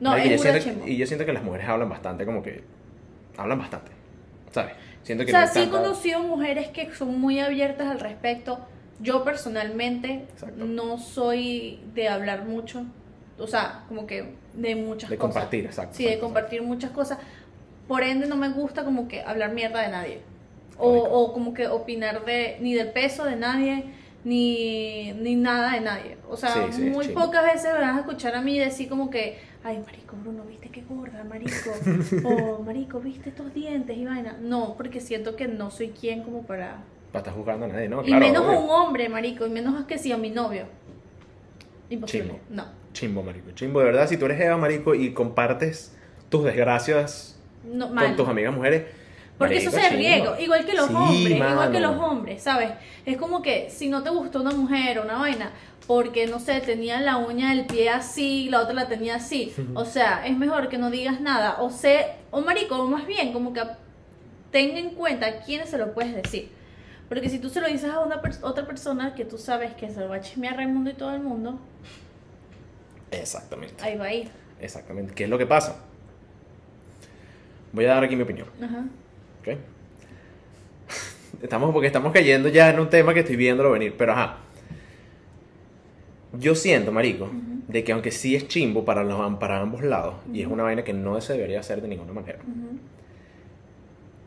No, 0.01 0.11
marico, 0.11 0.35
es 0.35 0.43
yo 0.45 0.61
siento, 0.61 0.87
y 0.89 0.97
yo 0.97 1.07
siento 1.07 1.27
que 1.27 1.33
las 1.33 1.43
mujeres 1.43 1.69
hablan 1.69 1.89
bastante, 1.89 2.25
como 2.25 2.43
que 2.43 2.63
hablan 3.37 3.59
bastante, 3.59 3.91
¿sabes? 4.53 4.73
Siento 5.03 5.25
O 5.25 5.27
sea, 5.27 5.47
no 5.47 5.53
sí 5.53 5.59
he 5.59 5.63
tanta- 5.63 5.79
conocido 5.83 6.21
mujeres 6.21 6.69
que 6.69 6.93
son 6.95 7.21
muy 7.21 7.41
abiertas 7.41 7.89
al 7.89 8.01
respecto. 8.01 8.61
Yo 9.01 9.25
personalmente 9.25 10.27
Exacto. 10.33 10.65
no 10.65 10.99
soy 10.99 11.81
de 11.95 12.09
hablar 12.09 12.45
mucho. 12.45 12.85
O 13.39 13.47
sea, 13.47 13.85
como 13.89 14.07
que 14.07 14.35
de 14.55 14.77
muchas 14.77 15.11
De 15.11 15.17
cosas. 15.17 15.35
compartir, 15.35 15.65
exacto, 15.67 15.97
Sí, 15.97 16.05
de 16.05 16.11
exacto, 16.11 16.27
compartir 16.27 16.63
muchas 16.63 16.91
cosas. 16.93 17.19
Por 17.89 18.03
ende, 18.05 18.27
no 18.29 18.37
me 18.37 18.51
gusta 18.51 18.85
como 18.85 19.09
que 19.09 19.23
hablar 19.23 19.53
mierda 19.53 19.81
de 19.83 19.89
nadie. 19.89 20.21
O, 20.79 20.89
o 20.91 21.33
como 21.33 21.53
que 21.53 21.67
opinar 21.67 22.25
de 22.25 22.57
ni 22.61 22.75
del 22.75 22.91
peso 22.93 23.25
de 23.25 23.37
nadie, 23.37 23.85
ni, 24.25 25.13
ni 25.13 25.37
nada 25.37 25.73
de 25.73 25.81
nadie. 25.81 26.17
O 26.29 26.37
sea, 26.37 26.51
Sí, 26.51 26.73
sí, 26.73 26.83
muy 26.91 27.09
pocas 27.09 27.45
veces 27.45 27.73
me 27.73 27.81
vas 27.81 27.97
a 27.97 28.01
escuchar 28.01 28.35
a 28.35 28.41
mí 28.41 28.59
decir 28.59 28.89
como 28.89 29.11
que, 29.11 29.39
ay, 29.65 29.83
marico, 29.85 30.17
Bruno, 30.17 30.45
¿viste 30.45 30.69
qué 30.69 30.83
gorda, 30.89 31.25
marico? 31.25 31.71
o, 32.25 32.63
marico, 32.63 33.01
¿viste 33.01 33.31
estos 33.31 33.53
dientes 33.53 33.97
y 33.97 34.05
vaina? 34.05 34.37
No, 34.41 34.75
porque 34.77 35.01
siento 35.01 35.37
que 35.37 35.49
no 35.49 35.71
soy 35.71 35.89
quien 35.89 36.23
como 36.23 36.43
para... 36.45 36.83
Para 37.13 37.21
estar 37.21 37.35
juzgando 37.35 37.67
a 37.67 37.69
nadie, 37.69 37.89
¿no? 37.89 38.03
y 38.07 38.15
menos 38.15 38.47
a 38.47 38.59
un 38.59 38.71
hombre, 38.71 39.09
marico, 39.09 39.47
y 39.47 39.51
menos 39.51 39.85
que 39.85 39.99
si 39.99 40.13
a 40.13 40.17
mi 40.17 40.31
novio. 40.31 40.65
Imposible. 41.91 42.29
Chimbo. 42.29 42.41
No. 42.49 42.65
Chimbo, 42.95 43.23
marico. 43.23 43.51
Chimbo, 43.51 43.81
de 43.81 43.87
verdad, 43.87 44.09
si 44.09 44.17
tú 44.17 44.25
eres 44.25 44.41
Eva, 44.41 44.57
marico, 44.57 44.95
y 44.95 45.13
compartes 45.13 45.95
tus 46.31 46.45
desgracias 46.45 47.39
no 47.65 47.95
con 47.95 48.17
tus 48.17 48.29
amigas 48.29 48.55
mujeres. 48.55 48.85
Porque 49.43 49.55
marico, 49.57 49.71
eso 49.71 49.81
se 49.81 49.89
chimbo. 49.89 49.97
riego, 50.03 50.35
igual 50.41 50.65
que 50.67 50.73
los 50.75 50.87
Sí, 50.89 50.95
hombres, 50.95 51.37
igual 51.37 51.73
que 51.73 51.81
mano. 51.81 51.93
los 51.93 52.03
hombres, 52.03 52.43
¿sabes? 52.43 52.71
Es 53.05 53.17
como 53.17 53.43
que 53.43 53.69
si 53.71 53.89
no 53.89 54.03
te 54.03 54.11
gustó 54.11 54.41
una 54.41 54.53
mujer 54.53 54.99
o 54.99 55.03
una 55.03 55.19
vaina, 55.19 55.51
porque 55.87 56.27
no 56.27 56.39
sé, 56.39 56.61
tenía 56.61 57.01
la 57.01 57.17
uña 57.17 57.51
del 57.51 57.67
pie 57.67 57.91
así, 57.91 58.49
la 58.49 58.61
otra 58.61 58.73
la 58.75 58.89
tenía 58.89 59.17
así, 59.17 59.53
o 59.75 59.85
sea, 59.85 60.27
es 60.27 60.37
mejor 60.37 60.69
que 60.69 60.79
no 60.79 60.91
digas 60.91 61.21
nada, 61.21 61.57
o 61.61 61.71
sé, 61.71 62.07
o 62.31 62.41
marico, 62.41 62.77
o 62.77 62.87
más 62.89 63.07
bien, 63.07 63.33
como 63.33 63.53
que 63.53 63.63
ten 64.51 64.77
en 64.77 64.91
cuenta 64.91 65.27
a 65.27 65.33
quiénes 65.41 65.69
se 65.71 65.79
lo 65.79 65.93
puedes 65.95 66.15
decir. 66.15 66.51
Porque 67.09 67.29
si 67.29 67.39
tú 67.39 67.51
se 67.51 67.61
lo 67.61 67.67
dices 67.69 67.91
a 67.91 68.01
una 68.01 68.23
pers- 68.23 68.39
otra 68.43 68.65
persona 68.67 69.15
que 69.15 69.25
tú 69.27 69.37
sabes 69.37 69.75
que 69.75 69.91
se 69.91 70.01
lo 70.01 70.09
va 70.09 70.17
a 70.17 70.21
chismear 70.21 70.57
Raimundo 70.57 70.89
y 70.91 70.95
todo 70.95 71.15
el 71.15 71.21
mundo, 71.21 71.59
Exactamente. 73.11 73.83
ahí 73.85 73.97
va 73.99 74.07
a 74.07 74.13
ir. 74.15 74.31
Exactamente. 74.61 75.13
¿Qué 75.15 75.25
es 75.25 75.31
lo 75.31 75.37
que 75.37 75.45
pasa? 75.47 75.77
Voy 77.73 77.85
a 77.85 77.89
dar 77.95 78.05
aquí 78.05 78.17
mi 78.17 78.23
opinión. 78.23 78.47
Ajá. 78.63 78.85
¿Ok? 79.43 79.59
Estamos, 81.43 81.73
porque 81.73 81.89
estamos 81.89 82.13
cayendo 82.13 82.49
ya 82.49 82.71
en 82.71 82.79
un 82.79 82.89
tema 82.89 83.13
que 83.13 83.21
estoy 83.21 83.37
viéndolo 83.37 83.73
venir, 83.73 83.95
pero 83.99 84.13
ajá. 84.13 84.39
Yo 86.39 86.55
siento, 86.55 86.93
marico, 86.93 87.31
de 87.69 87.85
que 87.85 87.93
aunque 87.93 88.11
sí 88.11 88.37
es 88.37 88.49
chimbo 88.49 88.85
para, 88.85 89.03
los, 89.05 89.39
para 89.39 89.61
ambos 89.61 89.83
lados, 89.83 90.15
y 90.33 90.41
es 90.41 90.47
una 90.47 90.63
vaina 90.63 90.85
que 90.85 90.93
no 90.93 91.21
se 91.21 91.35
debería 91.35 91.61
hacer 91.61 91.83
de 91.83 91.89
ninguna 91.89 92.13
manera, 92.13 92.39
Ujú. 92.39 92.79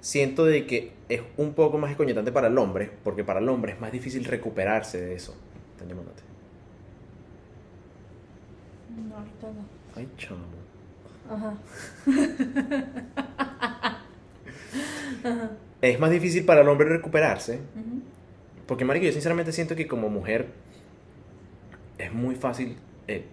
siento 0.02 0.46
de 0.46 0.66
que 0.68 0.92
es 1.10 1.22
un 1.38 1.54
poco 1.54 1.78
más 1.78 1.92
escoñetante 1.92 2.32
para 2.32 2.48
el 2.48 2.58
hombre, 2.58 2.92
porque 3.04 3.24
para 3.24 3.40
el 3.40 3.48
hombre 3.50 3.72
es 3.74 3.80
más 3.80 3.92
difícil 3.92 4.26
recuperarse 4.26 5.02
de 5.02 5.16
eso. 5.16 5.36
Están 5.72 5.88
llamándote. 5.88 6.22
No, 9.10 9.16
ahorita 9.18 9.48
no. 9.48 9.66
Ay, 9.96 10.08
chamo. 10.18 10.46
Ajá. 11.30 11.56
Es 15.82 16.00
más 16.00 16.12
difícil 16.12 16.46
para 16.46 16.62
el 16.62 16.68
hombre 16.68 16.88
recuperarse, 16.90 17.60
porque, 18.68 18.86
marico, 18.86 19.06
yo 19.06 19.12
sinceramente 19.12 19.52
siento 19.52 19.76
que 19.76 19.88
como 19.88 20.10
mujer 20.10 20.48
es 21.98 22.12
muy 22.14 22.36
fácil, 22.36 22.78
eh, 23.08 23.26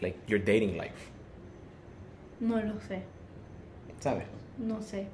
like, 0.00 0.18
your 0.26 0.40
dating 0.40 0.72
life, 0.72 1.10
No 2.40 2.60
lo 2.60 2.80
sé, 2.80 3.02
¿sabes? 4.00 4.24
no 4.58 4.80
sé. 4.82 5.06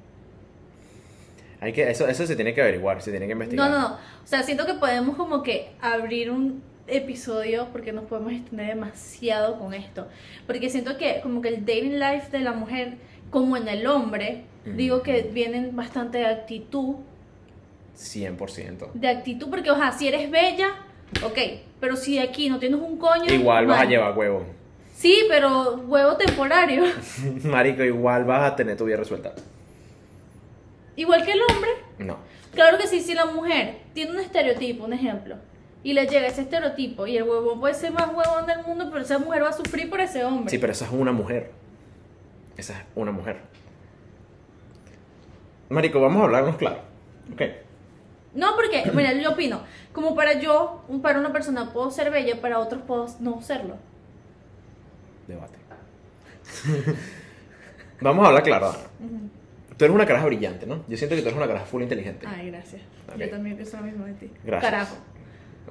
Hay 1.61 1.73
que, 1.73 1.89
eso, 1.89 2.07
eso 2.07 2.27
se 2.27 2.35
tiene 2.35 2.53
que 2.53 2.61
averiguar, 2.61 3.01
se 3.01 3.11
tiene 3.11 3.25
que 3.25 3.31
investigar. 3.31 3.69
No, 3.69 3.75
no, 3.75 3.89
no. 3.89 3.95
O 3.95 4.27
sea, 4.27 4.43
siento 4.43 4.65
que 4.65 4.73
podemos 4.75 5.15
como 5.15 5.41
que 5.41 5.71
abrir 5.81 6.29
un 6.29 6.61
episodio 6.87 7.69
porque 7.71 7.91
nos 7.91 8.05
podemos 8.05 8.33
extender 8.33 8.67
demasiado 8.67 9.57
con 9.57 9.73
esto. 9.73 10.07
Porque 10.45 10.69
siento 10.69 10.97
que 10.97 11.21
como 11.21 11.41
que 11.41 11.49
el 11.49 11.65
dating 11.65 11.99
life 11.99 12.29
de 12.31 12.41
la 12.41 12.51
mujer, 12.51 12.97
como 13.31 13.57
en 13.57 13.67
el 13.67 13.87
hombre, 13.87 14.43
Digo 14.65 15.03
que 15.03 15.21
vienen 15.31 15.75
bastante 15.75 16.17
de 16.19 16.25
actitud. 16.25 16.95
100%. 17.95 18.91
De 18.93 19.07
actitud, 19.07 19.49
porque, 19.49 19.69
o 19.69 19.75
sea, 19.75 19.91
si 19.91 20.07
eres 20.07 20.29
bella, 20.31 20.69
ok. 21.23 21.37
Pero 21.79 21.95
si 21.95 22.17
aquí 22.17 22.49
no 22.49 22.59
tienes 22.59 22.79
un 22.79 22.97
coño. 22.97 23.31
Igual 23.31 23.67
vas 23.67 23.81
a 23.81 23.85
llevar 23.85 24.17
huevo. 24.17 24.45
Sí, 24.95 25.25
pero 25.29 25.75
huevo 25.87 26.15
temporario. 26.17 26.83
Marico, 27.43 27.83
igual 27.83 28.25
vas 28.25 28.51
a 28.51 28.55
tener 28.55 28.77
tu 28.77 28.85
vida 28.85 28.97
resuelta. 28.97 29.33
Igual 30.95 31.25
que 31.25 31.33
el 31.33 31.41
hombre. 31.41 31.69
No. 31.99 32.17
Claro 32.53 32.77
que 32.77 32.87
sí, 32.87 33.01
si 33.01 33.13
la 33.13 33.25
mujer 33.25 33.79
tiene 33.93 34.11
un 34.11 34.19
estereotipo, 34.19 34.85
un 34.85 34.93
ejemplo, 34.93 35.35
y 35.83 35.93
le 35.93 36.07
llega 36.07 36.27
ese 36.27 36.41
estereotipo, 36.41 37.05
y 37.05 37.17
el 37.17 37.23
huevón 37.23 37.59
puede 37.59 37.73
ser 37.73 37.91
más 37.91 38.07
huevón 38.07 38.45
del 38.45 38.63
mundo, 38.65 38.89
pero 38.89 39.03
esa 39.03 39.19
mujer 39.19 39.43
va 39.43 39.49
a 39.49 39.53
sufrir 39.53 39.89
por 39.89 39.99
ese 39.99 40.23
hombre. 40.23 40.49
Sí, 40.49 40.57
pero 40.57 40.71
esa 40.71 40.85
es 40.85 40.91
una 40.91 41.11
mujer. 41.11 41.51
Esa 42.55 42.73
es 42.73 42.79
una 42.95 43.11
mujer. 43.11 43.41
Marico, 45.69 45.99
vamos 45.99 46.21
a 46.21 46.25
hablarnos 46.25 46.55
claro. 46.57 46.79
Ok. 47.33 47.41
No, 48.33 48.55
porque, 48.55 48.91
mira, 48.93 49.13
yo 49.13 49.31
opino, 49.31 49.61
como 49.93 50.15
para 50.15 50.39
yo, 50.39 50.83
para 51.01 51.19
una 51.19 51.31
persona 51.31 51.71
puedo 51.73 51.89
ser 51.91 52.11
bella, 52.11 52.41
para 52.41 52.59
otros 52.59 52.81
puedo 52.83 53.07
no 53.19 53.41
serlo. 53.41 53.77
Debate. 55.27 55.57
vamos 58.01 58.25
a 58.25 58.27
hablar 58.27 58.43
claro. 58.43 58.69
Ana. 58.69 58.77
Tú 59.77 59.83
eres 59.83 59.95
una 59.95 60.05
caraja 60.05 60.25
brillante, 60.27 60.65
¿no? 60.65 60.83
Yo 60.87 60.95
siento 60.95 61.15
que 61.15 61.21
tú 61.21 61.27
eres 61.27 61.37
una 61.37 61.47
caraja 61.47 61.65
full 61.65 61.81
inteligente. 61.81 62.25
Ay, 62.27 62.49
gracias. 62.49 62.81
Yo 63.17 63.29
también 63.29 63.57
pienso 63.57 63.77
lo 63.77 63.83
mismo 63.83 64.05
de 64.05 64.13
ti. 64.13 64.31
Gracias. 64.43 64.71
Carajo. 64.71 64.95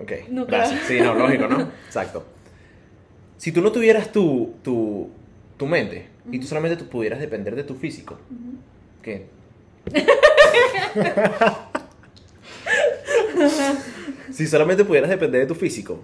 Ok, 0.00 0.12
No, 0.28 0.44
gracias. 0.44 0.80
Sí, 0.83 1.00
no, 1.00 1.14
lógico, 1.14 1.46
¿no? 1.46 1.61
Exacto. 1.87 2.26
Si 3.38 3.52
tú 3.52 3.62
no 3.62 3.72
tuvieras 3.72 4.12
tu, 4.12 4.54
tu, 4.62 5.11
tu 5.57 5.66
mente 5.66 6.09
y 6.30 6.38
tú 6.38 6.46
solamente 6.46 6.76
tú 6.76 6.88
pudieras 6.88 7.20
depender 7.20 7.54
de 7.54 7.64
tu 7.64 7.74
físico, 7.74 8.18
¿qué? 9.02 9.26
si 14.33 14.47
solamente 14.47 14.85
pudieras 14.85 15.11
depender 15.11 15.42
de 15.42 15.47
tu 15.47 15.55
físico, 15.55 16.01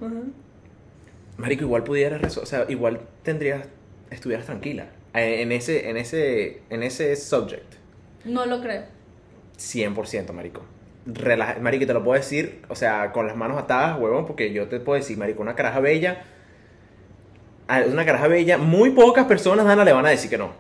marico, 1.36 1.64
igual 1.64 1.84
pudieras, 1.84 2.36
o 2.36 2.46
sea, 2.46 2.66
igual 2.68 3.00
tendrías, 3.22 3.66
estuvieras 4.10 4.46
tranquila 4.46 4.88
eh, 5.14 5.42
en 5.42 5.52
ese, 5.52 5.88
en 5.88 5.96
ese, 5.96 6.62
en 6.70 6.82
ese 6.82 7.14
subject. 7.16 7.74
No 8.24 8.46
lo 8.46 8.60
creo. 8.60 8.84
100%, 9.58 10.32
marico. 10.32 10.62
Relaja, 11.06 11.58
marico, 11.60 11.86
te 11.86 11.94
lo 11.94 12.04
puedo 12.04 12.20
decir, 12.20 12.60
o 12.68 12.74
sea, 12.74 13.12
con 13.12 13.26
las 13.26 13.36
manos 13.36 13.58
atadas, 13.58 13.98
huevón, 13.98 14.26
porque 14.26 14.52
yo 14.52 14.68
te 14.68 14.80
puedo 14.80 14.98
decir, 14.98 15.16
marico, 15.16 15.40
una 15.42 15.54
caraja 15.54 15.80
bella, 15.80 16.24
una 17.90 18.04
caraja 18.04 18.28
bella, 18.28 18.58
muy 18.58 18.90
pocas 18.90 19.26
personas, 19.26 19.64
Dana, 19.64 19.84
le 19.84 19.92
van 19.92 20.06
a 20.06 20.10
decir 20.10 20.28
que 20.28 20.38
no. 20.38 20.52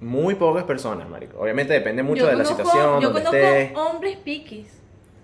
Muy 0.00 0.34
pocas 0.34 0.64
personas, 0.64 1.08
marico. 1.08 1.38
Obviamente 1.40 1.72
depende 1.72 2.02
mucho 2.02 2.24
Yo 2.24 2.28
de 2.28 2.36
la 2.36 2.44
situación, 2.44 3.00
Yo 3.00 3.10
donde 3.10 3.22
conozco 3.24 3.36
estés. 3.36 3.76
hombres 3.76 4.16
piquis. 4.18 4.68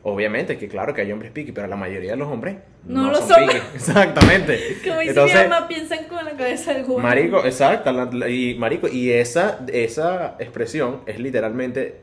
Obviamente 0.05 0.59
que 0.59 0.67
claro 0.69 0.95
que 0.95 1.03
hay 1.03 1.13
hombres 1.13 1.31
piqui, 1.31 1.53
pero 1.53 1.69
la 1.69 1.77
mayoría 1.77 2.13
de 2.13 2.17
los 2.17 2.27
hombres 2.29 2.57
No 2.85 3.03
no, 3.05 3.11
lo 3.13 3.19
son. 3.19 3.45
Exactamente. 3.75 4.59
Como 4.85 4.99
dice 4.99 5.11
Entonces, 5.11 5.43
mi 5.45 5.49
mamá, 5.49 5.69
piensan 5.69 6.05
con 6.09 6.25
la 6.25 6.33
cabeza 6.33 6.73
del 6.73 6.83
huevo. 6.83 6.99
Marico, 6.99 7.45
exacto, 7.45 7.91
y 8.29 8.55
marico, 8.55 8.89
y 8.89 9.11
esa, 9.11 9.61
esa 9.73 10.37
expresión 10.41 11.03
es 11.07 11.21
literalmente 11.21 12.01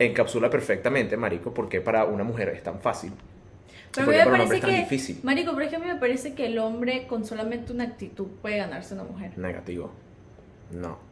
encapsula 0.00 0.50
perfectamente, 0.50 1.16
marico, 1.16 1.52
porque 1.54 1.80
para 1.80 2.04
una 2.04 2.24
mujer 2.24 2.48
es 2.48 2.62
tan 2.62 2.80
fácil. 2.80 3.12
Pero 3.94 4.06
a 4.06 4.10
mí 4.10 4.16
me 4.16 4.24
parece 4.26 4.54
es 4.56 4.60
tan 4.60 4.70
que, 4.70 4.76
difícil. 4.76 5.20
Marico, 5.22 5.50
a 5.52 5.54
mí 5.54 5.86
me 5.86 5.96
parece 5.96 6.34
que 6.34 6.46
el 6.46 6.58
hombre 6.58 7.06
con 7.06 7.24
solamente 7.24 7.72
una 7.72 7.84
actitud 7.84 8.26
puede 8.42 8.58
ganarse 8.58 8.94
una 8.94 9.04
mujer. 9.04 9.36
Negativo. 9.38 9.92
No. 10.72 11.07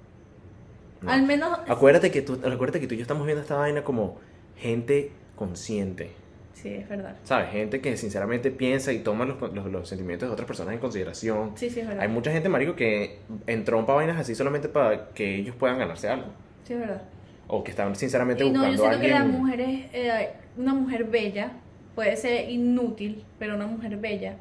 No. 1.06 1.12
Al 1.12 1.22
menos. 1.22 1.58
Acuérdate 1.66 2.10
que 2.10 2.22
tú, 2.22 2.34
acuérdate 2.34 2.80
que 2.80 2.86
tú 2.86 2.94
y 2.94 2.98
yo 2.98 3.02
estamos 3.02 3.24
viendo 3.26 3.42
esta 3.42 3.56
vaina 3.56 3.82
como 3.84 4.18
gente 4.56 5.12
consciente. 5.36 6.10
Sí, 6.54 6.70
es 6.70 6.88
verdad. 6.88 7.16
¿Sabes? 7.24 7.50
Gente 7.50 7.80
que 7.80 7.96
sinceramente 7.96 8.50
piensa 8.50 8.92
y 8.92 9.00
toma 9.00 9.24
los, 9.24 9.40
los, 9.52 9.66
los 9.66 9.88
sentimientos 9.88 10.28
de 10.28 10.32
otras 10.32 10.46
personas 10.46 10.74
en 10.74 10.80
consideración. 10.80 11.52
Sí, 11.54 11.70
sí, 11.70 11.80
es 11.80 11.86
verdad. 11.86 12.02
Hay 12.02 12.08
mucha 12.08 12.32
gente, 12.32 12.48
marico, 12.48 12.74
que 12.74 13.18
entrompa 13.46 13.94
vainas 13.94 14.18
así 14.18 14.34
solamente 14.34 14.68
para 14.68 15.08
que 15.10 15.36
ellos 15.36 15.54
puedan 15.54 15.78
ganarse 15.78 16.08
algo. 16.08 16.26
Sí, 16.64 16.72
es 16.72 16.80
verdad. 16.80 17.02
O 17.46 17.62
que 17.62 17.70
están 17.70 17.94
sinceramente 17.94 18.44
Y 18.44 18.50
no, 18.50 18.64
yo 18.64 18.70
buscando 18.70 18.82
siento 18.82 18.96
a 18.96 19.00
que 19.00 19.14
alguien. 19.14 19.32
las 19.32 19.40
mujeres, 19.40 19.80
eh, 19.92 20.30
una 20.56 20.74
mujer 20.74 21.04
bella, 21.04 21.52
puede 21.94 22.16
ser 22.16 22.50
inútil, 22.50 23.24
pero 23.38 23.54
una 23.54 23.66
mujer 23.66 23.96
bella 23.98 24.36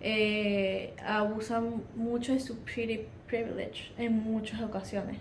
eh, 0.00 0.94
abusa 1.06 1.62
mucho 1.94 2.32
de 2.32 2.40
su 2.40 2.56
pretty 2.60 3.06
privilege 3.28 3.92
en 3.98 4.12
muchas 4.24 4.60
ocasiones. 4.62 5.18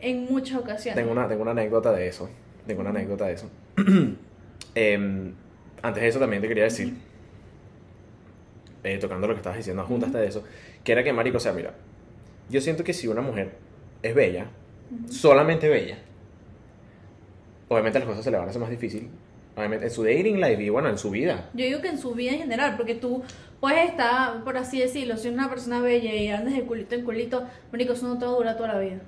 En 0.00 0.24
muchas 0.24 0.58
ocasiones. 0.58 0.96
Tengo 0.96 1.12
una, 1.12 1.28
tengo 1.28 1.42
una 1.42 1.50
anécdota 1.50 1.92
de 1.92 2.08
eso. 2.08 2.28
Tengo 2.66 2.80
una 2.80 2.90
anécdota 2.90 3.26
de 3.26 3.32
eso. 3.34 3.50
Em, 4.74 5.34
antes 5.82 6.02
de 6.02 6.08
eso 6.08 6.20
también 6.20 6.40
te 6.40 6.46
quería 6.46 6.64
decir, 6.64 6.94
eh, 8.84 8.98
tocando 8.98 9.26
lo 9.26 9.34
que 9.34 9.38
estabas 9.38 9.58
diciendo, 9.58 9.84
juntaste 9.84 10.18
de 10.18 10.28
eso, 10.28 10.44
que 10.84 10.92
era 10.92 11.02
que, 11.02 11.12
marico, 11.12 11.38
o 11.38 11.40
sea, 11.40 11.52
mira, 11.52 11.74
yo 12.48 12.60
siento 12.60 12.84
que 12.84 12.92
si 12.92 13.08
una 13.08 13.20
mujer 13.20 13.56
es 14.02 14.14
bella, 14.14 14.46
solamente 15.08 15.68
bella, 15.68 15.98
obviamente 17.68 17.98
las 17.98 18.08
cosas 18.08 18.24
se 18.24 18.30
le 18.30 18.36
van 18.36 18.46
a 18.46 18.50
hacer 18.50 18.60
más 18.60 18.70
difícil. 18.70 19.08
Obviamente 19.56 19.86
en 19.86 19.90
su 19.90 20.04
dating 20.04 20.40
life 20.40 20.62
y 20.62 20.68
bueno, 20.68 20.88
en 20.88 20.96
su 20.96 21.10
vida. 21.10 21.50
Yo 21.54 21.64
digo 21.64 21.80
que 21.80 21.88
en 21.88 21.98
su 21.98 22.14
vida 22.14 22.32
en 22.32 22.38
general, 22.38 22.76
porque 22.76 22.94
tú 22.94 23.22
puedes 23.60 23.90
estar, 23.90 24.42
por 24.44 24.56
así 24.56 24.78
decirlo, 24.78 25.16
si 25.16 25.28
eres 25.28 25.38
una 25.38 25.50
persona 25.50 25.80
bella 25.80 26.14
y 26.14 26.28
andas 26.28 26.54
de 26.54 26.62
culito 26.62 26.94
en 26.94 27.04
culito, 27.04 27.46
marico, 27.72 27.92
eso 27.92 28.08
no 28.08 28.18
te 28.18 28.24
va 28.24 28.32
a 28.32 28.34
durar 28.36 28.56
toda 28.56 28.74
la 28.74 28.80
vida. 28.80 29.00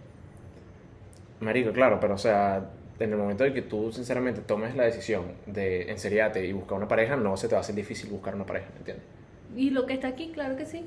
Marico, 1.42 1.72
claro, 1.72 1.98
pero 2.00 2.14
o 2.14 2.18
sea, 2.18 2.70
en 2.98 3.10
el 3.12 3.18
momento 3.18 3.44
en 3.44 3.52
que 3.52 3.62
tú 3.62 3.92
sinceramente 3.92 4.40
tomes 4.42 4.74
la 4.76 4.84
decisión 4.84 5.24
de 5.46 5.90
enseriarte 5.90 6.44
y 6.46 6.52
buscar 6.52 6.78
una 6.78 6.88
pareja, 6.88 7.16
no 7.16 7.36
se 7.36 7.48
te 7.48 7.54
va 7.54 7.58
a 7.58 7.62
hacer 7.62 7.74
difícil 7.74 8.10
buscar 8.10 8.34
una 8.34 8.46
pareja, 8.46 8.66
¿me 8.72 8.78
entiendes? 8.78 9.04
Y 9.56 9.70
lo 9.70 9.84
que 9.86 9.94
está 9.94 10.08
aquí, 10.08 10.30
claro 10.32 10.56
que 10.56 10.64
sí. 10.64 10.84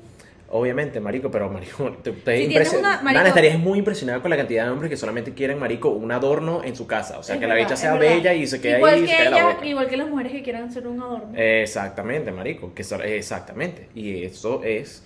Obviamente, 0.48 1.00
marico, 1.00 1.30
pero 1.30 1.50
marico, 1.50 1.90
te, 2.02 2.12
te 2.12 2.64
Si 2.64 2.76
una- 2.76 3.02
marico- 3.02 3.26
estarías 3.26 3.58
muy 3.58 3.78
impresionado 3.80 4.22
con 4.22 4.30
la 4.30 4.36
cantidad 4.36 4.64
de 4.64 4.70
hombres 4.70 4.88
que 4.90 4.96
solamente 4.96 5.34
quieren, 5.34 5.58
marico, 5.58 5.90
un 5.90 6.10
adorno 6.12 6.62
en 6.64 6.74
su 6.76 6.86
casa. 6.86 7.18
O 7.18 7.22
sea, 7.24 7.34
Es 7.34 7.40
que 7.40 7.46
la 7.48 7.54
bicha 7.56 7.76
sea 7.76 7.94
verdad. 7.94 8.14
bella 8.16 8.34
y 8.34 8.46
se 8.46 8.60
quede 8.60 8.76
igual 8.78 8.94
ahí 8.94 9.00
y 9.00 9.02
que 9.06 9.10
se 9.10 9.16
cae 9.16 9.30
la 9.30 9.44
boca. 9.46 9.66
Igual 9.66 9.88
que 9.88 9.96
las 9.96 10.08
mujeres 10.08 10.32
que 10.32 10.42
quieran 10.42 10.72
ser 10.72 10.86
un 10.86 11.02
adorno. 11.02 11.32
Exactamente, 11.36 12.30
marico, 12.32 12.72
que 12.74 12.82
exactamente. 12.82 13.88
Y 13.94 14.22
eso 14.22 14.62
es, 14.64 15.02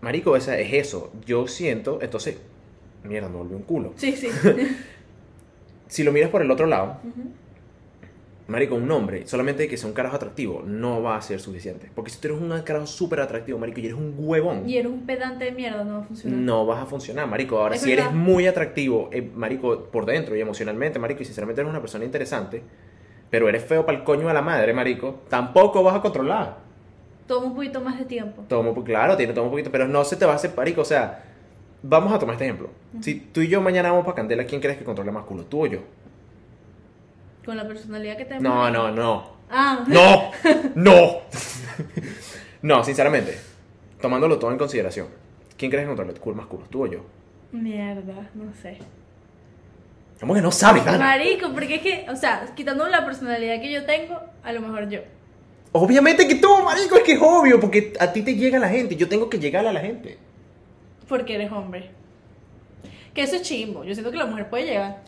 marico, 0.00 0.34
esa 0.34 0.58
es 0.58 0.72
eso. 0.72 1.12
Yo 1.26 1.46
siento, 1.46 1.98
entonces, 2.00 2.38
mierda, 3.08 3.28
me 3.28 3.36
volvió 3.38 3.56
un 3.56 3.62
culo. 3.64 3.92
Sí, 3.96 4.12
sí. 4.16 4.28
Si 5.88 6.04
lo 6.04 6.12
miras 6.12 6.28
por 6.28 6.42
el 6.42 6.50
otro 6.50 6.66
lado, 6.66 6.98
Ujú. 7.02 7.30
marico, 8.46 8.74
un 8.74 8.90
hombre, 8.90 9.26
solamente 9.26 9.66
que 9.68 9.78
sea 9.78 9.88
un 9.88 9.94
carajo 9.94 10.16
atractivo, 10.16 10.62
no 10.66 11.02
va 11.02 11.16
a 11.16 11.22
ser 11.22 11.40
suficiente. 11.40 11.90
Porque 11.94 12.10
si 12.10 12.20
tú 12.20 12.28
eres 12.28 12.40
un 12.42 12.60
carajo 12.62 12.86
súper 12.86 13.20
atractivo, 13.20 13.58
marico, 13.58 13.80
y 13.80 13.86
eres 13.86 13.96
un 13.96 14.14
huevón, 14.18 14.68
y 14.68 14.76
eres 14.76 14.92
un 14.92 15.06
pedante 15.06 15.46
de 15.46 15.52
mierda, 15.52 15.84
no 15.84 15.94
va 15.94 15.98
a 16.00 16.04
funcionar. 16.04 16.38
no 16.38 16.66
vas 16.66 16.82
a 16.82 16.86
funcionar, 16.86 17.26
marico. 17.26 17.58
Ahora, 17.58 17.76
Es 17.76 17.80
si 17.80 17.88
verdad. 17.90 18.08
eres 18.08 18.16
muy 18.18 18.46
atractivo, 18.46 19.08
eh, 19.12 19.22
marico, 19.34 19.84
por 19.84 20.04
dentro 20.04 20.36
y 20.36 20.40
emocionalmente, 20.42 20.98
marico, 20.98 21.22
y 21.22 21.24
sinceramente 21.24 21.62
eres 21.62 21.70
una 21.70 21.80
persona 21.80 22.04
interesante, 22.04 22.62
pero 23.30 23.48
eres 23.48 23.64
feo 23.64 23.86
para 23.86 23.96
el 23.96 24.04
coño 24.04 24.28
de 24.28 24.34
la 24.34 24.42
madre, 24.42 24.74
marico, 24.74 25.22
tampoco 25.30 25.82
vas 25.82 25.96
a 25.96 26.02
controlar. 26.02 26.58
Toma 27.26 27.46
un 27.46 27.54
poquito 27.54 27.80
más 27.80 27.98
de 27.98 28.04
tiempo. 28.04 28.42
Toma, 28.48 28.74
claro, 28.84 29.16
tiene 29.16 29.32
toma 29.32 29.46
un 29.46 29.52
poquito, 29.52 29.70
pero 29.72 29.88
no 29.88 30.04
se 30.04 30.16
te 30.16 30.26
va 30.26 30.32
a 30.32 30.36
hacer 30.36 30.52
marico. 30.54 30.82
O 30.82 30.84
sea, 30.84 31.22
vamos 31.82 32.12
a 32.12 32.18
tomar 32.18 32.34
este 32.34 32.44
ejemplo. 32.44 32.70
Si 33.00 33.14
tú 33.14 33.40
y 33.40 33.48
yo 33.48 33.60
mañana 33.60 33.90
vamos 33.90 34.04
para 34.04 34.16
Candela, 34.16 34.44
¿quién 34.44 34.60
crees 34.60 34.78
que 34.78 34.84
controla 34.84 35.12
más 35.12 35.24
culo? 35.24 35.44
¿Tú 35.44 35.64
o 35.64 35.66
yo? 35.66 35.80
Con 37.44 37.56
la 37.56 37.66
personalidad 37.66 38.16
que 38.16 38.24
tenemos. 38.24 38.42
No, 38.42 38.70
no, 38.70 38.90
no. 38.90 39.38
Ah, 39.50 39.84
¡No! 39.86 40.30
¡No! 40.74 41.20
no, 42.62 42.84
sinceramente, 42.84 43.38
tomándolo 44.00 44.38
todo 44.38 44.52
en 44.52 44.58
consideración, 44.58 45.08
¿quién 45.56 45.70
crees 45.70 45.84
que 45.84 45.88
controla 45.88 46.12
el 46.12 46.20
culo 46.20 46.36
más 46.36 46.46
culo? 46.46 46.66
¿Tú 46.68 46.84
o 46.84 46.86
yo? 46.86 47.04
Mierda, 47.52 48.30
no 48.34 48.52
sé. 48.60 48.78
¿Cómo 50.20 50.34
que 50.34 50.42
no 50.42 50.50
sabes, 50.50 50.84
Dana? 50.84 50.98
Marico, 50.98 51.52
porque 51.52 51.76
es 51.76 51.82
que, 51.82 52.06
o 52.10 52.16
sea, 52.16 52.44
quitando 52.54 52.86
la 52.88 53.04
personalidad 53.04 53.60
que 53.60 53.72
yo 53.72 53.86
tengo, 53.86 54.20
a 54.42 54.52
lo 54.52 54.60
mejor 54.60 54.88
yo. 54.88 55.00
Obviamente 55.72 56.26
que 56.26 56.34
tú, 56.34 56.48
marico, 56.64 56.96
es 56.96 57.02
que 57.04 57.12
es 57.12 57.20
obvio, 57.22 57.60
porque 57.60 57.92
a 58.00 58.12
ti 58.12 58.22
te 58.22 58.34
llega 58.34 58.58
la 58.58 58.68
gente, 58.68 58.96
yo 58.96 59.08
tengo 59.08 59.30
que 59.30 59.38
llegarle 59.38 59.70
a 59.70 59.72
la 59.72 59.80
gente. 59.80 60.18
Porque 61.08 61.34
eres 61.34 61.50
hombre. 61.50 61.90
Que 63.14 63.22
eso 63.22 63.36
es 63.36 63.42
chimbo. 63.42 63.84
Yo 63.84 63.94
siento 63.94 64.10
que 64.10 64.16
la 64.18 64.26
mujer 64.26 64.48
puede 64.50 64.66
llegar. 64.66 64.98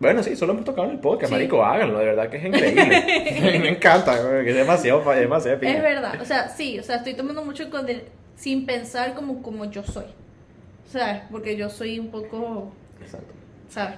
Bueno, 0.00 0.22
sí, 0.22 0.34
solo 0.36 0.52
hemos 0.52 0.64
tocado 0.64 0.88
en 0.88 0.94
el 0.94 1.00
podcast, 1.00 1.28
Sí. 1.30 1.34
marico, 1.34 1.64
háganlo, 1.64 1.98
de 1.98 2.04
verdad 2.04 2.28
que 2.28 2.36
es 2.36 2.44
increíble. 2.44 3.04
Me 3.60 3.68
encanta, 3.70 4.16
que 4.42 4.50
es 4.50 4.56
demasiado, 4.56 5.12
es 5.12 5.20
demasiado 5.20 5.58
Es 5.62 5.82
verdad. 5.82 6.20
O 6.20 6.24
sea, 6.24 6.48
sí, 6.48 6.78
o 6.78 6.82
sea, 6.82 6.96
estoy 6.96 7.14
tomando 7.14 7.44
mucho 7.44 7.70
con 7.70 7.88
el- 7.88 8.02
sin 8.36 8.66
pensar 8.66 9.14
como, 9.14 9.40
como 9.42 9.64
yo 9.70 9.82
soy. 9.84 10.06
¿Sabes? 10.86 11.22
Porque 11.30 11.56
yo 11.56 11.70
soy 11.70 11.98
un 11.98 12.08
poco, 12.08 12.72
Exacto. 13.00 13.32
¿sabes? 13.68 13.96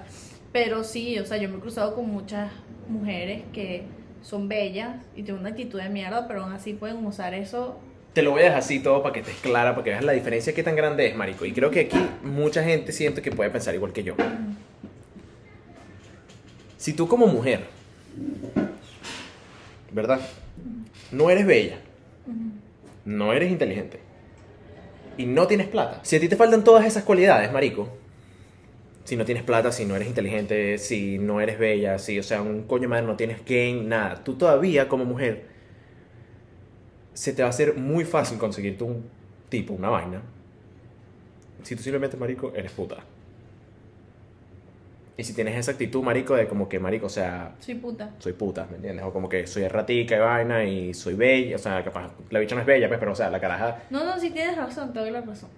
Pero 0.53 0.83
sí, 0.83 1.19
o 1.19 1.25
sea, 1.25 1.37
yo 1.37 1.49
me 1.49 1.57
he 1.57 1.59
cruzado 1.59 1.93
con 1.95 2.07
muchas 2.09 2.51
mujeres 2.87 3.43
que 3.51 3.83
son 4.21 4.47
bellas 4.47 4.95
y 5.15 5.23
tienen 5.23 5.41
una 5.41 5.49
actitud 5.49 5.81
de 5.81 5.89
mierda, 5.89 6.27
pero 6.27 6.43
aún 6.43 6.53
así 6.53 6.73
pueden 6.73 7.05
usar 7.05 7.33
eso. 7.33 7.79
Te 8.17 8.23
lo 8.23 8.31
voy 8.31 8.41
a 8.41 8.45
dejar 8.45 8.57
así 8.57 8.79
todo 8.79 9.03
para 9.03 9.13
que 9.13 9.19
estés 9.19 9.35
clara, 9.35 9.75
para 9.75 9.83
que 9.83 9.91
veas 9.91 10.03
la 10.03 10.11
diferencia 10.11 10.51
que 10.51 10.63
tan 10.63 10.75
grande 10.75 11.05
es, 11.05 11.15
marico. 11.15 11.45
Y 11.45 11.51
creo 11.51 11.69
que 11.69 11.81
aquí 11.81 11.99
mucha 12.23 12.63
gente 12.63 12.91
siente 12.91 13.21
que 13.21 13.29
puede 13.29 13.51
pensar 13.51 13.75
igual 13.75 13.93
que 13.93 14.01
yo. 14.01 14.15
Si 16.79 16.93
tú 16.93 17.07
como 17.07 17.27
mujer, 17.27 17.65
¿verdad? 19.91 20.19
No 21.11 21.29
eres 21.29 21.45
bella, 21.45 21.77
no 23.05 23.33
eres 23.33 23.51
inteligente 23.51 23.99
y 25.15 25.27
no 25.27 25.45
tienes 25.45 25.67
plata. 25.67 25.99
Si 26.01 26.15
a 26.15 26.19
ti 26.19 26.27
te 26.27 26.35
faltan 26.35 26.63
todas 26.63 26.87
esas 26.87 27.03
cualidades, 27.03 27.51
marico, 27.51 27.87
si 29.03 29.15
no 29.15 29.25
tienes 29.25 29.43
plata, 29.43 29.71
si 29.71 29.85
no 29.85 29.95
eres 29.95 30.07
inteligente, 30.07 30.79
si 30.79 31.19
no 31.19 31.39
eres 31.39 31.59
bella, 31.59 31.99
si, 31.99 32.17
o 32.17 32.23
sea, 32.23 32.41
un 32.41 32.63
coño 32.63 32.89
madre 32.89 33.05
no 33.05 33.15
tienes 33.15 33.45
game, 33.45 33.83
nada, 33.83 34.23
tú 34.23 34.33
todavía 34.33 34.89
como 34.89 35.05
mujer 35.05 35.55
se 37.17 37.33
te 37.33 37.41
va 37.41 37.47
a 37.47 37.49
hacer 37.49 37.73
muy 37.73 38.05
fácil 38.05 38.37
conseguirte 38.37 38.83
un 38.83 39.03
tipo, 39.49 39.73
una 39.73 39.89
vaina. 39.89 40.21
Si 41.63 41.75
tú 41.75 41.81
simplemente, 41.81 42.15
marico, 42.15 42.53
eres 42.55 42.71
puta. 42.71 42.97
Y 45.17 45.23
si 45.23 45.33
tienes 45.33 45.57
esa 45.57 45.71
actitud, 45.71 46.03
marico, 46.03 46.35
de 46.35 46.47
como 46.47 46.69
que, 46.69 46.77
marico, 46.77 47.07
o 47.07 47.09
sea, 47.09 47.55
Soy 47.59 47.73
puta. 47.73 48.11
soy 48.19 48.33
puta, 48.33 48.67
¿me 48.69 48.75
entiendes? 48.75 49.03
O 49.03 49.11
como 49.11 49.27
que 49.27 49.47
soy 49.47 49.63
erratica 49.63 50.15
y 50.15 50.19
vaina 50.19 50.63
y 50.63 50.93
soy 50.93 51.15
bella, 51.15 51.55
o 51.55 51.59
sea, 51.59 51.83
capaz, 51.83 52.11
la 52.29 52.37
bicha 52.37 52.53
no 52.53 52.61
es 52.61 52.67
bella, 52.67 52.87
pues, 52.87 52.99
pero, 52.99 53.13
o 53.13 53.15
sea, 53.15 53.31
la 53.31 53.39
caraja... 53.39 53.79
No, 53.89 54.05
no, 54.05 54.19
si 54.19 54.29
tienes 54.29 54.55
razón, 54.55 54.93
te 54.93 54.99
doy 54.99 55.09
la 55.09 55.21
razón. 55.21 55.49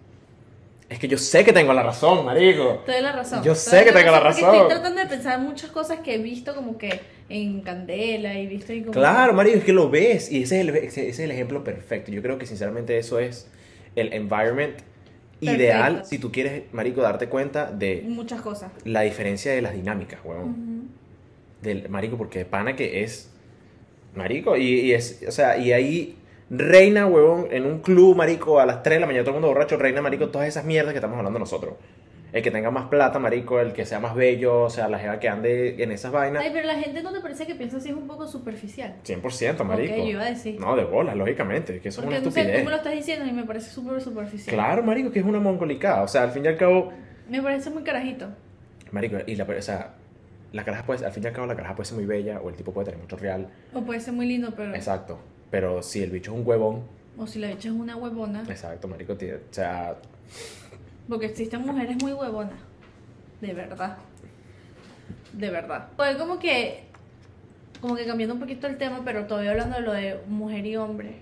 Es 0.88 0.98
que 0.98 1.10
yo 1.10 1.18
sé 1.18 1.44
que 1.44 1.52
tengo 1.52 1.74
la 1.74 1.84
razón, 1.84 2.24
marico. 2.24 2.84
Te 2.86 2.94
doy 2.94 3.02
la 3.02 3.12
razón. 3.12 3.44
Yo 3.44 3.54
sé 3.54 3.84
que 3.84 3.92
tengo 3.92 4.12
la 4.12 4.22
porque 4.22 4.42
razón. 4.42 4.56
Estoy 4.56 4.70
tratando 4.70 5.02
de 5.02 5.08
pensar 5.08 5.38
muchas 5.42 5.72
cosas 5.72 6.00
que 6.00 6.16
he 6.16 6.20
visto 6.20 6.56
como 6.56 6.78
que 6.78 7.19
en 7.30 7.62
Candela 7.62 8.38
y 8.38 8.48
visto 8.48 8.74
y 8.74 8.82
como 8.82 8.92
Claro, 8.92 9.34
marico, 9.34 9.58
es 9.58 9.64
que 9.64 9.74
lo 9.74 9.90
ves 9.90 10.32
y 10.32 10.44
ese 10.44 10.62
es 10.62 10.68
el, 10.68 10.76
ese 10.76 11.10
es 11.10 11.20
el 11.20 11.32
ejemplo 11.32 11.64
perfecto. 11.64 12.12
Yo 12.12 12.22
creo 12.22 12.38
que, 12.38 12.46
sinceramente, 12.46 12.98
eso 12.98 13.20
es 13.20 13.48
el 13.96 14.14
environment 14.14 14.76
ideal 15.42 16.04
si 16.06 16.20
tú 16.20 16.32
quieres, 16.32 16.64
marico, 16.74 17.02
darte 17.02 17.28
cuenta 17.28 17.72
de 17.72 18.04
muchas 18.06 18.42
cosas. 18.42 18.72
la 18.84 19.02
diferencia 19.02 19.54
de 19.54 19.62
las 19.62 19.74
dinámicas, 19.74 20.20
weón. 20.24 20.90
Del 21.62 21.90
marico, 21.90 22.18
porque 22.18 22.40
de 22.40 22.46
pana 22.46 22.76
que 22.76 23.04
es 23.04 23.30
marico, 24.16 24.58
y, 24.58 24.64
y 24.64 24.94
es, 24.94 25.24
o 25.28 25.32
sea, 25.32 25.58
y 25.58 25.72
ahí 25.72 26.16
reina, 26.50 27.06
huevón, 27.06 27.48
en 27.52 27.66
un 27.66 27.80
club, 27.80 28.16
marico, 28.16 28.60
a 28.60 28.66
las 28.66 28.82
3 28.84 28.96
de 28.96 29.00
la 29.02 29.06
mañana, 29.06 29.24
todo 29.24 29.36
el 29.36 29.42
mundo 29.42 29.54
borracho, 29.54 29.78
reina, 29.78 30.02
marico, 30.02 30.30
todas 30.30 30.48
esas 30.48 30.66
mierdas 30.66 30.94
que 30.94 30.98
estamos 30.98 31.18
hablando 31.18 31.40
nosotros. 31.40 31.76
El 32.32 32.44
que 32.44 32.52
tenga 32.52 32.70
más 32.70 32.88
plata, 32.90 33.18
marico, 33.18 33.60
el 33.60 33.74
que 33.74 33.86
sea 33.86 34.00
más 34.00 34.14
bello, 34.14 34.62
o 34.64 34.70
sea, 34.70 34.88
la 34.88 35.00
jeva 35.00 35.20
que 35.20 35.28
ande 35.30 35.82
en 35.82 35.92
esas 35.92 36.12
vainas, 36.12 36.44
Ay, 36.44 36.52
pero 36.54 36.68
la 36.68 36.76
gente 36.76 37.02
no 37.02 37.12
te 37.12 37.22
parece 37.22 37.48
que 37.48 37.56
piensa 37.56 37.78
así 37.78 37.90
es 37.90 37.96
un 37.96 38.06
poco 38.08 38.28
superficial. 38.28 38.96
100%, 39.04 39.64
marico. 39.64 39.94
Ok, 39.94 40.00
yo 40.00 40.06
iba 40.06 40.24
a 40.24 40.30
decir. 40.30 40.60
No, 40.60 40.76
de 40.76 40.84
bolas, 40.86 41.16
lógicamente, 41.16 41.80
que 41.80 41.90
eso 41.90 42.02
es 42.02 42.06
Porque 42.06 42.18
una 42.20 42.26
no 42.26 42.32
sé, 42.32 42.36
tú 42.36 42.40
estupidez. 42.42 42.64
me 42.66 42.70
lo 42.72 42.78
estás 42.78 42.94
diciendo 42.94 43.26
y 43.26 43.32
me 43.32 43.44
parece 43.46 43.72
súper 43.72 44.00
superficial. 44.00 44.54
Claro, 44.56 44.84
marico, 44.84 45.12
que 45.12 45.20
es 45.20 45.26
una 45.26 45.40
mongolicada, 45.40 46.04
o 46.04 46.08
sea, 46.08 46.22
al 46.24 46.32
fin 46.32 46.46
y 46.46 46.50
al 46.50 46.58
cabo, 46.58 46.94
Me 47.28 47.42
parece 47.42 47.72
muy 47.72 47.82
carajito. 47.84 48.28
marico, 48.92 49.18
y 49.26 49.36
la, 49.36 49.44
o 49.46 49.62
sea, 49.64 49.94
la 50.52 50.64
caraja 50.64 50.86
puede, 50.86 51.06
al 51.06 51.12
fin 51.12 51.24
y 51.24 51.28
al 51.28 51.34
cabo, 51.34 51.48
la 51.48 51.56
caraja 51.56 51.74
puede 51.76 51.88
ser 51.88 51.98
muy 51.98 52.06
bella, 52.06 52.42
o 52.42 52.50
el 52.50 52.56
tipo 52.56 52.72
puede 52.72 52.86
tener 52.86 53.00
mucho 53.02 53.18
real, 53.18 53.48
O 53.74 53.82
puede 53.82 54.00
ser 54.02 54.14
muy 54.14 54.28
lindo, 54.28 54.54
pero. 54.56 54.76
exacto, 54.76 55.18
pero 55.50 55.82
si 55.82 56.04
el 56.04 56.12
bicho 56.12 56.32
es 56.32 56.38
un 56.40 56.46
huevón, 56.48 56.84
O 57.18 57.26
si 57.28 57.40
la 57.40 57.50
hecha 57.50 57.70
es 57.70 57.74
una 57.74 57.96
huevona. 57.98 58.44
Exacto, 58.48 58.88
marico, 58.88 59.16
tiene- 59.18 59.36
o 59.38 59.40
sea, 59.54 59.96
Porque 61.10 61.26
existen 61.26 61.66
mujeres 61.66 61.98
muy 62.02 62.14
huevonas. 62.14 62.60
De 63.42 63.54
verdad. 63.54 63.98
De 65.34 65.50
verdad. 65.50 65.90
Pues 65.98 66.16
como 66.18 66.40
que. 66.40 66.84
Como 67.82 67.96
que 67.96 68.06
cambiando 68.06 68.36
un 68.36 68.40
poquito 68.40 68.68
el 68.68 68.78
tema, 68.78 69.02
pero 69.04 69.26
todavía 69.26 69.52
hablando 69.52 69.78
de 69.78 69.82
lo 69.82 69.94
de 69.94 70.22
mujer 70.28 70.66
y 70.66 70.76
hombre. 70.76 71.22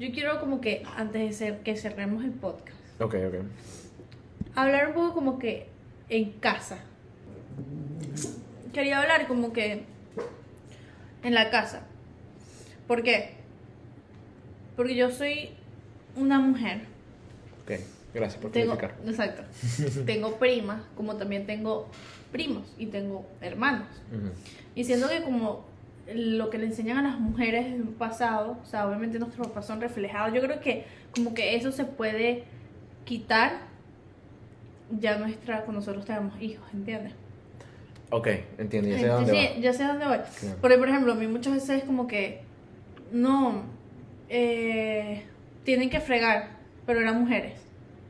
Yo 0.00 0.10
quiero 0.12 0.40
como 0.40 0.60
que 0.60 0.82
antes 0.96 1.22
de 1.22 1.32
ser, 1.32 1.62
que 1.62 1.76
cerremos 1.76 2.24
el 2.24 2.30
podcast. 2.30 2.76
ok, 3.00 3.14
ok. 3.14 3.34
hablar 4.54 4.88
un 4.88 4.94
poco 4.94 5.14
como 5.14 5.38
que 5.38 5.68
en 6.08 6.32
casa. 6.32 6.78
Quería 8.72 9.00
hablar 9.00 9.26
como 9.26 9.52
que 9.52 9.84
en 11.22 11.34
la 11.34 11.50
casa. 11.50 11.82
¿Por 12.86 13.02
qué? 13.02 13.34
Porque 14.76 14.94
yo 14.94 15.10
soy 15.10 15.50
una 16.16 16.38
mujer. 16.38 16.82
Ok, 17.62 17.72
gracias 18.14 18.40
por 18.40 18.50
Tengo, 18.52 18.76
clarificar. 18.76 19.08
exacto. 19.08 19.42
tengo 20.06 20.38
primas, 20.38 20.82
como 20.96 21.16
también 21.16 21.46
tengo 21.46 21.88
primos 22.32 22.64
y 22.78 22.86
tengo 22.86 23.26
hermanos. 23.40 23.86
Ujú. 24.12 24.30
Y 24.74 24.84
siento 24.84 25.08
que 25.08 25.22
como 25.22 25.64
lo 26.14 26.48
que 26.50 26.58
le 26.58 26.66
enseñan 26.66 26.98
a 26.98 27.02
las 27.02 27.20
mujeres 27.20 27.66
en 27.66 27.82
un 27.82 27.94
pasado, 27.94 28.58
o 28.62 28.66
sea, 28.66 28.86
obviamente 28.86 29.18
nuestros 29.18 29.46
papás 29.48 29.66
son 29.66 29.80
reflejados, 29.80 30.32
yo 30.34 30.40
creo 30.40 30.60
que 30.60 30.84
como 31.14 31.34
que 31.34 31.54
eso 31.56 31.70
se 31.72 31.84
puede 31.84 32.44
quitar 33.04 33.58
ya 34.90 35.18
nuestra, 35.18 35.58
cuando 35.64 35.80
nosotros 35.80 36.04
tengamos 36.06 36.40
hijos, 36.40 36.64
¿entiendes? 36.72 37.12
Ok, 38.10 38.26
entiendo, 38.56 38.88
ya 38.88 38.98
sé 38.98 39.06
dónde 39.06 39.30
Sí, 39.32 39.48
va. 39.56 39.60
ya 39.60 39.72
sé 39.74 39.84
dónde 39.84 40.06
voy. 40.06 40.18
Claro. 40.40 40.56
Porque, 40.62 40.78
por 40.78 40.88
ejemplo, 40.88 41.12
a 41.12 41.14
mí 41.14 41.26
muchas 41.26 41.52
veces 41.52 41.70
es 41.70 41.84
como 41.84 42.06
que, 42.06 42.40
no, 43.12 43.64
eh, 44.30 45.24
tienen 45.64 45.90
que 45.90 46.00
fregar, 46.00 46.50
pero 46.86 47.00
eran 47.00 47.20
mujeres. 47.20 47.52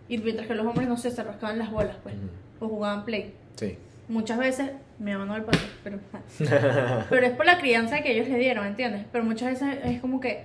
Y 0.09 0.19
mientras 0.19 0.47
que 0.47 0.55
los 0.55 0.67
hombres, 0.67 0.89
no 0.89 0.97
sé, 0.97 1.11
se 1.11 1.23
rascaban 1.23 1.59
las 1.59 1.71
bolas, 1.71 1.97
pues, 2.03 2.15
Ujú. 2.15 2.65
o 2.65 2.69
jugaban 2.69 3.05
play. 3.05 3.35
Sí, 3.57 3.77
Muchas 4.09 4.39
veces 4.39 4.71
Mi 4.99 5.13
mamá 5.13 5.27
no 5.27 5.37
el 5.37 5.43
pasó, 5.43 5.65
pero... 5.85 5.99
pero 7.11 7.27
es 7.27 7.33
por 7.33 7.45
la 7.47 7.59
crianza 7.59 8.01
que 8.01 8.13
ellos 8.13 8.27
le 8.29 8.39
dieron, 8.39 8.67
¿entiendes? 8.67 9.05
Pero 9.13 9.23
muchas 9.25 9.51
veces 9.53 9.79
es 9.85 10.01
como 10.01 10.19
que 10.19 10.45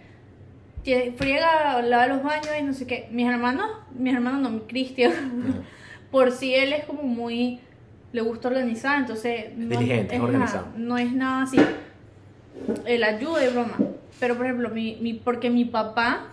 friega, 1.18 1.82
lava 1.82 2.07
los 2.07 2.22
baños 2.24 2.49
y 2.59 2.64
no 2.64 2.74
sé 2.74 2.86
qué. 2.86 3.07
Mis 3.11 3.28
hermanos, 3.28 3.66
mis 3.97 4.14
hermanos 4.14 4.41
no, 4.41 4.49
mi 4.49 4.59
Cristian, 4.61 5.14
por 6.11 6.32
si 6.32 6.53
él 6.53 6.74
es 6.74 6.84
como 6.86 7.03
muy, 7.03 7.61
le 8.11 8.22
gusta 8.22 8.49
organizar, 8.49 8.99
entonces 8.99 9.55
no, 9.55 9.70
Diligente, 9.70 10.16
es 10.16 10.22
organizado. 10.22 10.66
nada, 10.68 10.78
no 10.78 10.97
es 10.97 11.11
nada 11.14 11.43
así. 11.43 11.57
Él 12.86 13.03
ayuda 13.03 13.45
y 13.45 13.49
broma. 13.49 13.78
Pero 14.20 14.36
por 14.36 14.45
ejemplo, 14.45 14.70
mi, 14.70 14.97
mi, 15.01 15.14
porque 15.14 15.49
mi 15.49 15.66
papá 15.66 16.28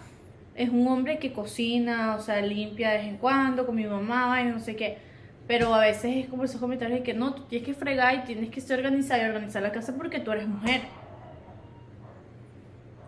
es 0.55 0.69
un 0.69 0.87
hombre 0.89 1.19
que 1.19 1.33
cocina, 1.33 2.17
o 2.17 2.21
sea, 2.21 2.41
limpia 2.41 2.91
de 2.91 2.99
vez 2.99 3.07
en 3.07 3.17
cuando 3.17 3.67
con 3.67 3.77
mi 3.77 3.85
mamá 3.85 4.41
y 4.43 4.45
no 4.47 4.59
sé 4.61 4.77
qué. 4.77 4.99
Pero 5.47 5.75
a 5.75 5.81
veces 5.81 6.17
es 6.17 6.29
como 6.29 6.45
esos 6.45 6.61
comentarios 6.61 6.99
de 6.99 7.05
que 7.05 7.15
no, 7.15 7.35
tú 7.35 7.43
tienes 7.45 7.67
que 7.67 7.75
fregar 7.75 8.15
y 8.15 8.19
tienes 8.21 8.51
que 8.51 8.61
ser 8.61 8.79
organizada 8.79 9.23
y 9.23 9.27
organizar 9.27 9.63
la 9.63 9.73
casa 9.73 9.97
porque 9.97 10.21
tú 10.21 10.31
eres 10.33 10.47
mujer. 10.47 10.83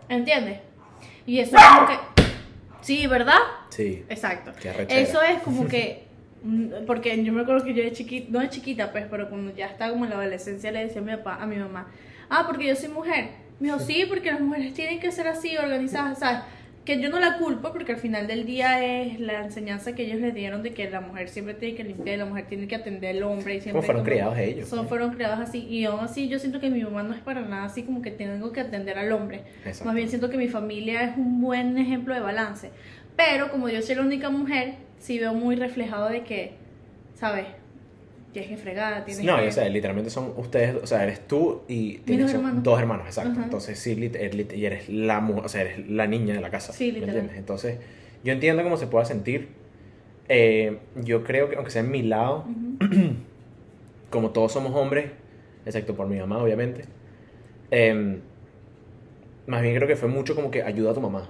¿Entiendes? 0.09 0.59
Y 1.25 1.39
eso 1.39 1.55
es 1.55 1.63
como 1.63 1.87
que... 1.87 1.93
Sí, 2.81 3.07
¿verdad? 3.07 3.39
Sí. 3.69 4.03
Exacto. 4.09 4.51
Eso 4.89 5.21
es 5.21 5.41
como 5.41 5.67
que... 5.67 6.05
mm, 6.43 6.85
Porque 6.85 7.23
yo 7.23 7.31
me 7.31 7.43
acuerdo 7.43 7.63
que 7.63 7.73
yo 7.73 7.83
de 7.83 7.93
chiquita, 7.93 8.27
no 8.29 8.39
de 8.39 8.49
chiquita 8.49 8.91
pues, 8.91 9.05
pero 9.09 9.29
cuando 9.29 9.55
ya 9.55 9.67
estaba 9.67 9.91
como 9.91 10.03
en 10.03 10.11
la 10.11 10.17
adolescencia 10.17 10.71
le 10.71 10.85
decía 10.85 11.01
a 11.01 11.05
mi 11.05 11.15
papá, 11.15 11.37
a 11.41 11.45
mi 11.45 11.55
mamá, 11.55 11.87
ah, 12.29 12.43
porque 12.45 12.67
yo 12.67 12.75
soy 12.75 12.89
mujer. 12.89 13.29
Me 13.59 13.67
dijo, 13.67 13.79
sí, 13.79 14.05
porque 14.09 14.31
las 14.31 14.41
mujeres 14.41 14.73
tienen 14.73 14.99
que 14.99 15.11
ser 15.11 15.27
así, 15.27 15.55
organizadas, 15.55 16.19
¿sabes? 16.19 16.41
Que 16.85 17.01
yo 17.01 17.09
no 17.09 17.19
la 17.21 17.37
culpo 17.37 17.71
porque 17.71 17.93
al 17.93 17.97
final 17.97 18.27
del 18.27 18.45
día 18.45 18.83
es 18.83 19.17
la 19.19 19.45
enseñanza 19.45 19.95
que 19.95 20.03
ellos 20.03 20.19
les 20.19 20.33
dieron 20.33 20.63
de 20.63 20.73
que 20.73 20.89
la 20.89 20.99
mujer 20.99 21.29
siempre 21.29 21.53
tiene 21.53 21.75
que 21.75 21.83
limpiar, 21.85 22.17
la 22.17 22.25
mujer 22.25 22.45
tiene 22.47 22.67
que 22.67 22.75
atender 22.75 23.15
al 23.15 23.23
hombre 23.23 23.55
y 23.55 23.61
siempre... 23.61 23.71
¿Cómo 23.71 23.83
fueron 23.83 24.01
como- 24.03 24.11
criados 24.11 24.37
ellos? 24.37 24.67
Son, 24.67 24.87
fueron 24.89 25.11
criados 25.13 25.39
así 25.39 25.59
y 25.65 25.85
aún 25.85 26.01
así 26.01 26.27
yo 26.27 26.39
siento 26.39 26.59
que 26.59 26.69
mi 26.69 26.83
mamá 26.83 27.03
no 27.03 27.13
es 27.13 27.21
para 27.21 27.39
nada 27.41 27.63
así 27.65 27.83
como 27.83 28.01
que 28.01 28.11
tengo 28.11 28.51
que 28.51 28.59
atender 28.59 28.97
al 28.99 29.11
hombre. 29.13 29.43
Exacto. 29.59 29.85
Más 29.85 29.95
bien 29.95 30.09
siento 30.09 30.29
que 30.29 30.37
mi 30.37 30.49
familia 30.49 31.03
es 31.03 31.15
un 31.17 31.39
buen 31.39 31.77
ejemplo 31.77 32.13
de 32.13 32.19
balance. 32.19 32.69
Pero 33.15 33.49
como 33.49 33.69
yo 33.69 33.81
soy 33.81 33.95
la 33.95 34.01
única 34.01 34.29
mujer, 34.29 34.73
sí 34.99 35.19
veo 35.19 35.33
muy 35.33 35.55
reflejado 35.55 36.09
de 36.09 36.23
que, 36.23 36.55
¿sabes? 37.15 37.45
Tienes 38.33 38.49
que 38.49 38.57
fregar, 38.57 39.05
tienes 39.05 39.23
No, 39.23 39.37
que... 39.37 39.47
o 39.47 39.51
sea, 39.51 39.69
literalmente 39.69 40.09
son 40.09 40.33
ustedes, 40.37 40.75
o 40.81 40.87
sea, 40.87 41.03
eres 41.03 41.27
tú 41.27 41.61
y 41.67 41.99
tienes 41.99 42.25
dos 42.25 42.33
hermanos. 42.35 42.63
dos 42.63 42.79
hermanos, 42.79 43.05
exacto. 43.05 43.31
Ajá. 43.33 43.43
Entonces, 43.43 43.79
sí, 43.79 43.91
eres 44.13 44.35
lit- 44.35 44.57
y 44.57 44.65
eres 44.65 44.89
la 44.89 45.21
mujer, 45.21 45.45
o 45.45 45.49
sea, 45.49 45.61
eres 45.61 45.87
la 45.89 46.07
niña 46.07 46.33
de 46.33 46.41
la 46.41 46.49
casa. 46.49 46.73
Sí, 46.73 46.87
¿me 46.87 46.93
literal. 46.93 47.15
entiendes? 47.15 47.37
Entonces, 47.37 47.77
yo 48.23 48.33
entiendo 48.33 48.63
cómo 48.63 48.75
se 48.77 48.87
pueda 48.87 49.05
sentir. 49.05 49.49
Eh, 50.29 50.79
yo 51.03 51.23
creo 51.23 51.49
que, 51.49 51.55
aunque 51.57 51.69
sea 51.71 51.81
en 51.83 51.91
mi 51.91 52.01
lado, 52.01 52.45
Ujú. 52.49 52.95
como 54.09 54.31
todos 54.31 54.51
somos 54.51 54.73
hombres, 54.75 55.11
excepto 55.65 55.95
por 55.95 56.07
mi 56.07 56.17
mamá, 56.19 56.41
obviamente, 56.41 56.85
em, 57.71 58.19
más 59.47 59.61
bien 59.61 59.75
creo 59.75 59.87
que 59.87 59.95
fue 59.95 60.09
mucho 60.09 60.35
como 60.35 60.49
que 60.51 60.63
ayuda 60.63 60.91
a 60.91 60.93
tu 60.93 61.01
mamá, 61.01 61.29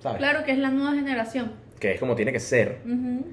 ¿sabes? 0.00 0.18
Claro 0.18 0.44
que 0.44 0.52
es 0.52 0.58
la 0.58 0.70
nueva 0.70 0.94
generación. 0.94 1.52
Que 1.80 1.92
es 1.92 2.00
como 2.00 2.14
tiene 2.14 2.32
que 2.32 2.40
ser, 2.40 2.78
Ujú. 2.84 3.26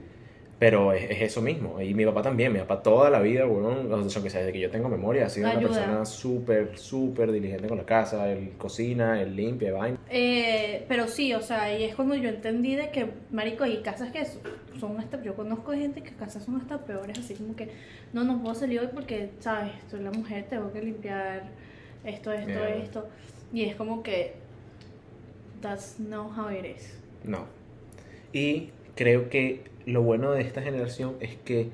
Pero 0.64 0.94
es, 0.94 1.12
es 1.12 1.22
eso 1.24 1.42
mismo. 1.42 1.82
Y 1.82 1.94
mi 1.94 2.06
papá 2.06 2.22
también, 2.22 2.54
mi 2.54 2.60
papá 2.60 2.82
toda 2.82 3.10
la 3.10 3.20
vida, 3.20 3.44
bueno, 3.44 3.68
o 3.98 4.10
sea, 4.10 4.22
desde 4.22 4.54
que 4.54 4.62
yo 4.62 4.70
tengo 4.70 4.88
memoria, 4.88 5.26
ha 5.26 5.30
sido 5.30 5.50
una 5.52 5.60
persona 5.60 6.06
súper, 6.06 6.78
súper 6.78 7.34
diligente 7.34 7.68
con 7.68 7.80
la 7.80 7.86
casa, 7.86 8.32
él 8.32 8.54
cocina, 8.58 9.22
él 9.22 9.36
limpia, 9.36 9.74
vaina. 9.74 9.98
Eh, 10.10 10.86
pero 10.88 11.10
sí, 11.10 11.34
o 11.34 11.42
sea, 11.42 11.78
y 11.78 11.84
es 11.84 11.96
cuando 11.96 12.16
yo 12.16 12.30
entendí 12.30 12.76
de 12.78 12.92
que, 12.92 13.08
marico, 13.30 13.66
hay 13.66 13.82
casas 13.82 14.10
que 14.14 14.24
son- 14.80 14.98
hasta, 14.98 15.22
yo 15.22 15.36
conozco 15.36 15.74
gente 15.74 16.02
que 16.02 16.12
casas 16.12 16.46
son 16.46 16.56
hasta 16.56 16.78
peores, 16.78 17.20
así 17.20 17.34
como 17.34 17.58
que, 17.58 17.68
no, 18.14 18.24
no 18.24 18.42
puedo 18.42 18.56
salir 18.56 18.80
hoy 18.80 18.88
porque, 18.94 19.32
sabes, 19.42 19.74
soy 19.92 20.00
la 20.00 20.12
mujer, 20.12 20.46
tengo 20.50 20.72
que 20.72 20.82
limpiar 20.82 21.44
esto, 22.06 22.32
esto, 22.32 22.48
Yeah. 22.52 22.76
esto, 22.78 23.10
y 23.52 23.64
es 23.66 23.76
como 23.76 24.02
que, 24.02 24.36
that's 25.62 26.00
not 26.00 26.32
how 26.38 26.50
it 26.50 26.64
is. 26.66 26.98
No. 27.26 27.48
Y 28.32 28.70
creo 28.96 29.28
que 29.30 29.73
lo 29.86 30.02
bueno 30.02 30.32
de 30.32 30.42
esta 30.42 30.62
generación 30.62 31.16
es 31.20 31.36
que, 31.36 31.70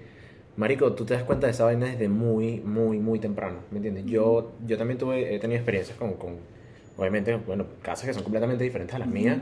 Marico, 0.57 0.93
tú 0.93 1.05
te 1.05 1.13
das 1.13 1.23
cuenta 1.23 1.47
de 1.47 1.51
esa 1.51 1.65
vaina 1.65 1.85
desde 1.87 2.09
muy, 2.09 2.59
muy, 2.59 2.99
muy 2.99 3.19
temprano, 3.19 3.59
¿me 3.71 3.77
entiendes? 3.77 4.05
Yo, 4.05 4.51
yo 4.65 4.77
también 4.77 4.97
tuve, 4.97 5.33
he 5.35 5.39
tenido 5.39 5.57
experiencias 5.57 5.97
con, 5.97 6.13
con, 6.13 6.37
obviamente, 6.97 7.35
bueno, 7.35 7.65
casas 7.81 8.05
que 8.07 8.13
son 8.13 8.23
completamente 8.23 8.63
diferentes 8.63 8.95
a 8.95 8.99
las 8.99 9.07
mías. 9.07 9.37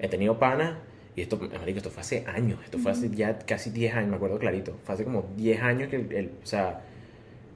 He 0.00 0.08
tenido 0.08 0.38
panas, 0.38 0.74
y 1.14 1.20
esto, 1.20 1.38
Marico, 1.60 1.76
esto 1.78 1.90
fue 1.90 2.00
hace 2.00 2.24
años, 2.26 2.58
esto 2.64 2.78
fue 2.78 2.92
hace 2.92 3.10
ya 3.10 3.38
casi 3.40 3.70
10 3.70 3.94
años, 3.94 4.08
me 4.10 4.16
acuerdo 4.16 4.38
clarito. 4.38 4.74
Fue 4.84 4.94
hace 4.94 5.04
como 5.04 5.26
10 5.36 5.60
años 5.60 5.88
que, 5.90 5.96
el, 5.96 6.12
el- 6.12 6.30
o 6.42 6.46
sea, 6.46 6.80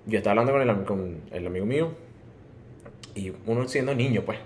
yo 0.06 0.18
estaba 0.18 0.40
hablando 0.40 0.52
con 0.52 0.62
el, 0.62 0.84
con 0.84 1.20
el 1.32 1.46
amigo 1.46 1.64
mío, 1.66 1.90
y 3.14 3.32
uno 3.46 3.66
siendo 3.68 3.94
niño, 3.94 4.22
pues, 4.26 4.38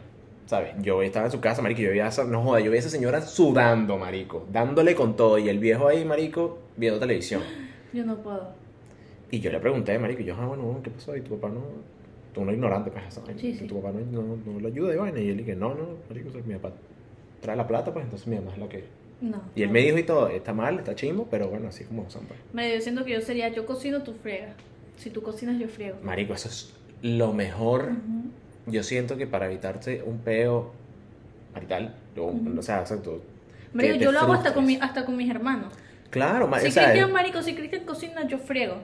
¿sabes? 0.51 0.75
Yo 0.83 1.01
estaba 1.01 1.27
en 1.27 1.31
su 1.31 1.41
casa, 1.41 1.63
marico, 1.63 1.81
y 1.81 1.85
yo 1.85 1.91
veía 1.91 2.07
a 2.07 2.09
esa, 2.09 2.25
no 2.25 2.43
joda, 2.43 2.59
yo 2.59 2.73
veía 2.73 2.81
a 2.81 2.87
esa 2.87 2.91
señora 2.91 3.23
sudando, 3.23 3.97
marico, 3.97 4.49
dándole 4.51 4.97
con 4.97 5.15
todo, 5.15 5.39
y 5.39 5.49
el 5.49 5.61
viejo 5.61 5.87
ahí, 5.87 6.05
marico, 6.05 6.59
viendo 6.77 6.99
televisión. 6.99 7.41
Yo 7.93 8.05
no 8.05 8.17
puedo. 8.17 8.49
Y 9.31 9.39
yo 9.39 9.53
le 9.53 9.61
pregunté, 9.61 9.97
marico, 10.01 10.23
y 10.23 10.25
yo, 10.25 10.35
ah, 10.37 10.47
bueno, 10.47 10.81
¿qué 10.83 10.91
pasó? 10.91 11.17
Y 11.17 11.21
tu 11.21 11.39
papá 11.39 11.55
no, 11.55 11.63
tú 12.35 12.45
no 12.45 12.53
ignorante, 12.53 12.91
pues, 12.91 13.05
esa 13.07 13.21
vaina, 13.21 13.41
Sí, 13.41 13.55
sí. 13.55 13.67
tu 13.69 13.81
papá 13.81 13.93
no, 13.93 14.23
no, 14.23 14.39
no 14.45 14.59
lo 14.59 14.67
ayuda, 14.67 14.93
y 14.93 14.97
vaina, 14.97 15.21
y 15.21 15.29
él 15.29 15.37
dije, 15.37 15.55
no, 15.55 15.69
no, 15.69 15.87
marico, 16.09 16.31
o 16.31 16.33
sea, 16.33 16.43
mi 16.45 16.55
papá 16.55 16.75
trae 17.41 17.57
la 17.57 17.69
plata, 17.69 17.93
pues, 17.93 18.05
entonces 18.07 18.27
mi 18.27 18.35
mamá 18.35 18.51
es 18.51 18.59
la 18.59 18.69
que... 18.69 18.85
No. 19.21 19.41
Y 19.55 19.63
él 19.63 19.69
no. 19.69 19.75
me 19.75 19.81
dijo 19.83 19.99
y 19.99 20.03
todo, 20.03 20.31
está 20.31 20.53
mal, 20.53 20.81
está 20.81 20.97
chimbo, 20.97 21.29
pero 21.31 21.47
bueno, 21.49 21.69
así 21.69 21.85
como 21.85 22.11
son, 22.11 22.25
pues. 22.27 22.41
Marico, 22.53 22.75
yo 22.75 22.81
siento 22.81 23.05
que 23.05 23.13
yo 23.13 23.21
sería, 23.21 23.51
yo 23.51 23.67
cocino, 23.67 24.03
tú 24.03 24.15
friegas. 24.15 24.57
Si 24.97 25.11
tú 25.11 25.23
cocinas, 25.23 25.61
yo 25.61 25.69
friego. 25.69 25.99
Marico, 26.03 26.35
eso 26.35 26.49
es 26.49 26.75
lo 27.03 27.33
mejor. 27.33 27.91
Yo 28.71 28.83
siento 28.83 29.17
que 29.17 29.27
para 29.27 29.47
evitarte 29.47 30.03
un 30.05 30.19
peo 30.19 30.73
marital, 31.55 31.95
o, 32.17 32.23
Ujú. 32.27 32.59
o 32.59 32.63
sea, 32.63 32.81
exacto. 32.81 33.23
Marico, 33.73 33.97
yo 33.97 34.13
lo 34.13 34.21
hago 34.21 34.33
hasta 34.33 34.53
con, 34.55 34.67
mi, 34.67 34.77
hasta 34.77 35.05
con 35.05 35.17
mis 35.17 35.31
hermanos. 35.31 35.73
Claro, 36.11 36.49
ma- 36.49 36.59
Si 36.59 36.71
sea, 36.73 36.85
Cristian, 36.87 37.13
marico, 37.13 37.43
si 37.43 37.55
Cristian 37.55 37.85
cocina, 37.85 38.27
yo 38.27 38.39
friego. 38.39 38.77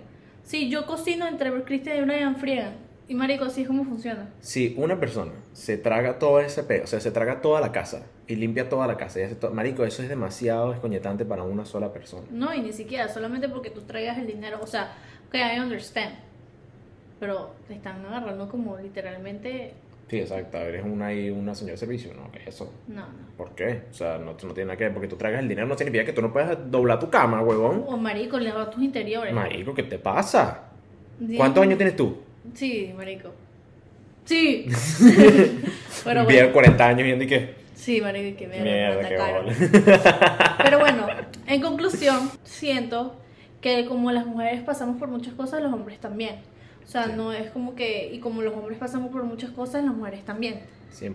Si 0.45 0.69
yo 0.71 0.87
cocino, 0.87 1.27
entre 1.27 1.51
Cristian 1.65 1.99
y 1.99 2.03
Brian 2.03 2.37
friegan. 2.37 2.75
Y 3.09 3.15
marico, 3.15 3.45
así 3.45 3.63
es 3.63 3.67
como 3.69 3.85
funciona. 3.85 4.29
si 4.41 4.75
una 4.77 4.99
persona 4.99 5.33
se 5.53 5.77
traga 5.77 6.19
todo 6.19 6.41
ese 6.41 6.65
peo, 6.65 6.85
o 6.85 6.87
sea, 6.89 6.99
se 7.01 7.11
traga 7.13 7.41
toda 7.41 7.61
la 7.61 7.71
casa 7.73 8.03
y 8.27 8.35
limpia 8.35 8.69
toda 8.69 8.87
la 8.89 8.97
casa, 8.97 9.21
y 9.21 9.23
hace 9.23 9.37
marico, 9.51 9.85
eso 9.85 10.03
es 10.03 10.09
demasiado 10.09 10.73
descoñetante 10.73 11.25
para 11.25 11.45
una 11.45 11.65
sola 11.65 11.93
persona. 11.93 12.27
No, 12.33 12.53
y 12.53 12.61
ni 12.61 12.73
siquiera, 12.73 13.09
solamente 13.09 13.49
porque 13.49 13.71
tú 13.71 13.83
traigas 13.83 14.19
el 14.19 14.27
dinero. 14.27 14.59
O 14.61 14.67
sea, 14.67 14.93
ok, 15.29 15.35
I 15.37 15.61
understand. 15.61 16.15
Pero 17.19 17.55
te 17.67 17.75
están 17.75 18.05
agarrando 18.05 18.49
como 18.49 18.77
literalmente. 18.79 19.73
Sí, 20.09 20.21
exacto, 20.21 20.59
eres 20.59 20.85
una, 20.85 21.09
una 21.35 21.55
señora 21.55 21.73
de 21.73 21.79
servicio, 21.79 22.13
¿no? 22.15 22.31
¿Qué 22.31 22.39
es 22.41 22.49
eso? 22.49 22.73
No, 22.87 23.01
no. 23.01 23.37
¿Por 23.37 23.55
qué? 23.57 23.83
O 23.91 23.95
sea, 23.95 24.19
no, 24.19 24.37
no 24.41 24.55
tiene 24.55 24.67
nada 24.67 24.77
que 24.77 24.85
ver, 24.85 24.93
porque 24.93 25.09
tú 25.09 25.17
tragas 25.17 25.41
el 25.41 25.49
dinero 25.49 25.67
no 25.67 25.77
significa 25.77 26.05
que 26.05 26.13
tú 26.13 26.23
no 26.23 26.33
puedes 26.33 26.71
doblar 26.71 27.01
tu 27.01 27.11
cama, 27.11 27.43
huevón. 27.43 27.85
O 27.89 27.97
marico, 27.97 28.39
le 28.39 28.51
a 28.51 28.71
tus 28.71 28.83
interiores. 28.83 29.35
Marico, 29.35 29.75
¿qué 29.75 29.83
te 29.83 29.99
pasa? 29.99 30.69
¿Cuántos 31.37 31.63
años 31.63 31.77
tienes 31.77 31.97
tú? 31.97 32.19
Sí, 32.55 32.93
marico. 32.97 33.33
Sí. 34.25 34.67
Pero 36.05 36.27
Bien, 36.27 36.47
bueno. 36.47 36.53
40 36.53 36.87
años 36.87 37.03
viendo 37.03 37.25
y 37.25 37.27
qué. 37.27 37.55
Sí, 37.75 38.01
marico, 38.01 38.39
que 38.39 38.47
me 38.47 38.61
Mierda, 38.61 39.03
me 39.03 39.09
qué. 39.09 39.69
Pero 40.63 40.79
bueno, 40.79 41.07
en 41.47 41.61
conclusión, 41.61 42.31
siento 42.45 43.17
que 43.61 43.87
como 43.87 44.13
las 44.13 44.27
mujeres 44.27 44.63
pasamos 44.63 44.99
por 44.99 45.09
muchas 45.09 45.35
cosas, 45.35 45.63
los 45.63 45.73
hombres 45.73 45.99
también. 45.99 46.37
O 46.87 46.89
sea, 46.89 47.07
Sí. 47.07 47.13
no 47.17 47.33
es 47.33 47.51
como 47.51 47.75
que, 47.75 48.11
y 48.13 48.21
como 48.21 48.43
los 48.43 48.55
hombres 48.55 48.79
pasamos 48.79 49.11
por 49.11 49.25
muchas 49.25 49.51
cosas, 49.51 49.85
las 49.85 49.93
mujeres 49.95 50.25
también. 50.25 50.61
100%, 50.93 51.15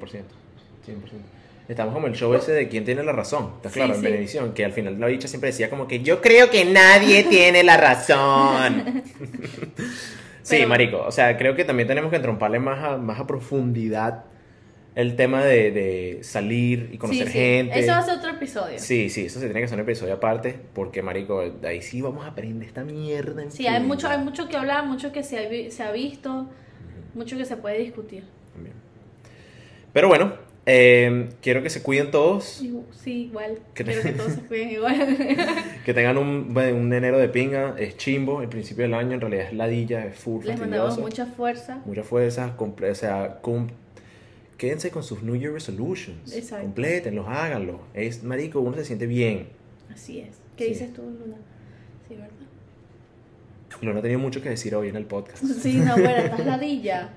100%. 0.85 1.23
Estamos 1.67 1.93
como 1.93 2.07
el 2.07 2.13
show 2.13 2.33
ese 2.33 2.51
de 2.51 2.67
quién 2.67 2.83
tiene 2.83 3.01
la 3.03 3.13
razón, 3.13 3.51
¿está 3.57 3.69
Sí, 3.69 3.75
claro? 3.75 3.93
en 3.93 3.99
sí. 3.99 4.05
Benevisión, 4.05 4.53
que 4.53 4.65
al 4.65 4.73
final 4.73 4.99
la 4.99 5.07
dicha 5.07 5.27
siempre 5.29 5.51
decía 5.51 5.69
como 5.69 5.87
que 5.87 6.01
yo 6.01 6.19
creo 6.19 6.49
que 6.49 6.65
nadie 6.65 7.23
tiene 7.23 7.63
la 7.63 7.77
razón. 7.77 9.03
sí, 10.43 10.55
Pero- 10.57 10.67
marico, 10.67 11.01
o 11.05 11.11
sea, 11.11 11.37
creo 11.37 11.55
que 11.55 11.63
también 11.63 11.87
tenemos 11.87 12.09
que 12.09 12.17
entromparle 12.17 12.59
más 12.59 12.83
a, 12.83 12.97
más 12.97 13.19
a 13.19 13.27
profundidad 13.27 14.25
el 14.95 15.15
tema 15.15 15.43
de, 15.43 15.71
de 15.71 16.19
salir 16.23 16.89
y 16.91 16.97
conocer 16.97 17.27
Sí, 17.27 17.33
sí. 17.33 17.39
gente. 17.39 17.79
Eso 17.79 17.91
va 17.91 17.97
a 17.99 18.01
ser 18.03 18.17
otro 18.17 18.31
episodio. 18.31 18.77
Sí, 18.79 19.09
Sí, 19.09 19.09
sí, 19.09 19.25
eso 19.27 19.39
se 19.39 19.45
tiene 19.45 19.59
que 19.61 19.65
hacer 19.65 19.77
un 19.77 19.83
episodio 19.83 20.13
aparte, 20.15 20.55
porque, 20.73 21.01
marico, 21.01 21.43
ahí 21.63 21.81
sí 21.81 22.01
vamos 22.01 22.25
a 22.25 22.29
aprender 22.29 22.67
esta 22.67 22.83
mierda. 22.83 23.41
en 23.41 23.47
hay 23.47 23.51
serio. 23.53 23.79
mucho, 23.81 24.07
hay 24.09 24.17
mucho 24.19 24.47
que 24.49 24.57
hablar, 24.57 24.85
mucho 24.85 25.11
que 25.11 25.23
se 25.23 25.37
ha, 25.39 25.71
se 25.71 25.83
ha 25.83 25.91
visto, 25.91 26.49
mucho 27.13 27.37
que 27.37 27.45
se 27.45 27.55
puede 27.57 27.77
discutir. 27.79 28.23
También. 28.53 28.75
Pero 29.93 30.07
bueno, 30.09 30.33
eh, 30.65 31.29
quiero 31.41 31.63
que 31.63 31.69
se 31.69 31.81
cuiden 31.81 32.11
todos. 32.11 32.43
Sí, 32.91 33.23
igual. 33.27 33.59
¿Qué 33.73 33.83
te- 33.83 33.91
Quiero 33.93 34.03
que 34.09 34.13
todos 34.13 34.33
se 34.33 34.41
cuiden 34.41 34.69
igual. 34.71 35.17
Que 35.85 35.93
tengan 35.95 36.17
un, 36.19 36.55
un 36.55 36.93
enero 36.93 37.17
de 37.17 37.27
pinga, 37.27 37.75
es 37.79 37.97
chimbo, 37.97 38.41
el 38.43 38.47
principio 38.49 38.83
del 38.83 38.93
año 38.93 39.13
en 39.13 39.21
realidad 39.21 39.45
es 39.47 39.53
ladilla, 39.53 40.05
es 40.05 40.15
full 40.17 40.45
Les 40.45 40.59
mandamos 40.59 40.99
mucha 40.99 41.25
fuerza. 41.25 41.81
Mucha 41.85 42.03
fuerza, 42.03 42.55
o 42.59 42.95
sea, 42.95 43.39
quédense 44.61 44.91
con 44.91 45.01
sus 45.03 45.23
New 45.23 45.35
Year 45.35 45.51
Resolutions. 45.51 46.31
Exacto. 46.33 46.65
Complétenlos, 46.65 47.27
háganlo. 47.27 47.81
Es 47.95 48.23
marico, 48.23 48.59
uno 48.59 48.77
se 48.77 48.85
siente 48.85 49.07
bien. 49.07 49.49
Así 49.91 50.19
es. 50.19 50.35
¿Qué 50.55 50.65
Sí. 50.65 50.69
dices 50.73 50.93
tú, 50.93 51.01
Luna? 51.01 51.37
Sí, 52.07 52.13
¿verdad? 52.15 52.29
Lo 53.81 53.93
no 53.93 53.99
he 53.99 54.01
tenido 54.03 54.19
mucho 54.19 54.39
que 54.43 54.49
decir 54.49 54.75
hoy 54.75 54.89
en 54.89 54.95
el 54.97 55.05
podcast. 55.05 55.43
Sí, 55.63 55.77
no, 55.77 55.93
bueno, 55.93 56.09
estás 56.09 56.45
ladilla. 56.45 57.09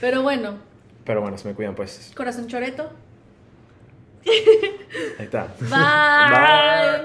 Pero 0.00 0.22
bueno, 0.22 0.58
Pero 1.04 1.20
bueno, 1.20 1.38
se 1.38 1.46
me 1.46 1.54
cuidan, 1.54 1.76
pues. 1.76 2.10
corazón 2.16 2.48
choreto. 2.48 2.90
Ahí 4.26 5.24
está. 5.24 5.54
Bye. 5.60 5.68
Bye. 5.70 6.88